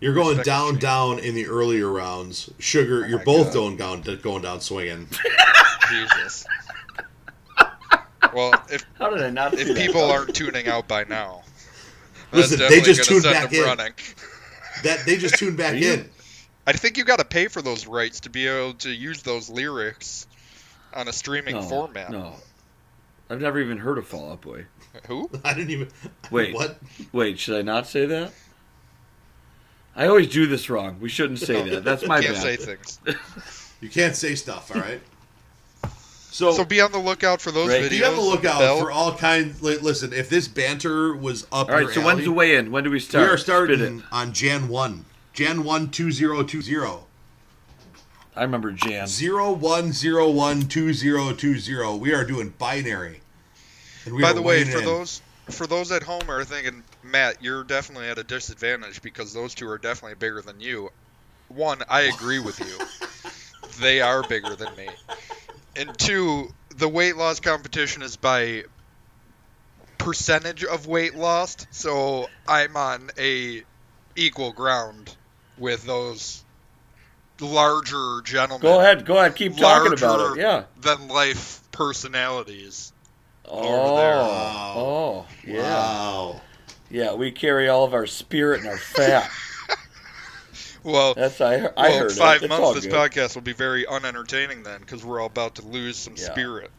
You're 0.00 0.14
going 0.14 0.36
Respect 0.38 0.46
down, 0.46 0.78
down 0.78 1.18
in 1.20 1.34
the 1.34 1.46
earlier 1.46 1.90
rounds. 1.90 2.50
Sugar, 2.58 3.04
oh 3.04 3.08
you're 3.08 3.24
both 3.24 3.46
God. 3.46 3.54
going 3.78 4.02
down, 4.02 4.18
going 4.22 4.42
down 4.42 4.60
swinging. 4.60 5.08
Jesus. 5.90 6.44
Well, 8.36 8.50
ah, 8.54 8.66
if 8.70 8.84
How 8.98 9.10
did 9.10 9.22
I 9.22 9.30
not 9.30 9.54
see 9.54 9.62
if 9.62 9.68
that? 9.68 9.76
people 9.76 10.02
aren't 10.02 10.34
tuning 10.34 10.68
out 10.68 10.86
by 10.86 11.04
now, 11.04 11.42
that's 12.30 12.50
Listen, 12.50 12.68
they 12.68 12.80
just 12.82 13.08
gonna 13.08 13.20
tuned 13.22 13.32
back 13.34 13.52
in. 13.52 13.64
running. 13.64 13.92
That 14.84 15.06
they 15.06 15.16
just 15.16 15.36
tuned 15.36 15.56
back 15.56 15.74
you- 15.80 15.92
in. 15.92 16.10
I 16.66 16.72
think 16.72 16.98
you 16.98 17.04
got 17.04 17.20
to 17.20 17.24
pay 17.24 17.46
for 17.48 17.62
those 17.62 17.86
rights 17.86 18.20
to 18.20 18.30
be 18.30 18.46
able 18.48 18.74
to 18.74 18.90
use 18.90 19.22
those 19.22 19.48
lyrics 19.48 20.26
on 20.92 21.06
a 21.06 21.12
streaming 21.12 21.54
no, 21.54 21.62
format. 21.62 22.10
No, 22.10 22.34
I've 23.30 23.40
never 23.40 23.60
even 23.60 23.78
heard 23.78 23.98
of 23.98 24.06
Fall 24.06 24.32
Out 24.32 24.40
Boy. 24.42 24.66
Who? 25.06 25.30
I 25.44 25.54
didn't 25.54 25.70
even. 25.70 25.88
Wait. 26.30 26.52
what? 26.54 26.78
Wait, 27.12 27.38
should 27.38 27.56
I 27.56 27.62
not 27.62 27.86
say 27.86 28.04
that? 28.06 28.32
I 29.94 30.08
always 30.08 30.28
do 30.28 30.46
this 30.46 30.68
wrong. 30.68 30.98
We 31.00 31.08
shouldn't 31.08 31.38
say 31.38 31.70
that. 31.70 31.84
That's 31.84 32.06
my 32.06 32.18
you 32.18 32.24
Can't 32.24 32.34
bad. 32.34 32.42
say 32.42 32.56
things. 32.56 33.00
You 33.80 33.88
can't 33.88 34.14
say 34.14 34.34
stuff. 34.34 34.74
All 34.74 34.82
right. 34.82 35.00
So, 36.36 36.52
So 36.52 36.66
be 36.66 36.82
on 36.82 36.92
the 36.92 36.98
lookout 36.98 37.40
for 37.40 37.50
those 37.50 37.70
Right. 37.70 37.84
videos. 37.84 37.90
Be 37.90 38.04
on 38.04 38.14
the 38.14 38.20
lookout 38.20 38.58
Bell. 38.58 38.78
for 38.78 38.90
all 38.90 39.16
kinds. 39.16 39.62
li- 39.62 39.78
Listen, 39.78 40.12
if 40.12 40.28
this 40.28 40.48
banter 40.48 41.16
was 41.16 41.44
up 41.50 41.70
all 41.70 41.74
right. 41.76 41.84
your 41.84 41.92
So 41.92 42.00
alley, 42.02 42.14
when's 42.16 42.24
the 42.26 42.32
weigh-in? 42.32 42.70
When 42.70 42.84
do 42.84 42.90
we 42.90 43.00
start? 43.00 43.24
we 43.24 43.28
are 43.30 43.38
Spit 43.38 43.46
starting 43.46 43.80
it. 43.80 44.02
on 44.12 44.34
Jan 44.34 44.68
one. 44.68 45.06
Jan 45.32 45.64
one 45.64 45.90
two 45.90 46.12
zero 46.12 46.42
two 46.42 46.60
zero. 46.60 47.06
I 48.36 48.42
remember 48.42 48.70
Jan. 48.72 49.06
Zero 49.06 49.50
one 49.50 49.94
zero 49.94 50.28
one 50.28 50.68
two 50.68 50.92
zero 50.92 51.32
two 51.32 51.58
zero. 51.58 51.96
We 51.96 52.12
are 52.12 52.22
doing 52.22 52.50
binary. 52.50 53.22
And 54.04 54.14
we 54.14 54.20
By 54.20 54.34
the 54.34 54.42
way, 54.42 54.62
for 54.64 54.80
in. 54.80 54.84
those 54.84 55.22
for 55.50 55.66
those 55.66 55.90
at 55.90 56.02
home 56.02 56.28
are 56.28 56.44
thinking, 56.44 56.84
Matt, 57.02 57.42
you're 57.42 57.64
definitely 57.64 58.08
at 58.08 58.18
a 58.18 58.24
disadvantage 58.24 59.00
because 59.00 59.32
those 59.32 59.54
two 59.54 59.66
are 59.70 59.78
definitely 59.78 60.16
bigger 60.16 60.42
than 60.42 60.60
you. 60.60 60.90
One, 61.48 61.82
I 61.88 62.02
agree 62.02 62.40
with 62.40 62.60
you. 62.60 62.76
they 63.80 64.02
are 64.02 64.22
bigger 64.22 64.54
than 64.54 64.74
me. 64.76 64.88
And 65.78 65.98
two, 65.98 66.48
the 66.76 66.88
weight 66.88 67.16
loss 67.16 67.40
competition 67.40 68.02
is 68.02 68.16
by 68.16 68.64
percentage 69.98 70.64
of 70.64 70.86
weight 70.86 71.14
lost, 71.14 71.66
so 71.70 72.28
I'm 72.46 72.76
on 72.76 73.10
a 73.18 73.62
equal 74.14 74.52
ground 74.52 75.14
with 75.58 75.84
those 75.84 76.44
larger 77.40 78.22
gentlemen. 78.24 78.62
Go 78.62 78.80
ahead. 78.80 79.04
Go 79.04 79.18
ahead. 79.18 79.34
Keep 79.34 79.56
talking 79.56 79.92
about 79.92 80.36
it. 80.36 80.40
Yeah. 80.40 80.64
Than 80.80 81.08
life 81.08 81.60
personalities. 81.72 82.92
Oh. 83.44 83.96
there. 83.96 84.16
Oh. 84.16 85.26
Yeah. 85.46 85.62
Wow. 85.62 86.40
Yeah. 86.90 87.14
We 87.14 87.32
carry 87.32 87.68
all 87.68 87.84
of 87.84 87.94
our 87.94 88.06
spirit 88.06 88.60
and 88.60 88.68
our 88.68 88.78
fat. 88.78 89.30
Well, 90.86 91.14
That's 91.14 91.40
I. 91.40 91.54
I 91.76 91.88
well, 91.88 91.98
heard 91.98 92.12
five 92.12 92.42
it. 92.44 92.48
Months 92.48 92.74
this 92.74 92.86
good. 92.86 92.94
podcast 92.94 93.34
will 93.34 93.42
be 93.42 93.52
very 93.52 93.84
unentertaining 93.86 94.62
then 94.62 94.80
because 94.80 95.04
we're 95.04 95.18
all 95.20 95.26
about 95.26 95.56
to 95.56 95.66
lose 95.66 95.96
some 95.96 96.14
Yeah. 96.16 96.30
spirit. 96.30 96.70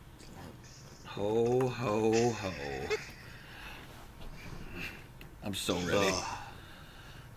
Ho 1.08 1.68
ho 1.68 2.32
ho. 2.32 2.50
I'm 5.44 5.54
so 5.54 5.76
ready. 5.80 6.08
Ugh. 6.14 6.24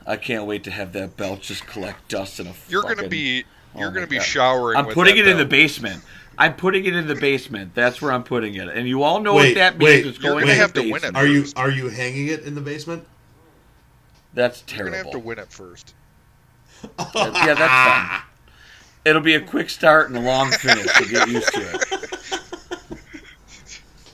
I 0.07 0.17
can't 0.17 0.47
wait 0.47 0.63
to 0.65 0.71
have 0.71 0.93
that 0.93 1.17
belt 1.17 1.41
just 1.41 1.67
collect 1.67 2.09
dust 2.09 2.39
in 2.39 2.47
a. 2.47 2.55
You're 2.69 2.83
gonna 2.83 3.09
be 3.09 3.45
oh 3.75 3.81
you're 3.81 3.89
Oh 3.89 3.93
gonna 3.93 4.07
be 4.07 4.17
God. 4.19 4.25
showering. 4.25 4.77
I'm 4.79 4.87
with 4.87 4.95
putting 4.95 5.17
that 5.17 5.23
it 5.27 5.29
in 5.29 5.39
the 5.39 5.45
basement. 5.45 6.05
I'm 6.39 6.55
putting 6.55 6.85
it 6.85 6.95
in 6.95 7.09
the 7.09 7.17
basement. 7.17 7.75
That's 7.75 8.01
where 8.01 8.13
I'm 8.13 8.23
putting 8.23 8.55
it. 8.55 8.69
And 8.69 8.89
you 8.89 9.03
all 9.03 9.19
know 9.21 9.35
Wait, 9.35 9.49
what 9.51 9.55
that 9.57 9.79
means. 9.79 9.85
wait, 9.89 10.07
it's 10.07 10.19
you're 10.21 10.33
going 10.35 10.45
gonna 10.47 10.55
have 10.55 10.73
the 10.73 10.83
to 10.83 10.91
win 10.93 11.05
it. 11.05 11.13
basement. 11.13 11.17
Are 11.17 11.27
you 11.27 11.45
are 11.57 11.71
you 11.71 11.89
hanging 11.89 12.29
it 12.29 12.45
in 12.45 12.55
the 12.55 12.61
basement? 12.61 13.05
That's 14.35 14.63
terrible. 14.63 14.85
You're 14.95 15.03
gonna 15.03 15.13
have 15.13 15.21
to 15.23 15.27
win 15.27 15.39
it 15.41 15.51
first. 15.53 15.95
That- 16.97 17.15
yeah, 17.15 17.55
that's 17.55 17.59
fine. 18.09 18.21
It'll 19.05 19.23
be 19.23 19.35
a 19.35 19.41
quick 19.41 19.71
start 19.71 20.09
and 20.11 20.19
a 20.19 20.21
long 20.21 20.51
finish. 20.51 20.87
So 20.87 21.05
get 21.07 21.29
used 21.29 21.53
to 21.55 21.61
it. 21.75 22.99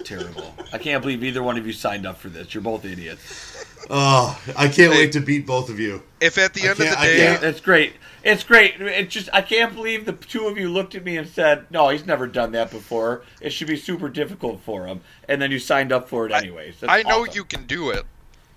Terrible. 0.05 0.55
I 0.73 0.79
can't 0.79 1.03
believe 1.03 1.25
either 1.25 1.43
one 1.43 1.59
of 1.59 1.67
you 1.67 1.73
signed 1.73 2.07
up 2.07 2.19
for 2.19 2.29
this. 2.29 2.55
You're 2.55 2.63
both 2.63 2.85
idiots. 2.85 3.65
Oh, 3.91 4.41
I 4.57 4.65
can't 4.69 4.93
Hey. 4.93 4.99
wait 5.01 5.13
to 5.13 5.21
beat 5.21 5.47
both 5.47 5.69
of 5.71 5.79
you. 5.81 6.03
If 6.21 6.39
at 6.39 6.55
the 6.55 6.63
I 6.63 6.65
end 6.65 6.71
of 6.73 6.79
the 6.79 6.85
day, 6.85 7.17
can't- 7.19 7.43
It's 7.43 7.61
great. 7.61 7.95
It's 8.25 8.43
great. 8.45 8.81
It's 8.81 9.13
just 9.13 9.29
I 9.33 9.43
can't 9.43 9.75
believe 9.75 10.05
the 10.07 10.13
two 10.13 10.47
of 10.47 10.59
you 10.59 10.69
looked 10.69 10.95
at 10.97 11.05
me 11.05 11.17
and 11.17 11.29
said, 11.29 11.67
"No, 11.71 11.89
he's 11.91 12.05
never 12.07 12.27
done 12.27 12.53
that 12.53 12.71
before. 12.73 13.23
It 13.41 13.51
should 13.51 13.69
be 13.69 13.77
super 13.77 14.09
difficult 14.09 14.61
for 14.65 14.87
him." 14.87 15.01
And 15.29 15.41
then 15.41 15.51
you 15.53 15.59
signed 15.61 15.93
up 15.93 16.09
for 16.09 16.27
it 16.27 16.33
anyways. 16.33 16.81
That's 16.81 16.93
I 16.93 17.03
know 17.03 17.23
awesome. 17.23 17.35
you 17.35 17.45
can 17.45 17.67
do 17.67 17.91
it. 17.91 18.05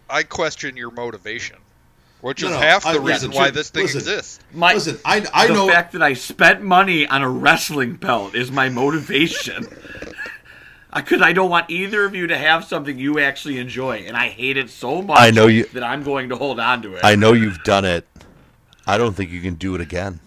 I 0.09 0.23
question 0.23 0.75
your 0.75 0.89
motivation, 0.91 1.57
which 2.21 2.41
is 2.43 2.49
No, 2.49 2.55
no, 2.55 2.61
half 2.61 2.85
I- 2.85 2.93
the 2.93 2.99
listen, 2.99 3.29
reason 3.29 3.39
why 3.41 3.49
this 3.51 3.69
thing 3.69 3.83
listen. 3.83 3.99
exists. 3.99 4.39
My, 4.53 4.73
Listen, 4.73 4.97
I 5.05 5.25
I 5.33 5.47
the 5.47 5.53
know 5.53 5.67
fact 5.69 5.93
that 5.93 6.01
I 6.01 6.13
spent 6.13 6.61
money 6.61 7.07
on 7.07 7.21
a 7.21 7.29
wrestling 7.29 7.95
belt 7.95 8.35
is 8.35 8.51
my 8.51 8.69
motivation. 8.69 9.67
Because 10.91 11.21
I 11.21 11.33
don't 11.33 11.51
want 11.51 11.69
either 11.69 12.03
of 12.03 12.15
you 12.15 12.25
to 12.25 12.35
have 12.35 12.65
something 12.65 12.97
you 12.97 13.19
actually 13.19 13.59
enjoy, 13.59 14.05
and 14.07 14.17
I 14.17 14.29
hate 14.29 14.57
it 14.57 14.71
so 14.71 15.03
much. 15.03 15.19
I 15.19 15.29
know 15.29 15.45
you- 15.45 15.65
that 15.73 15.83
I'm 15.83 16.01
going 16.01 16.29
to 16.29 16.35
hold 16.35 16.59
on 16.59 16.81
to 16.81 16.95
it. 16.95 17.01
I 17.03 17.15
know 17.15 17.33
you've 17.33 17.63
done 17.63 17.85
it. 17.85 18.07
I 18.87 18.97
don't 18.97 19.13
think 19.15 19.29
you 19.29 19.39
can 19.39 19.53
do 19.53 19.75
it 19.75 19.81
again. 19.81 20.19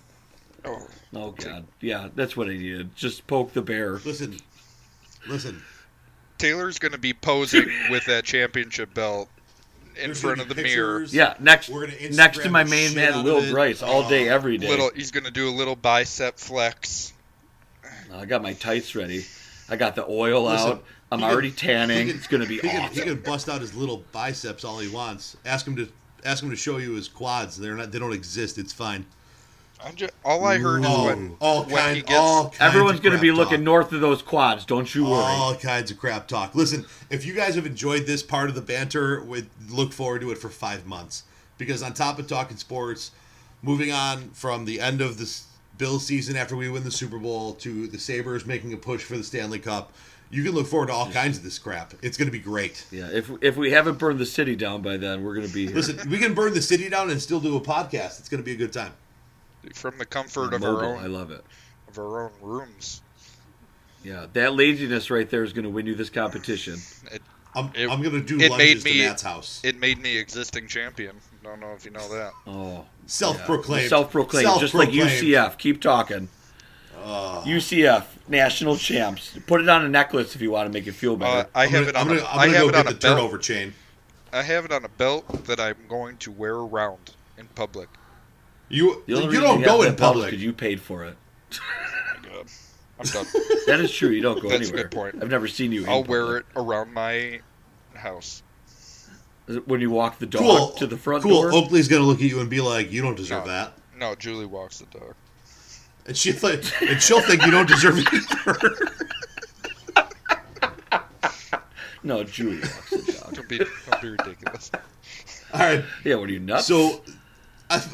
Oh, 0.65 0.87
oh 1.17 1.33
God, 1.33 1.67
yeah, 1.81 2.11
that's 2.15 2.37
what 2.37 2.47
I 2.47 2.51
needed. 2.53 2.95
Just 2.95 3.27
poke 3.27 3.53
the 3.55 3.61
bear. 3.63 3.95
listen. 4.05 4.37
Listen. 5.27 5.61
Taylor's 6.39 6.79
gonna 6.79 6.97
be 6.97 7.13
posing 7.13 7.67
with 7.91 8.05
that 8.07 8.23
championship 8.25 8.95
belt 8.95 9.29
in 9.97 10.15
front 10.15 10.41
of 10.41 10.49
the 10.49 10.55
be 10.55 10.63
mirror. 10.65 11.03
Yeah, 11.05 11.35
next 11.41 11.69
gonna 11.69 11.93
next 12.13 12.43
to 12.43 12.51
my 12.51 12.65
main 12.65 12.95
man, 12.95 13.25
Will 13.25 13.37
Lil 13.37 13.45
it. 13.45 13.53
Bryce, 13.53 13.83
all 13.83 14.09
day, 14.09 14.29
Oh. 14.29 14.35
every 14.35 14.59
day. 14.59 14.69
Little, 14.69 14.91
he's 14.95 15.11
gonna 15.11 15.31
do 15.31 15.49
a 15.49 15.55
little 15.55 15.77
bicep 15.77 16.39
flex. 16.39 17.13
I 18.13 18.25
got 18.27 18.43
my 18.43 18.53
tights 18.53 18.95
ready. 18.95 19.25
I 19.69 19.77
got 19.77 19.95
the 19.95 20.07
oil 20.07 20.45
Listen, 20.45 20.73
out. 20.73 20.85
I'm 21.11 21.19
he 21.21 21.25
can- 21.25 21.33
already 21.33 21.51
tanning. 21.51 21.99
he 21.99 22.05
can- 22.13 22.17
it's 22.19 22.27
gonna 22.27 22.47
be 22.47 22.55
he 22.57 22.61
can, 22.69 22.83
awesome. 22.83 22.95
he 22.95 23.01
can 23.03 23.17
bust 23.21 23.49
out 23.49 23.61
his 23.61 23.75
little 23.75 24.05
biceps 24.13 24.65
all 24.65 24.79
he 24.79 24.89
wants. 24.89 25.37
Ask 25.45 25.67
him 25.67 25.77
to 25.77 25.89
ask 26.25 26.43
him 26.43 26.51
to 26.51 26.57
show 26.57 26.77
you 26.79 26.93
his 26.95 27.09
quads. 27.09 27.57
They're 27.57 27.75
not. 27.75 27.91
They 27.93 27.99
don't 27.99 28.13
exist. 28.13 28.59
It's 28.59 28.73
fine. 28.73 29.07
I'm 29.85 29.95
just, 29.95 30.13
all 30.25 30.45
I 30.45 30.59
heard 30.59 30.81
is 30.81 30.87
Oh, 30.89 31.07
when, 31.07 31.37
all 31.41 31.65
when 31.65 31.77
kind, 31.77 31.97
he 31.97 32.03
gets 32.03 32.15
all 32.19 32.45
kinds 32.51 32.61
Everyone's 32.61 33.01
gonna 33.01 33.15
crap 33.17 33.23
be 33.23 33.29
talk. 33.31 33.37
looking 33.39 33.65
north 33.65 33.93
of 33.93 34.01
those 34.01 34.23
quads. 34.23 34.65
Don't 34.65 34.95
you 34.95 35.05
worry. 35.05 35.13
All 35.25 35.55
kinds 35.55 35.91
of 35.91 35.99
crap 35.99 36.29
talk. 36.29 36.55
Listen, 36.55 36.85
if 37.11 37.25
you 37.27 37.35
guys 37.35 37.55
have 37.57 37.67
enjoyed 37.67 38.07
this 38.07 38.23
part 38.23 38.49
of 38.49 38.55
the 38.55 38.61
banter, 38.63 39.23
we 39.25 39.45
look 39.69 39.93
forward 39.93 40.21
to 40.23 40.31
it 40.31 40.39
for 40.39 40.49
five 40.49 40.87
months. 40.87 41.25
Because 41.59 41.83
on 41.83 41.93
top 41.95 42.19
of 42.19 42.27
talking 42.27 42.57
sports, 42.57 43.11
moving 43.63 43.93
on 43.93 44.31
from 44.31 44.65
the 44.65 44.81
end 44.81 45.01
of 45.01 45.19
this 45.19 45.47
Bill 45.79 45.99
season 45.99 46.37
after 46.37 46.55
we 46.57 46.69
win 46.69 46.85
the 46.85 46.91
Super 46.91 47.19
Bowl 47.19 47.55
to 47.55 47.87
the 47.89 47.99
Sabres 47.99 48.47
making 48.47 48.73
a 48.73 48.77
push 48.77 49.03
for 49.03 49.17
the 49.17 49.25
Stanley 49.25 49.59
Cup. 49.59 49.93
You 50.31 50.43
can 50.43 50.53
look 50.53 50.67
forward 50.67 50.87
to 50.87 50.93
all 50.95 51.11
kinds 51.11 51.37
of 51.37 51.45
this 51.45 51.59
crap. 51.59 51.93
It's 52.03 52.17
going 52.17 52.27
to 52.27 52.33
be 52.33 52.39
great. 52.39 52.87
Yeah, 52.91 53.09
if 53.13 53.31
if 53.43 53.57
we 53.57 53.71
haven't 53.71 53.99
burned 53.99 54.19
the 54.19 54.25
city 54.27 54.57
down 54.57 54.81
by 54.81 54.97
then, 54.97 55.23
we're 55.23 55.35
gonna 55.35 55.49
be 55.49 55.67
here. 55.67 55.75
Listen, 55.77 55.99
we 56.11 56.19
can 56.19 56.33
burn 56.35 56.55
the 56.55 56.63
city 56.63 56.89
down 56.89 57.11
and 57.11 57.21
still 57.21 57.39
do 57.41 57.55
a 57.57 57.61
podcast. 57.61 58.19
It's 58.19 58.29
going 58.31 58.43
to 58.43 58.45
be 58.45 58.53
a 58.53 58.57
good 58.57 58.73
time. 58.73 58.93
From 59.75 59.99
the 59.99 60.05
comfort 60.07 60.53
of 60.55 60.61
Mobile, 60.61 60.89
our 60.93 60.97
I 60.97 61.07
love 61.07 61.31
it. 61.31 61.45
of 61.89 61.99
our 61.99 62.25
own 62.25 62.33
rooms. 62.41 63.01
Yeah, 64.05 64.27
that 64.33 64.55
laziness 64.55 65.11
right 65.11 65.29
there 65.31 65.45
is 65.45 65.53
gonna 65.53 65.71
win 65.71 65.87
you 65.87 65.95
this 65.95 66.11
competition. 66.11 66.79
It 67.13 67.23
I'm, 67.55 67.71
It- 67.75 67.89
I'm 67.91 68.01
going 68.03 68.15
to 68.15 68.21
do 68.23 68.41
it 68.43 68.51
lunges 68.51 68.83
made 68.83 68.93
me- 68.95 69.01
to 69.03 69.09
Matt's 69.09 69.23
house. 69.23 69.61
it 69.63 69.79
made 69.79 69.99
me 69.99 70.17
existing 70.17 70.69
champion. 70.69 71.17
Don't 71.45 71.61
know 71.61 71.73
if 71.75 71.85
you 71.85 71.91
know 71.91 72.09
that. 72.09 72.33
Oh, 72.47 72.87
Self-proclaimed. 73.07 73.91
self-proclaimed, 73.91 74.59
just 74.59 74.73
like 74.73 74.89
UCF. 74.89 75.59
Keep 75.59 75.83
talking. 75.83 76.29
UCF 77.05 78.05
national 78.29 78.77
champs. 78.77 79.37
Put 79.47 79.61
it 79.61 79.69
on 79.69 79.85
a 79.85 79.89
necklace 79.89 80.35
if 80.35 80.41
you 80.41 80.51
want 80.51 80.67
to 80.67 80.73
make 80.73 80.87
it 80.87 80.93
feel 80.93 81.13
Uh, 81.13 81.17
better. 81.17 81.49
I 81.55 81.65
I'm 81.65 81.71
have 81.71 81.87
gonna, 81.87 81.89
it 81.91 81.97
I'm 81.97 82.09
on. 82.11 82.17
gonna, 82.17 82.21
a, 82.29 82.31
I'm 82.31 82.37
gonna 82.39 82.53
have 82.53 82.63
go 82.63 82.69
it 82.69 82.73
get 82.73 82.79
on 82.79 82.85
the 82.87 82.91
a 82.91 82.95
belt. 82.95 83.01
turnover 83.19 83.39
chain. 83.39 83.75
I 84.33 84.43
have 84.43 84.65
it 84.65 84.73
on 84.73 84.85
a 84.85 84.89
belt 84.89 85.45
that 85.45 85.61
I'm 85.61 85.77
going 85.89 86.17
to 86.19 86.31
wear 86.31 86.55
around 86.55 87.11
in 87.37 87.47
public. 87.49 87.89
You 88.73 89.03
the 89.07 89.15
only 89.15 89.35
you 89.37 89.41
don't 89.43 89.61
you 89.61 89.65
go 89.67 89.83
in 89.83 89.95
public. 89.95 89.97
belt 89.97 89.97
is 89.97 90.01
public. 90.01 90.31
'cause 90.31 90.41
you 90.43 90.53
paid 90.53 90.81
for 90.81 91.05
it. 91.05 91.17
Oh 91.53 91.59
God, 92.23 92.47
I'm 92.99 93.07
done. 93.07 93.27
That 93.67 93.81
is 93.81 93.93
true. 93.93 94.09
You 94.11 94.23
don't 94.23 94.41
go 94.43 94.49
That's 94.49 94.63
a 94.63 94.65
anywhere. 94.65 94.83
good 94.85 94.91
point. 94.91 95.15
I've 95.23 95.31
never 95.31 95.47
seen 95.47 95.71
you. 95.73 95.85
I'll 95.87 96.05
wear 96.05 96.39
it 96.39 96.47
around 96.57 96.93
my 96.93 97.41
house. 97.95 98.43
When 99.67 99.81
you 99.81 99.91
walk 99.91 100.19
the 100.19 100.27
dog 100.27 100.41
Cool. 100.43 100.69
to 100.79 100.87
the 100.87 100.97
front 100.97 101.23
cool. 101.23 101.43
door. 101.43 101.53
Oakley's 101.55 101.87
gonna 101.89 102.05
look 102.05 102.19
at 102.19 102.25
you 102.25 102.41
and 102.41 102.49
be 102.49 102.61
like, 102.61 102.91
"You 102.91 103.03
don't 103.03 103.17
deserve 103.17 103.45
No. 103.47 103.53
that," 103.53 103.73
No, 103.99 104.15
Julie 104.15 104.47
walks 104.47 104.79
the 104.79 104.87
dog. 104.99 105.15
and 106.07 106.17
she 106.17 106.33
like, 106.33 106.65
and 106.83 107.01
she'll 107.03 107.21
think 107.21 107.45
you 107.45 107.51
don't 107.51 107.69
deserve 107.69 107.99
it 107.99 108.07
either. 108.13 108.59
No, 112.05 112.25
Julie 112.25 112.57
walks 112.59 112.91
the 112.91 113.13
dog. 113.13 113.35
Don't 113.35 113.49
be, 113.49 113.59
don't 113.59 114.03
be 114.03 114.09
ridiculous. 114.09 114.73
All 115.55 115.61
right. 115.61 115.85
Yeah, 116.05 116.17
what 116.17 116.29
are 116.29 116.33
you 116.33 116.41
nuts? 116.41 116.67
So, 116.67 117.01
I- 117.07 117.13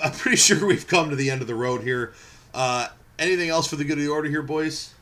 I'm 0.03 0.13
pretty 0.13 0.37
sure 0.37 0.67
we've 0.67 0.87
come 0.87 1.11
to 1.11 1.17
the 1.17 1.31
end 1.31 1.41
of 1.41 1.47
the 1.47 1.55
road 1.55 1.83
here. 1.83 2.13
Uh, 2.55 2.89
anything 3.19 3.49
else 3.51 3.69
for 3.69 3.77
the 3.77 3.85
good 3.85 3.99
of 3.99 4.05
the 4.05 4.11
order 4.11 4.29
here, 4.29 4.43
boys? 4.43 4.95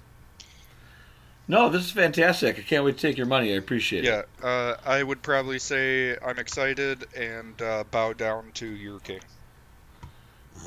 no, 1.49 1.69
this 1.69 1.85
is 1.85 1.91
fantastic. 1.93 2.59
I 2.59 2.63
can't 2.63 2.85
wait 2.85 2.97
to 2.97 3.01
take 3.03 3.17
your 3.17 3.27
money. 3.27 3.53
I 3.53 3.57
appreciate 3.57 4.05
it. 4.05 4.09
Yeah, 4.43 4.47
uh, 4.47 4.77
I 4.85 5.03
would 5.03 5.23
probably 5.23 5.59
say 5.61 6.17
I'm 6.19 6.39
excited 6.39 7.07
and 7.17 7.61
uh, 7.63 7.85
bow 7.91 8.13
down 8.15 8.51
to 8.55 8.67
your 8.67 8.99
king. 9.01 9.21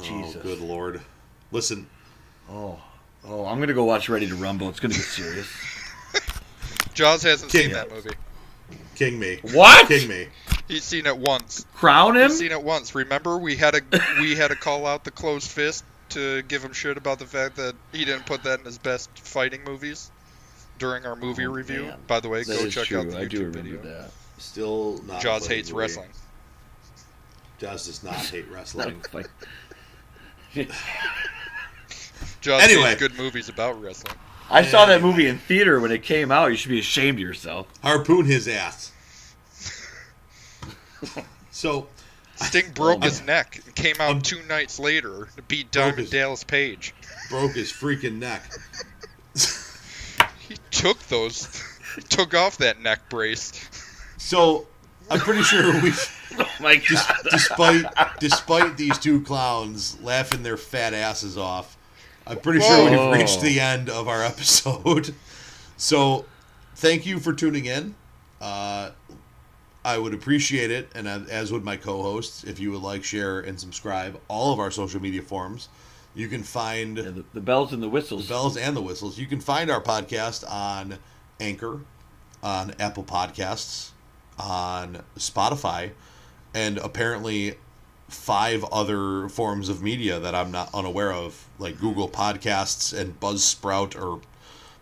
Jesus. 0.01 0.37
Oh, 0.37 0.43
good 0.43 0.59
lord! 0.61 1.01
Listen, 1.51 1.87
Oh, 2.49 2.79
oh, 3.25 3.45
I'm 3.45 3.59
gonna 3.59 3.73
go 3.73 3.83
watch 3.83 4.07
Ready 4.09 4.27
to 4.27 4.35
Rumble. 4.35 4.69
It's 4.69 4.79
gonna 4.79 4.93
get 4.93 5.03
serious. 5.03 5.47
Jaws 6.93 7.23
hasn't 7.23 7.51
King. 7.51 7.65
seen 7.65 7.73
that 7.73 7.91
movie. 7.91 8.09
king 8.95 9.19
me, 9.19 9.39
what? 9.53 9.87
king 9.87 10.07
me. 10.07 10.27
He's 10.69 10.83
seen 10.85 11.05
it 11.07 11.17
once. 11.17 11.65
Crown 11.73 12.15
him? 12.15 12.29
He's 12.29 12.39
seen 12.39 12.51
it 12.53 12.63
once. 12.63 12.95
Remember, 12.95 13.37
we 13.37 13.57
had 13.57 13.75
a 13.75 13.81
we 14.19 14.35
had 14.35 14.49
to 14.49 14.55
call 14.55 14.85
out 14.85 15.03
the 15.03 15.11
closed 15.11 15.49
fist 15.51 15.83
to 16.09 16.41
give 16.43 16.63
him 16.63 16.71
shit 16.73 16.95
about 16.95 17.19
the 17.19 17.25
fact 17.25 17.55
that 17.57 17.75
he 17.91 18.05
didn't 18.05 18.25
put 18.25 18.43
that 18.43 18.59
in 18.59 18.65
his 18.65 18.77
best 18.77 19.09
fighting 19.19 19.63
movies 19.65 20.09
during 20.77 21.05
our 21.05 21.15
movie 21.15 21.45
Oh, 21.45 21.51
review. 21.51 21.81
man. 21.83 21.97
By 22.07 22.19
the 22.21 22.29
way, 22.29 22.43
That 22.43 22.57
go 22.59 22.69
check 22.69 22.85
true. 22.85 22.99
out 23.01 23.09
the 23.09 23.17
I 23.17 23.25
do 23.25 23.39
YouTube 23.41 23.55
remember 23.55 23.77
video. 23.77 23.81
that. 23.99 24.11
Still 24.37 25.01
not. 25.05 25.21
Jaws 25.21 25.45
hates 25.47 25.69
movie. 25.71 25.79
wrestling. 25.81 26.09
Jaws 27.59 27.85
does 27.87 28.03
not 28.03 28.13
hate 28.15 28.47
wrestling. 28.51 29.01
a 29.03 29.07
fight. 29.09 29.27
Jaws 32.41 32.61
Anyway. 32.63 32.83
hates 32.89 32.99
good 32.99 33.17
movies 33.17 33.49
about 33.49 33.81
wrestling. 33.81 34.15
I 34.49 34.63
saw 34.63 34.85
that 34.85 35.01
movie 35.01 35.27
in 35.27 35.37
theater 35.37 35.79
when 35.79 35.91
it 35.91 36.01
came 36.03 36.31
out. 36.31 36.47
You 36.51 36.55
should 36.57 36.69
be 36.71 36.79
ashamed 36.79 37.17
of 37.17 37.21
yourself. 37.21 37.67
Harpoon 37.83 38.25
his 38.25 38.47
ass. 38.47 38.91
So, 41.51 41.87
Sting 42.35 42.71
broke 42.73 43.03
his 43.03 43.21
neck 43.21 43.61
and 43.65 43.75
came 43.75 43.95
out 43.99 44.09
I'm- 44.09 44.21
two 44.21 44.41
nights 44.43 44.79
later 44.79 45.27
to 45.35 45.41
beat 45.43 45.71
Broke 45.71 45.83
Diamond 45.83 45.99
his- 45.99 46.09
Dallas 46.09 46.43
Page. 46.43 46.93
broke 47.29 47.53
his 47.53 47.71
freaking 47.71 48.17
neck. 48.19 48.43
He 50.47 50.55
took 50.71 50.99
those, 51.07 51.47
he 51.95 52.01
took 52.01 52.33
off 52.33 52.57
that 52.57 52.81
neck 52.81 53.07
brace. 53.09 53.51
So, 54.17 54.67
I'm 55.11 55.19
pretty 55.19 55.43
sure 55.43 55.73
we've. 55.81 56.15
Oh 56.37 56.45
my 56.59 56.75
Dis- 56.75 56.91
god. 57.07 57.17
despite 57.31 57.85
despite 58.19 58.77
these 58.77 58.99
two 58.99 59.21
clowns 59.23 59.99
laughing 59.99 60.43
their 60.43 60.57
fat 60.57 60.93
asses 60.93 61.39
off, 61.39 61.75
I'm 62.27 62.39
pretty 62.39 62.59
sure 62.59 62.87
we've 62.89 63.19
reached 63.19 63.41
the 63.41 63.59
end 63.59 63.89
of 63.89 64.07
our 64.07 64.23
episode. 64.23 65.15
So, 65.75 66.25
thank 66.75 67.07
you 67.07 67.19
for 67.19 67.33
tuning 67.33 67.65
in. 67.65 67.95
Uh, 68.39 68.91
I 69.83 69.97
would 69.97 70.13
appreciate 70.13 70.71
it, 70.71 70.89
and 70.93 71.07
as- 71.07 71.27
as 71.29 71.51
would 71.51 71.63
my 71.63 71.77
co-hosts, 71.77 72.43
if 72.43 72.59
you 72.59 72.71
would 72.71 72.81
like, 72.81 73.03
share, 73.03 73.39
and 73.39 73.59
subscribe 73.59 74.19
all 74.27 74.51
of 74.53 74.59
our 74.59 74.71
social 74.71 75.01
media 75.01 75.21
forums. 75.21 75.69
You 76.15 76.27
can 76.27 76.43
find 76.43 76.97
Yeah, 76.97 77.03
the, 77.03 77.25
the 77.33 77.41
bells 77.41 77.71
and 77.71 77.81
the 77.81 77.87
whistles. 77.89 78.27
the 78.27 78.33
bells 78.33 78.57
and 78.57 78.75
the 78.75 78.81
whistles. 78.81 79.17
You 79.17 79.27
can 79.27 79.39
find 79.39 79.69
our 79.71 79.81
podcast 79.81 80.43
on 80.49 80.97
Anchor, 81.39 81.81
on 82.43 82.73
Apple 82.79 83.03
Podcasts, 83.03 83.91
on 84.37 85.03
Spotify, 85.17 85.91
and 86.53 86.77
apparently 86.79 87.55
five 88.09 88.63
other 88.65 89.29
forms 89.29 89.69
of 89.69 89.81
media 89.83 90.19
that 90.19 90.33
I'm 90.33 90.51
not 90.51 90.69
unaware 90.73 91.13
of, 91.13 91.45
like 91.59 91.79
Google 91.79 92.09
Podcasts 92.09 92.91
and 92.97 93.17
Buzzsprout 93.19 93.95
or 94.01 94.19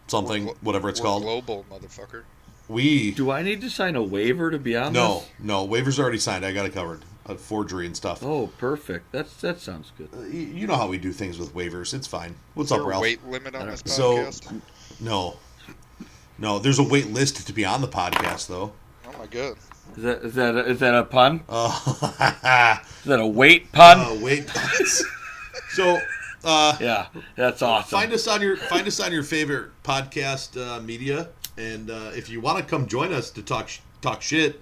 something, 0.08 0.46
We're 0.48 0.54
whatever 0.62 0.90
it's 0.90 1.02
We're 1.02 1.06
called. 1.08 1.24
global, 1.24 1.66
motherfucker. 1.70 2.24
We 2.68 3.12
Do 3.12 3.32
I 3.32 3.44
need 3.44 3.62
to 3.62 3.70
sign 3.70 3.96
a 3.96 4.04
waiver 4.04 4.52
to 4.52 4.60
be 4.60 4.76
on 4.76 4.94
no, 4.94 5.20
this? 5.20 5.30
no 5.40 5.68
waivers 5.68 6.00
already 6.00 6.18
signed. 6.20 6.46
I 6.46 6.52
got 6.52 6.66
it 6.66 6.74
covered. 6.74 7.02
Uh, 7.26 7.36
forgery 7.36 7.86
and 7.86 7.96
stuff. 7.96 8.24
Oh, 8.24 8.48
perfect. 8.58 9.12
That's 9.12 9.34
that 9.42 9.60
sounds 9.60 9.92
good. 9.98 10.10
Uh, 10.14 10.18
y- 10.22 10.28
You 10.54 10.68
know 10.68 10.76
how 10.76 10.88
we 10.88 10.98
do 10.98 11.12
things 11.12 11.38
with 11.38 11.54
waivers. 11.54 11.94
It's 11.94 12.08
fine. 12.08 12.36
What's 12.54 12.68
Is 12.72 12.76
there 12.78 12.82
up, 12.82 12.88
a 12.88 12.90
Ralph? 12.90 13.02
weight 13.02 13.26
limit 13.28 13.54
on 13.56 13.68
this 13.68 13.84
podcast? 13.84 14.44
So- 14.46 14.62
No, 15.02 15.38
no. 16.38 16.60
There's 16.60 16.80
a 16.80 16.84
wait 16.84 17.08
list 17.08 17.46
to 17.48 17.54
be 17.54 17.66
on 17.66 17.82
the 17.82 17.88
podcast, 17.88 18.48
though. 18.48 18.72
oh 19.08 19.12
my 19.20 19.26
god. 19.28 19.56
Is 19.98 20.04
that 20.04 20.22
is 20.24 20.34
that 20.36 20.56
a, 20.56 20.66
is 20.66 20.80
that 20.80 20.94
a 20.96 21.04
pun? 21.04 21.42
Uh, 21.50 22.78
Is 23.00 23.06
that 23.06 23.20
a 23.20 23.26
weight 23.28 23.72
pun? 23.72 24.00
uh, 24.00 24.18
wait. 24.22 24.50
so, 25.70 25.98
uh, 26.44 26.78
yeah, 26.80 27.08
that's 27.36 27.62
awesome. 27.62 27.90
find 28.00 28.14
us 28.14 28.28
on 28.28 28.42
your 28.42 28.58
find 28.58 28.88
us 28.88 29.00
on 29.00 29.12
your 29.12 29.24
favorite 29.24 29.72
podcast 29.84 30.56
uh, 30.62 30.82
media, 30.82 31.30
and 31.58 31.90
uh, 31.90 32.12
if 32.16 32.30
you 32.30 32.40
want 32.42 32.58
to 32.60 32.64
come 32.64 32.88
join 32.88 33.12
us 33.14 33.30
to 33.32 33.42
talk 33.42 33.68
sh- 33.70 33.80
talk 34.02 34.22
shit, 34.22 34.62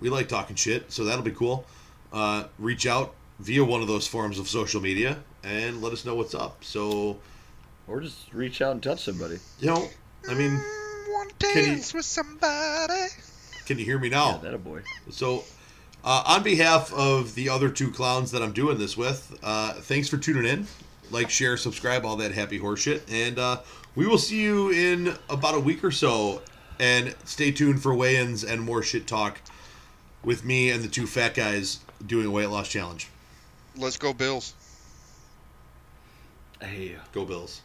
we 0.00 0.10
like 0.10 0.28
talking 0.28 0.56
shit, 0.56 0.90
so 0.92 1.04
that'll 1.04 1.24
be 1.24 1.30
cool. 1.30 1.64
Uh, 2.12 2.44
reach 2.58 2.86
out 2.86 3.14
via 3.40 3.64
one 3.64 3.80
of 3.82 3.88
those 3.88 4.06
forms 4.06 4.38
of 4.38 4.48
social 4.48 4.80
media 4.80 5.18
and 5.44 5.82
let 5.82 5.92
us 5.92 6.04
know 6.04 6.14
what's 6.14 6.34
up. 6.34 6.62
So, 6.64 7.18
or 7.86 8.00
just 8.00 8.32
reach 8.32 8.60
out 8.62 8.72
and 8.72 8.82
touch 8.82 9.02
somebody. 9.02 9.38
you 9.60 9.66
know, 9.68 9.88
I 10.28 10.34
mean, 10.34 10.50
Mm, 10.50 11.12
Want 11.12 11.38
to 11.40 11.46
Can 11.46 11.56
you- 11.64 11.66
dance 11.70 11.94
with 11.94 12.04
somebody? 12.04 13.06
can 13.64 13.78
you 13.78 13.84
hear 13.84 13.98
me 13.98 14.08
now? 14.10 14.32
Yeah, 14.32 14.38
that 14.50 14.54
a 14.54 14.58
boy. 14.58 14.82
So, 15.10 15.44
uh, 16.04 16.22
on 16.26 16.42
behalf 16.42 16.92
of 16.92 17.34
the 17.34 17.48
other 17.48 17.68
two 17.70 17.90
clowns 17.90 18.30
that 18.32 18.42
I'm 18.42 18.52
doing 18.52 18.76
this 18.78 18.96
with, 18.96 19.36
uh, 19.42 19.72
thanks 19.74 20.08
for 20.08 20.18
tuning 20.18 20.44
in. 20.44 20.66
Like, 21.10 21.30
share, 21.30 21.56
subscribe, 21.56 22.04
all 22.04 22.16
that 22.16 22.32
happy 22.32 22.58
horseshit. 22.58 23.00
And 23.10 23.38
uh, 23.38 23.60
we 23.96 24.06
will 24.06 24.18
see 24.18 24.40
you 24.40 24.70
in 24.70 25.16
about 25.28 25.54
a 25.54 25.60
week 25.60 25.82
or 25.82 25.90
so. 25.90 26.42
And 26.78 27.16
stay 27.24 27.50
tuned 27.50 27.82
for 27.82 27.94
weigh 27.94 28.18
ins 28.18 28.44
and 28.44 28.60
more 28.60 28.82
shit 28.82 29.06
talk 29.06 29.40
with 30.22 30.44
me 30.44 30.70
and 30.70 30.84
the 30.84 30.88
two 30.88 31.06
fat 31.06 31.34
guys 31.34 31.80
doing 32.06 32.26
a 32.26 32.30
weight 32.30 32.50
loss 32.50 32.68
challenge. 32.68 33.08
Let's 33.76 33.96
go, 33.96 34.12
Bills. 34.12 34.54
Hey. 36.60 36.96
Go 37.12 37.24
Bills. 37.24 37.62